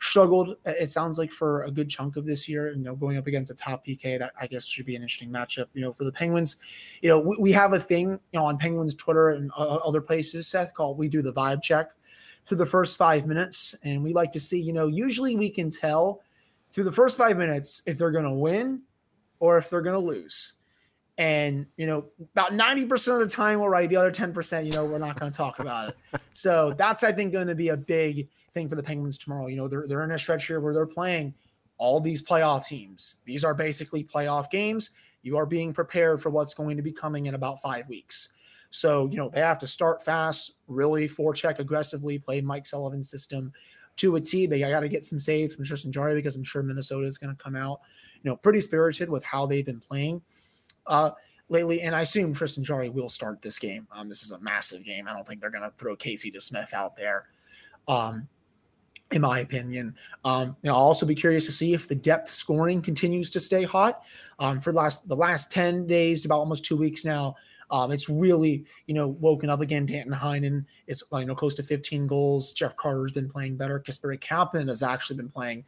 struggled. 0.01 0.57
It 0.65 0.91
sounds 0.91 1.19
like 1.19 1.31
for 1.31 1.63
a 1.63 1.71
good 1.71 1.89
chunk 1.89 2.17
of 2.17 2.27
this 2.27 2.49
year. 2.49 2.73
You 2.73 2.83
know, 2.83 2.95
going 2.95 3.17
up 3.17 3.27
against 3.27 3.51
a 3.51 3.55
top 3.55 3.87
PK, 3.87 4.19
that 4.19 4.33
I 4.41 4.47
guess 4.47 4.67
should 4.67 4.87
be 4.87 4.97
an 4.97 5.03
interesting 5.03 5.31
matchup. 5.31 5.67
You 5.75 5.83
know, 5.83 5.93
for 5.93 6.05
the 6.05 6.13
Penguins, 6.13 6.57
you 7.01 7.09
know, 7.09 7.19
we, 7.19 7.37
we 7.39 7.53
have 7.53 7.73
a 7.73 7.81
thing, 7.81 8.11
you 8.11 8.41
know, 8.41 8.45
on 8.45 8.59
Penguins 8.59 8.95
Twitter 8.95 9.31
and 9.31 9.51
uh, 9.57 9.77
other 9.77 10.01
places, 10.01 10.47
Seth, 10.47 10.75
called 10.75 10.99
we 10.99 11.09
do 11.09 11.23
the 11.23 11.33
vibe 11.33 11.63
check 11.63 11.91
through 12.47 12.59
the 12.59 12.67
first 12.67 12.99
five 12.99 13.27
minutes, 13.27 13.75
and 13.85 14.03
we 14.03 14.13
like 14.13 14.33
to 14.33 14.41
see. 14.41 14.61
You 14.61 14.73
know, 14.73 14.87
usually 14.87 15.37
we 15.37 15.51
can 15.51 15.71
tell 15.71 16.23
through 16.71 16.85
the 16.85 16.93
first 16.93 17.17
five 17.17 17.37
minutes 17.37 17.83
if 17.87 17.99
they're 17.99 18.11
going 18.11 18.25
to 18.25 18.35
win 18.35 18.83
or 19.39 19.59
if 19.59 19.71
they're 19.71 19.83
going 19.83 19.99
to 19.99 20.07
lose. 20.07 20.55
And, 21.16 21.66
you 21.77 21.87
know, 21.87 22.07
about 22.33 22.53
90% 22.53 22.92
of 23.12 23.20
the 23.20 23.29
time 23.29 23.61
we're 23.61 23.70
right. 23.70 23.88
The 23.88 23.96
other 23.96 24.11
10%, 24.11 24.66
you 24.66 24.72
know, 24.72 24.85
we're 24.85 24.98
not 24.98 25.18
going 25.18 25.31
to 25.31 25.37
talk 25.37 25.59
about 25.61 25.90
it. 25.90 25.96
So 26.37 26.74
that's, 26.77 27.05
I 27.05 27.12
think, 27.12 27.33
going 27.33 27.46
to 27.46 27.55
be 27.55 27.68
a 27.68 27.77
big 27.77 28.29
thing 28.55 28.68
for 28.68 28.74
the 28.74 28.83
Penguins 28.83 29.18
tomorrow. 29.18 29.46
You 29.46 29.57
know, 29.57 29.68
they're, 29.68 29.87
they're 29.87 30.03
in 30.03 30.11
a 30.11 30.18
stretch 30.18 30.48
here 30.48 30.59
where 30.59 30.74
they're 30.74 30.85
playing 30.85 31.33
all 31.79 32.00
these 32.00 32.22
playoff 32.22 32.66
teams. 32.66 33.18
These 33.24 33.44
are 33.44 33.55
basically 33.55 34.03
playoff 34.03 34.50
games. 34.50 34.90
You 35.22 35.37
are 35.37 35.46
being 35.46 35.72
prepared 35.72 36.20
for 36.20 36.31
what's 36.31 36.53
going 36.53 36.77
to 36.77 36.83
be 36.83 36.90
coming 36.90 37.27
in 37.27 37.35
about 37.35 37.62
five 37.62 37.88
weeks. 37.88 38.31
So, 38.70 39.09
you 39.11 39.16
know, 39.16 39.29
they 39.29 39.40
have 39.40 39.61
to 39.61 39.66
start 39.68 40.03
fast, 40.03 40.57
really 40.66 41.09
forecheck 41.09 41.61
aggressively, 41.61 42.18
play 42.18 42.40
Mike 42.40 42.66
Sullivan's 42.66 43.09
system 43.09 43.53
to 43.96 44.16
a 44.16 44.20
T. 44.20 44.46
They 44.46 44.59
got 44.59 44.81
to 44.81 44.88
get 44.88 45.05
some 45.05 45.20
saves 45.20 45.55
from 45.55 45.64
Tristan 45.64 45.92
Jarry 45.92 46.14
because 46.14 46.35
I'm 46.35 46.42
sure 46.42 46.64
Minnesota 46.64 47.07
is 47.07 47.16
going 47.16 47.35
to 47.35 47.40
come 47.42 47.55
out, 47.55 47.81
you 48.22 48.31
know, 48.31 48.37
pretty 48.37 48.61
spirited 48.61 49.09
with 49.09 49.22
how 49.22 49.46
they've 49.46 49.64
been 49.64 49.81
playing 49.81 50.20
uh, 50.87 51.11
lately. 51.49 51.83
And 51.83 51.94
I 51.94 52.03
assume 52.03 52.33
Tristan 52.33 52.64
Jarry 52.64 52.88
will 52.88 53.09
start 53.09 53.42
this 53.42 53.59
game. 53.59 53.87
Um, 53.92 54.09
this 54.09 54.23
is 54.23 54.31
a 54.31 54.38
massive 54.40 54.85
game. 54.85 55.09
I 55.09 55.12
don't 55.12 55.27
think 55.27 55.40
they're 55.40 55.51
going 55.51 55.62
to 55.62 55.73
throw 55.79 55.97
Casey 55.97 56.31
DeSmith 56.31 56.73
out 56.73 56.97
there. 56.97 57.27
Um, 57.88 58.29
in 59.11 59.20
my 59.20 59.40
opinion, 59.40 59.94
um, 60.25 60.57
you 60.62 60.70
know, 60.70 60.75
I'll 60.75 60.83
also 60.83 61.07
be 61.07 61.14
curious 61.14 61.44
to 61.47 61.53
see 61.53 61.75
if 61.75 61.87
the 61.87 61.94
depth 61.94 62.29
scoring 62.31 62.81
continues 62.81 63.31
to 63.31 63.40
stay 63.40 63.62
hot. 63.62 64.03
Um, 64.38 64.61
for 64.61 64.73
the 64.73 64.79
last 64.79 65.07
the 65.07 65.14
last 65.14 65.53
ten 65.53 65.87
days, 65.87 66.25
about 66.25 66.38
almost 66.38 66.64
two 66.64 66.77
weeks 66.77 67.05
now, 67.05 67.37
um, 67.70 67.90
it's 67.92 68.09
really, 68.09 68.64
you 68.87 68.94
know, 68.94 69.09
woken 69.09 69.51
up 69.51 69.61
again. 69.61 69.87
Danton 69.87 70.12
Heinen 70.12 70.64
is, 70.87 71.05
you 71.12 71.25
know, 71.25 71.35
close 71.35 71.55
to 71.57 71.62
15 71.62 72.07
goals. 72.07 72.53
Jeff 72.53 72.77
Carter's 72.77 73.12
been 73.12 73.29
playing 73.29 73.57
better. 73.57 73.81
Kasperi 73.81 74.18
Kapanen 74.18 74.68
has 74.68 74.83
actually 74.83 75.16
been 75.16 75.29
playing 75.29 75.64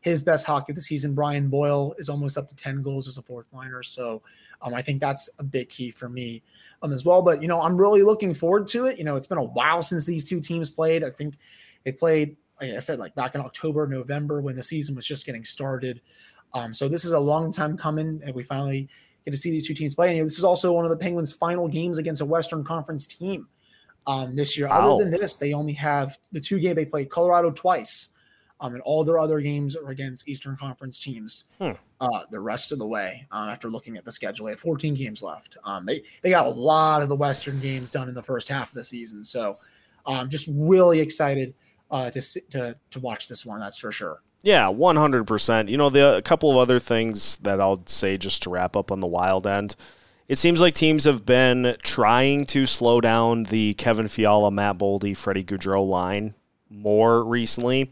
his 0.00 0.22
best 0.22 0.46
hockey 0.46 0.72
of 0.72 0.76
the 0.76 0.82
season. 0.82 1.14
Brian 1.14 1.48
Boyle 1.48 1.94
is 1.98 2.08
almost 2.08 2.36
up 2.36 2.48
to 2.48 2.56
10 2.56 2.82
goals 2.82 3.08
as 3.08 3.18
a 3.18 3.22
fourth 3.22 3.52
liner. 3.52 3.82
So 3.82 4.22
um, 4.62 4.74
I 4.74 4.82
think 4.82 5.00
that's 5.00 5.28
a 5.38 5.42
big 5.44 5.68
key 5.68 5.90
for 5.90 6.08
me 6.08 6.42
um, 6.82 6.92
as 6.92 7.04
well. 7.04 7.22
But, 7.22 7.42
you 7.42 7.48
know, 7.48 7.62
I'm 7.62 7.76
really 7.76 8.02
looking 8.02 8.34
forward 8.34 8.68
to 8.68 8.86
it. 8.86 8.98
You 8.98 9.04
know, 9.04 9.16
it's 9.16 9.26
been 9.26 9.38
a 9.38 9.44
while 9.44 9.82
since 9.82 10.06
these 10.06 10.24
two 10.24 10.40
teams 10.40 10.70
played. 10.70 11.04
I 11.04 11.10
think 11.10 11.36
they 11.84 11.92
played, 11.92 12.36
like 12.60 12.72
I 12.72 12.78
said, 12.78 12.98
like 12.98 13.14
back 13.14 13.34
in 13.34 13.40
October, 13.40 13.86
November 13.86 14.40
when 14.40 14.56
the 14.56 14.62
season 14.62 14.94
was 14.94 15.06
just 15.06 15.26
getting 15.26 15.44
started. 15.44 16.00
Um, 16.54 16.72
so 16.72 16.88
this 16.88 17.04
is 17.04 17.12
a 17.12 17.18
long 17.18 17.50
time 17.50 17.76
coming, 17.76 18.20
and 18.24 18.34
we 18.34 18.42
finally 18.42 18.88
get 19.24 19.32
to 19.32 19.36
see 19.36 19.50
these 19.50 19.66
two 19.66 19.74
teams 19.74 19.94
play. 19.94 20.08
And 20.08 20.16
you 20.16 20.22
know, 20.22 20.26
this 20.26 20.38
is 20.38 20.44
also 20.44 20.72
one 20.72 20.84
of 20.84 20.90
the 20.90 20.96
Penguins' 20.96 21.32
final 21.32 21.68
games 21.68 21.98
against 21.98 22.20
a 22.20 22.24
Western 22.24 22.62
Conference 22.62 23.06
team 23.06 23.48
um, 24.06 24.36
this 24.36 24.56
year. 24.56 24.68
Wow. 24.68 24.94
Other 24.94 25.04
than 25.04 25.12
this, 25.12 25.36
they 25.36 25.52
only 25.52 25.72
have 25.72 26.16
the 26.32 26.40
two 26.40 26.60
games 26.60 26.76
they 26.76 26.84
played 26.84 27.10
Colorado 27.10 27.50
twice 27.50 28.13
um, 28.60 28.74
and 28.74 28.82
all 28.82 29.04
their 29.04 29.18
other 29.18 29.40
games 29.40 29.76
are 29.76 29.90
against 29.90 30.28
Eastern 30.28 30.56
Conference 30.56 31.02
teams. 31.02 31.44
Hmm. 31.58 31.72
Uh, 32.00 32.20
the 32.30 32.40
rest 32.40 32.72
of 32.72 32.78
the 32.78 32.86
way, 32.86 33.26
um, 33.30 33.48
after 33.48 33.70
looking 33.70 33.96
at 33.96 34.04
the 34.04 34.12
schedule, 34.12 34.46
they 34.46 34.52
had 34.52 34.60
14 34.60 34.94
games 34.94 35.22
left. 35.22 35.56
Um, 35.64 35.86
they 35.86 36.02
they 36.22 36.30
got 36.30 36.46
a 36.46 36.50
lot 36.50 37.02
of 37.02 37.08
the 37.08 37.16
Western 37.16 37.60
games 37.60 37.90
done 37.90 38.08
in 38.08 38.14
the 38.14 38.22
first 38.22 38.48
half 38.48 38.68
of 38.68 38.74
the 38.74 38.84
season, 38.84 39.24
so 39.24 39.56
I'm 40.06 40.20
um, 40.20 40.28
just 40.28 40.48
really 40.52 41.00
excited 41.00 41.54
uh, 41.90 42.10
to 42.10 42.20
to 42.50 42.76
to 42.90 43.00
watch 43.00 43.28
this 43.28 43.44
one. 43.44 43.60
That's 43.60 43.78
for 43.78 43.92
sure. 43.92 44.20
Yeah, 44.42 44.66
100%. 44.66 45.70
You 45.70 45.78
know, 45.78 45.88
the 45.88 46.16
a 46.16 46.22
couple 46.22 46.50
of 46.50 46.58
other 46.58 46.78
things 46.78 47.38
that 47.38 47.62
I'll 47.62 47.82
say 47.86 48.18
just 48.18 48.42
to 48.42 48.50
wrap 48.50 48.76
up 48.76 48.92
on 48.92 49.00
the 49.00 49.06
wild 49.06 49.46
end. 49.46 49.74
It 50.28 50.36
seems 50.36 50.60
like 50.60 50.74
teams 50.74 51.04
have 51.04 51.24
been 51.24 51.76
trying 51.82 52.44
to 52.46 52.66
slow 52.66 53.00
down 53.00 53.44
the 53.44 53.74
Kevin 53.74 54.08
Fiala, 54.08 54.50
Matt 54.50 54.78
Boldy, 54.78 55.16
Freddie 55.16 55.44
Gaudreau 55.44 55.86
line 55.86 56.34
more 56.70 57.24
recently 57.24 57.88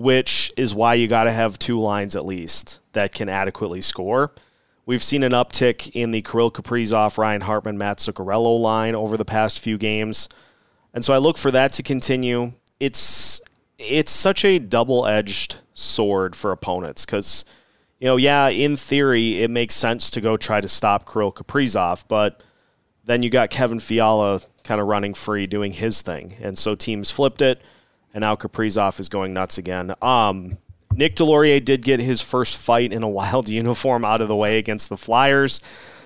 which 0.00 0.50
is 0.56 0.74
why 0.74 0.94
you 0.94 1.06
got 1.06 1.24
to 1.24 1.30
have 1.30 1.58
two 1.58 1.78
lines 1.78 2.16
at 2.16 2.24
least 2.24 2.80
that 2.94 3.12
can 3.12 3.28
adequately 3.28 3.82
score. 3.82 4.32
We've 4.86 5.02
seen 5.02 5.22
an 5.22 5.32
uptick 5.32 5.90
in 5.92 6.10
the 6.10 6.22
Kirill 6.22 6.50
Kaprizov, 6.50 7.18
Ryan 7.18 7.42
Hartman, 7.42 7.76
Matt 7.76 7.98
Zuccarello 7.98 8.58
line 8.58 8.94
over 8.94 9.18
the 9.18 9.26
past 9.26 9.60
few 9.60 9.76
games. 9.76 10.26
And 10.94 11.04
so 11.04 11.12
I 11.12 11.18
look 11.18 11.36
for 11.36 11.50
that 11.50 11.74
to 11.74 11.82
continue. 11.82 12.54
It's 12.80 13.42
it's 13.78 14.10
such 14.10 14.42
a 14.42 14.58
double-edged 14.58 15.58
sword 15.74 16.34
for 16.34 16.50
opponents 16.50 17.04
cuz 17.04 17.44
you 17.98 18.06
know, 18.06 18.16
yeah, 18.16 18.48
in 18.48 18.78
theory 18.78 19.42
it 19.42 19.50
makes 19.50 19.74
sense 19.74 20.10
to 20.12 20.22
go 20.22 20.38
try 20.38 20.62
to 20.62 20.68
stop 20.68 21.06
Kirill 21.06 21.30
Kaprizov, 21.30 22.04
but 22.08 22.42
then 23.04 23.22
you 23.22 23.28
got 23.28 23.50
Kevin 23.50 23.78
Fiala 23.78 24.40
kind 24.64 24.80
of 24.80 24.86
running 24.86 25.12
free 25.12 25.46
doing 25.46 25.72
his 25.72 26.00
thing. 26.00 26.36
And 26.40 26.56
so 26.56 26.74
teams 26.74 27.10
flipped 27.10 27.42
it 27.42 27.60
and 28.14 28.22
now 28.22 28.36
Kaprizov 28.36 28.98
is 29.00 29.08
going 29.08 29.32
nuts 29.32 29.58
again. 29.58 29.94
Um, 30.02 30.58
Nick 30.92 31.16
Deslauriers 31.16 31.64
did 31.64 31.82
get 31.82 32.00
his 32.00 32.20
first 32.20 32.56
fight 32.56 32.92
in 32.92 33.02
a 33.02 33.08
wild 33.20 33.48
uniform 33.48 34.04
out 34.04 34.20
of 34.20 34.28
the 34.28 34.36
way 34.36 34.58
against 34.58 34.88
the 34.88 34.96
Flyers. 34.96 35.60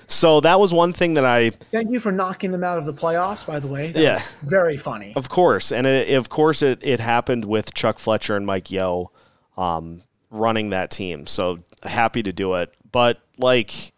So 0.07 0.41
that 0.43 0.61
was 0.61 0.73
one 0.75 0.93
thing 0.93 1.15
that 1.15 1.25
I. 1.25 1.49
Thank 1.51 1.91
you 1.91 1.99
for 1.99 2.13
knocking 2.13 2.51
them 2.53 2.63
out 2.63 2.77
of 2.77 2.85
the 2.85 2.93
playoffs. 2.93 3.47
By 3.47 3.59
the 3.59 3.69
way, 3.69 3.91
that 3.91 4.01
Yeah. 4.03 4.13
was 4.15 4.37
very 4.43 4.77
funny. 4.77 5.15
Of 5.17 5.31
course, 5.31 5.73
and 5.73 5.87
it, 5.87 6.15
of 6.15 6.29
course, 6.29 6.63
it, 6.63 6.81
it 6.83 7.01
happened 7.01 7.47
with 7.47 7.73
Chuck 7.73 7.99
Fletcher 7.99 8.37
and 8.37 8.45
Mike 8.45 8.71
Yeo 8.71 9.11
um, 9.57 10.03
running 10.31 10.71
that 10.71 10.91
team. 10.91 11.27
So 11.27 11.61
happy 11.85 12.23
to 12.23 12.33
do 12.35 12.53
it, 12.55 12.75
but 12.93 13.19
like, 13.39 13.93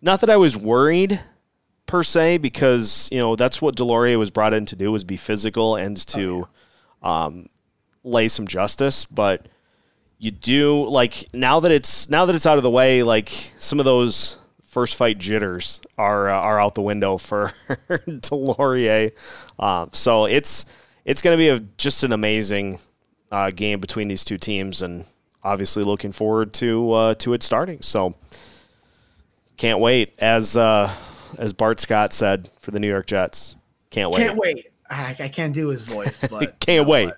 not 0.00 0.20
that 0.20 0.30
I 0.30 0.38
was 0.38 0.56
worried 0.56 1.20
per 1.86 2.02
se, 2.02 2.38
because 2.38 3.10
you 3.12 3.18
know 3.20 3.36
that's 3.36 3.60
what 3.60 3.76
Deslauriers 3.76 4.16
was 4.18 4.30
brought 4.30 4.54
in 4.54 4.64
to 4.64 4.76
do 4.76 4.90
was 4.90 5.04
be 5.04 5.18
physical 5.18 5.76
and 5.76 5.94
to 6.08 6.48
um, 7.04 7.48
lay 8.02 8.26
some 8.26 8.48
justice. 8.48 9.04
But 9.04 9.46
you 10.18 10.32
do 10.32 10.84
like 10.88 11.32
now 11.32 11.60
that 11.60 11.70
it's 11.70 12.08
now 12.10 12.26
that 12.26 12.34
it's 12.34 12.46
out 12.46 12.56
of 12.56 12.64
the 12.64 12.70
way, 12.70 13.04
like 13.04 13.28
some 13.28 13.78
of 13.78 13.84
those 13.84 14.38
first 14.64 14.96
fight 14.96 15.18
jitters 15.18 15.80
are 15.96 16.28
uh, 16.28 16.34
are 16.34 16.60
out 16.60 16.74
the 16.74 16.82
window 16.82 17.16
for 17.18 17.52
Deslauriers. 17.88 19.12
Um, 19.62 19.90
so 19.92 20.24
it's 20.24 20.66
it's 21.04 21.22
going 21.22 21.36
to 21.36 21.38
be 21.38 21.48
a, 21.48 21.60
just 21.78 22.02
an 22.02 22.12
amazing 22.12 22.80
uh, 23.30 23.50
game 23.50 23.78
between 23.80 24.08
these 24.08 24.24
two 24.24 24.38
teams, 24.38 24.82
and 24.82 25.04
obviously 25.42 25.84
looking 25.84 26.12
forward 26.12 26.52
to 26.54 26.92
uh, 26.92 27.14
to 27.16 27.34
it 27.34 27.42
starting. 27.42 27.82
So 27.82 28.14
can't 29.56 29.78
wait. 29.78 30.14
As 30.18 30.56
uh, 30.56 30.92
as 31.38 31.52
Bart 31.52 31.80
Scott 31.80 32.12
said 32.12 32.48
for 32.58 32.70
the 32.70 32.80
New 32.80 32.88
York 32.88 33.06
Jets, 33.06 33.56
can't 33.90 34.10
wait. 34.10 34.26
Can't 34.26 34.38
wait. 34.38 34.66
I, 34.90 35.16
I 35.18 35.28
can't 35.28 35.54
do 35.54 35.68
his 35.68 35.82
voice, 35.82 36.26
but 36.30 36.58
Can't 36.60 36.86
wait. 36.88 37.10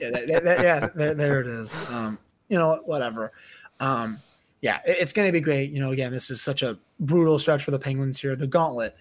yeah, 0.00 0.10
that, 0.10 0.44
that- 0.44 0.60
yeah 0.62 0.88
there, 0.94 1.14
there 1.14 1.40
it 1.40 1.46
is. 1.46 1.88
Um, 1.90 2.18
you 2.48 2.58
know, 2.58 2.80
whatever. 2.84 3.32
Um, 3.80 4.18
yeah, 4.60 4.80
it- 4.86 4.96
it's 5.00 5.12
going 5.12 5.28
to 5.28 5.32
be 5.32 5.40
great. 5.40 5.70
You 5.70 5.80
know, 5.80 5.92
again, 5.92 6.12
this 6.12 6.30
is 6.30 6.40
such 6.42 6.62
a 6.62 6.78
brutal 7.00 7.38
stretch 7.38 7.62
for 7.64 7.70
the 7.70 7.78
Penguins 7.78 8.20
here. 8.20 8.34
The 8.36 8.46
gauntlet, 8.46 8.96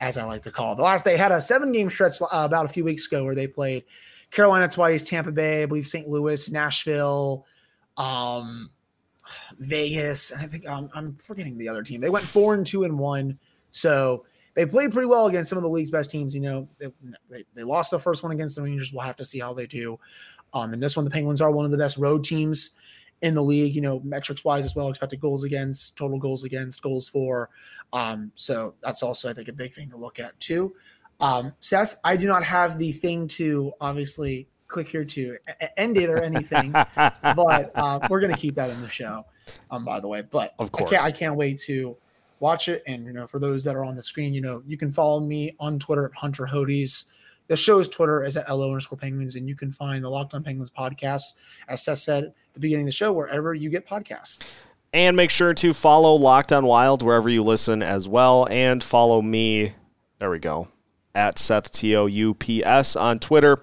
as 0.00 0.18
I 0.18 0.24
like 0.24 0.42
to 0.42 0.50
call 0.50 0.72
it. 0.72 0.76
The 0.76 0.82
last 0.82 1.04
they 1.04 1.16
had 1.16 1.32
a 1.32 1.40
seven 1.40 1.72
game 1.72 1.88
stretch 1.90 2.20
uh, 2.22 2.26
about 2.32 2.66
a 2.66 2.68
few 2.68 2.84
weeks 2.84 3.06
ago 3.06 3.24
where 3.24 3.34
they 3.34 3.46
played 3.46 3.84
Carolina 4.30 4.68
twice, 4.68 5.02
Tampa 5.04 5.30
Bay, 5.32 5.62
I 5.62 5.66
believe 5.66 5.86
St. 5.86 6.08
Louis, 6.08 6.50
Nashville, 6.50 7.44
um, 7.98 8.70
Vegas, 9.58 10.30
and 10.30 10.40
I 10.42 10.46
think 10.46 10.68
um, 10.68 10.90
I'm 10.94 11.14
forgetting 11.16 11.56
the 11.58 11.68
other 11.68 11.82
team. 11.82 12.00
They 12.00 12.08
went 12.10 12.24
four 12.24 12.54
and 12.54 12.66
two 12.66 12.84
and 12.84 12.98
one, 12.98 13.38
so 13.70 14.24
they 14.54 14.66
played 14.66 14.92
pretty 14.92 15.06
well 15.06 15.26
against 15.26 15.48
some 15.50 15.58
of 15.58 15.62
the 15.62 15.70
league's 15.70 15.90
best 15.90 16.10
teams. 16.10 16.34
You 16.34 16.40
know, 16.42 16.68
they, 16.78 16.92
they, 17.30 17.44
they 17.54 17.62
lost 17.62 17.90
the 17.90 17.98
first 17.98 18.22
one 18.22 18.32
against 18.32 18.56
the 18.56 18.62
Rangers. 18.62 18.92
We'll 18.92 19.02
have 19.02 19.16
to 19.16 19.24
see 19.24 19.38
how 19.38 19.52
they 19.54 19.66
do. 19.66 19.98
Um, 20.52 20.72
and 20.72 20.82
this 20.82 20.96
one, 20.96 21.04
the 21.04 21.10
Penguins 21.10 21.40
are 21.40 21.50
one 21.50 21.64
of 21.64 21.70
the 21.70 21.78
best 21.78 21.96
road 21.96 22.24
teams 22.24 22.72
in 23.22 23.34
the 23.34 23.42
league, 23.42 23.74
you 23.74 23.80
know, 23.80 24.00
metrics 24.00 24.44
wise 24.44 24.64
as 24.64 24.74
well, 24.74 24.88
expected 24.88 25.20
goals 25.20 25.44
against, 25.44 25.96
total 25.96 26.18
goals 26.18 26.44
against, 26.44 26.82
goals 26.82 27.08
for. 27.08 27.48
Um, 27.92 28.32
so 28.34 28.74
that's 28.82 29.02
also, 29.02 29.30
I 29.30 29.32
think, 29.32 29.48
a 29.48 29.52
big 29.52 29.72
thing 29.72 29.88
to 29.90 29.96
look 29.96 30.18
at 30.18 30.38
too. 30.40 30.74
Um, 31.20 31.52
Seth, 31.60 31.96
I 32.02 32.16
do 32.16 32.26
not 32.26 32.42
have 32.42 32.78
the 32.78 32.90
thing 32.90 33.28
to 33.28 33.72
obviously 33.80 34.48
click 34.66 34.88
here 34.88 35.04
to 35.04 35.38
end 35.76 35.96
it 35.96 36.10
or 36.10 36.20
anything, 36.20 36.72
but 37.02 37.70
uh, 37.74 38.00
we're 38.10 38.20
going 38.20 38.34
to 38.34 38.38
keep 38.38 38.56
that 38.56 38.70
in 38.70 38.80
the 38.82 38.88
show, 38.88 39.24
um, 39.70 39.84
by 39.84 40.00
the 40.00 40.08
way. 40.08 40.22
But 40.22 40.54
Of 40.58 40.70
I 40.74 40.78
can't, 40.78 40.90
course. 40.90 41.02
I 41.02 41.10
can't 41.12 41.36
wait 41.36 41.60
to 41.60 41.96
watch 42.42 42.68
it. 42.68 42.82
And, 42.86 43.06
you 43.06 43.12
know, 43.12 43.26
for 43.26 43.38
those 43.38 43.64
that 43.64 43.76
are 43.76 43.84
on 43.84 43.94
the 43.94 44.02
screen, 44.02 44.34
you 44.34 44.40
know, 44.40 44.62
you 44.66 44.76
can 44.76 44.90
follow 44.90 45.20
me 45.20 45.54
on 45.60 45.78
Twitter 45.78 46.06
at 46.06 46.14
Hunter 46.14 46.44
Hodes. 46.44 47.04
The 47.46 47.56
show's 47.56 47.88
Twitter 47.88 48.22
is 48.22 48.36
at 48.36 48.48
LO 48.50 48.68
underscore 48.68 48.98
penguins, 48.98 49.36
and 49.36 49.48
you 49.48 49.54
can 49.54 49.72
find 49.72 50.04
the 50.04 50.10
Locked 50.10 50.34
on 50.34 50.42
Penguins 50.42 50.70
podcast, 50.70 51.34
as 51.68 51.84
Seth 51.84 51.98
said 51.98 52.24
at 52.24 52.34
the 52.54 52.60
beginning 52.60 52.84
of 52.84 52.88
the 52.88 52.92
show, 52.92 53.12
wherever 53.12 53.54
you 53.54 53.70
get 53.70 53.86
podcasts. 53.86 54.58
And 54.92 55.16
make 55.16 55.30
sure 55.30 55.54
to 55.54 55.72
follow 55.72 56.14
Locked 56.14 56.52
on 56.52 56.66
Wild 56.66 57.02
wherever 57.02 57.28
you 57.28 57.42
listen 57.42 57.82
as 57.82 58.08
well. 58.08 58.46
And 58.50 58.82
follow 58.82 59.22
me, 59.22 59.74
there 60.18 60.30
we 60.30 60.38
go, 60.38 60.68
at 61.14 61.38
Seth 61.38 61.72
T 61.72 61.96
O 61.96 62.06
U 62.06 62.34
P 62.34 62.64
S 62.64 62.96
on 62.96 63.18
Twitter. 63.18 63.56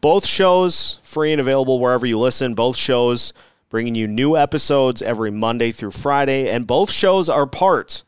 Both 0.00 0.26
shows 0.26 1.00
free 1.02 1.32
and 1.32 1.40
available 1.40 1.80
wherever 1.80 2.06
you 2.06 2.18
listen. 2.18 2.54
Both 2.54 2.76
shows 2.76 3.32
bringing 3.68 3.94
you 3.94 4.06
new 4.06 4.36
episodes 4.36 5.02
every 5.02 5.30
Monday 5.30 5.72
through 5.72 5.90
Friday. 5.90 6.48
And 6.48 6.66
both 6.66 6.90
shows 6.90 7.28
are 7.28 7.46
part 7.46 8.04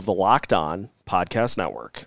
of 0.00 0.06
the 0.06 0.14
Locked 0.14 0.50
On 0.50 0.88
Podcast 1.04 1.58
Network. 1.58 2.06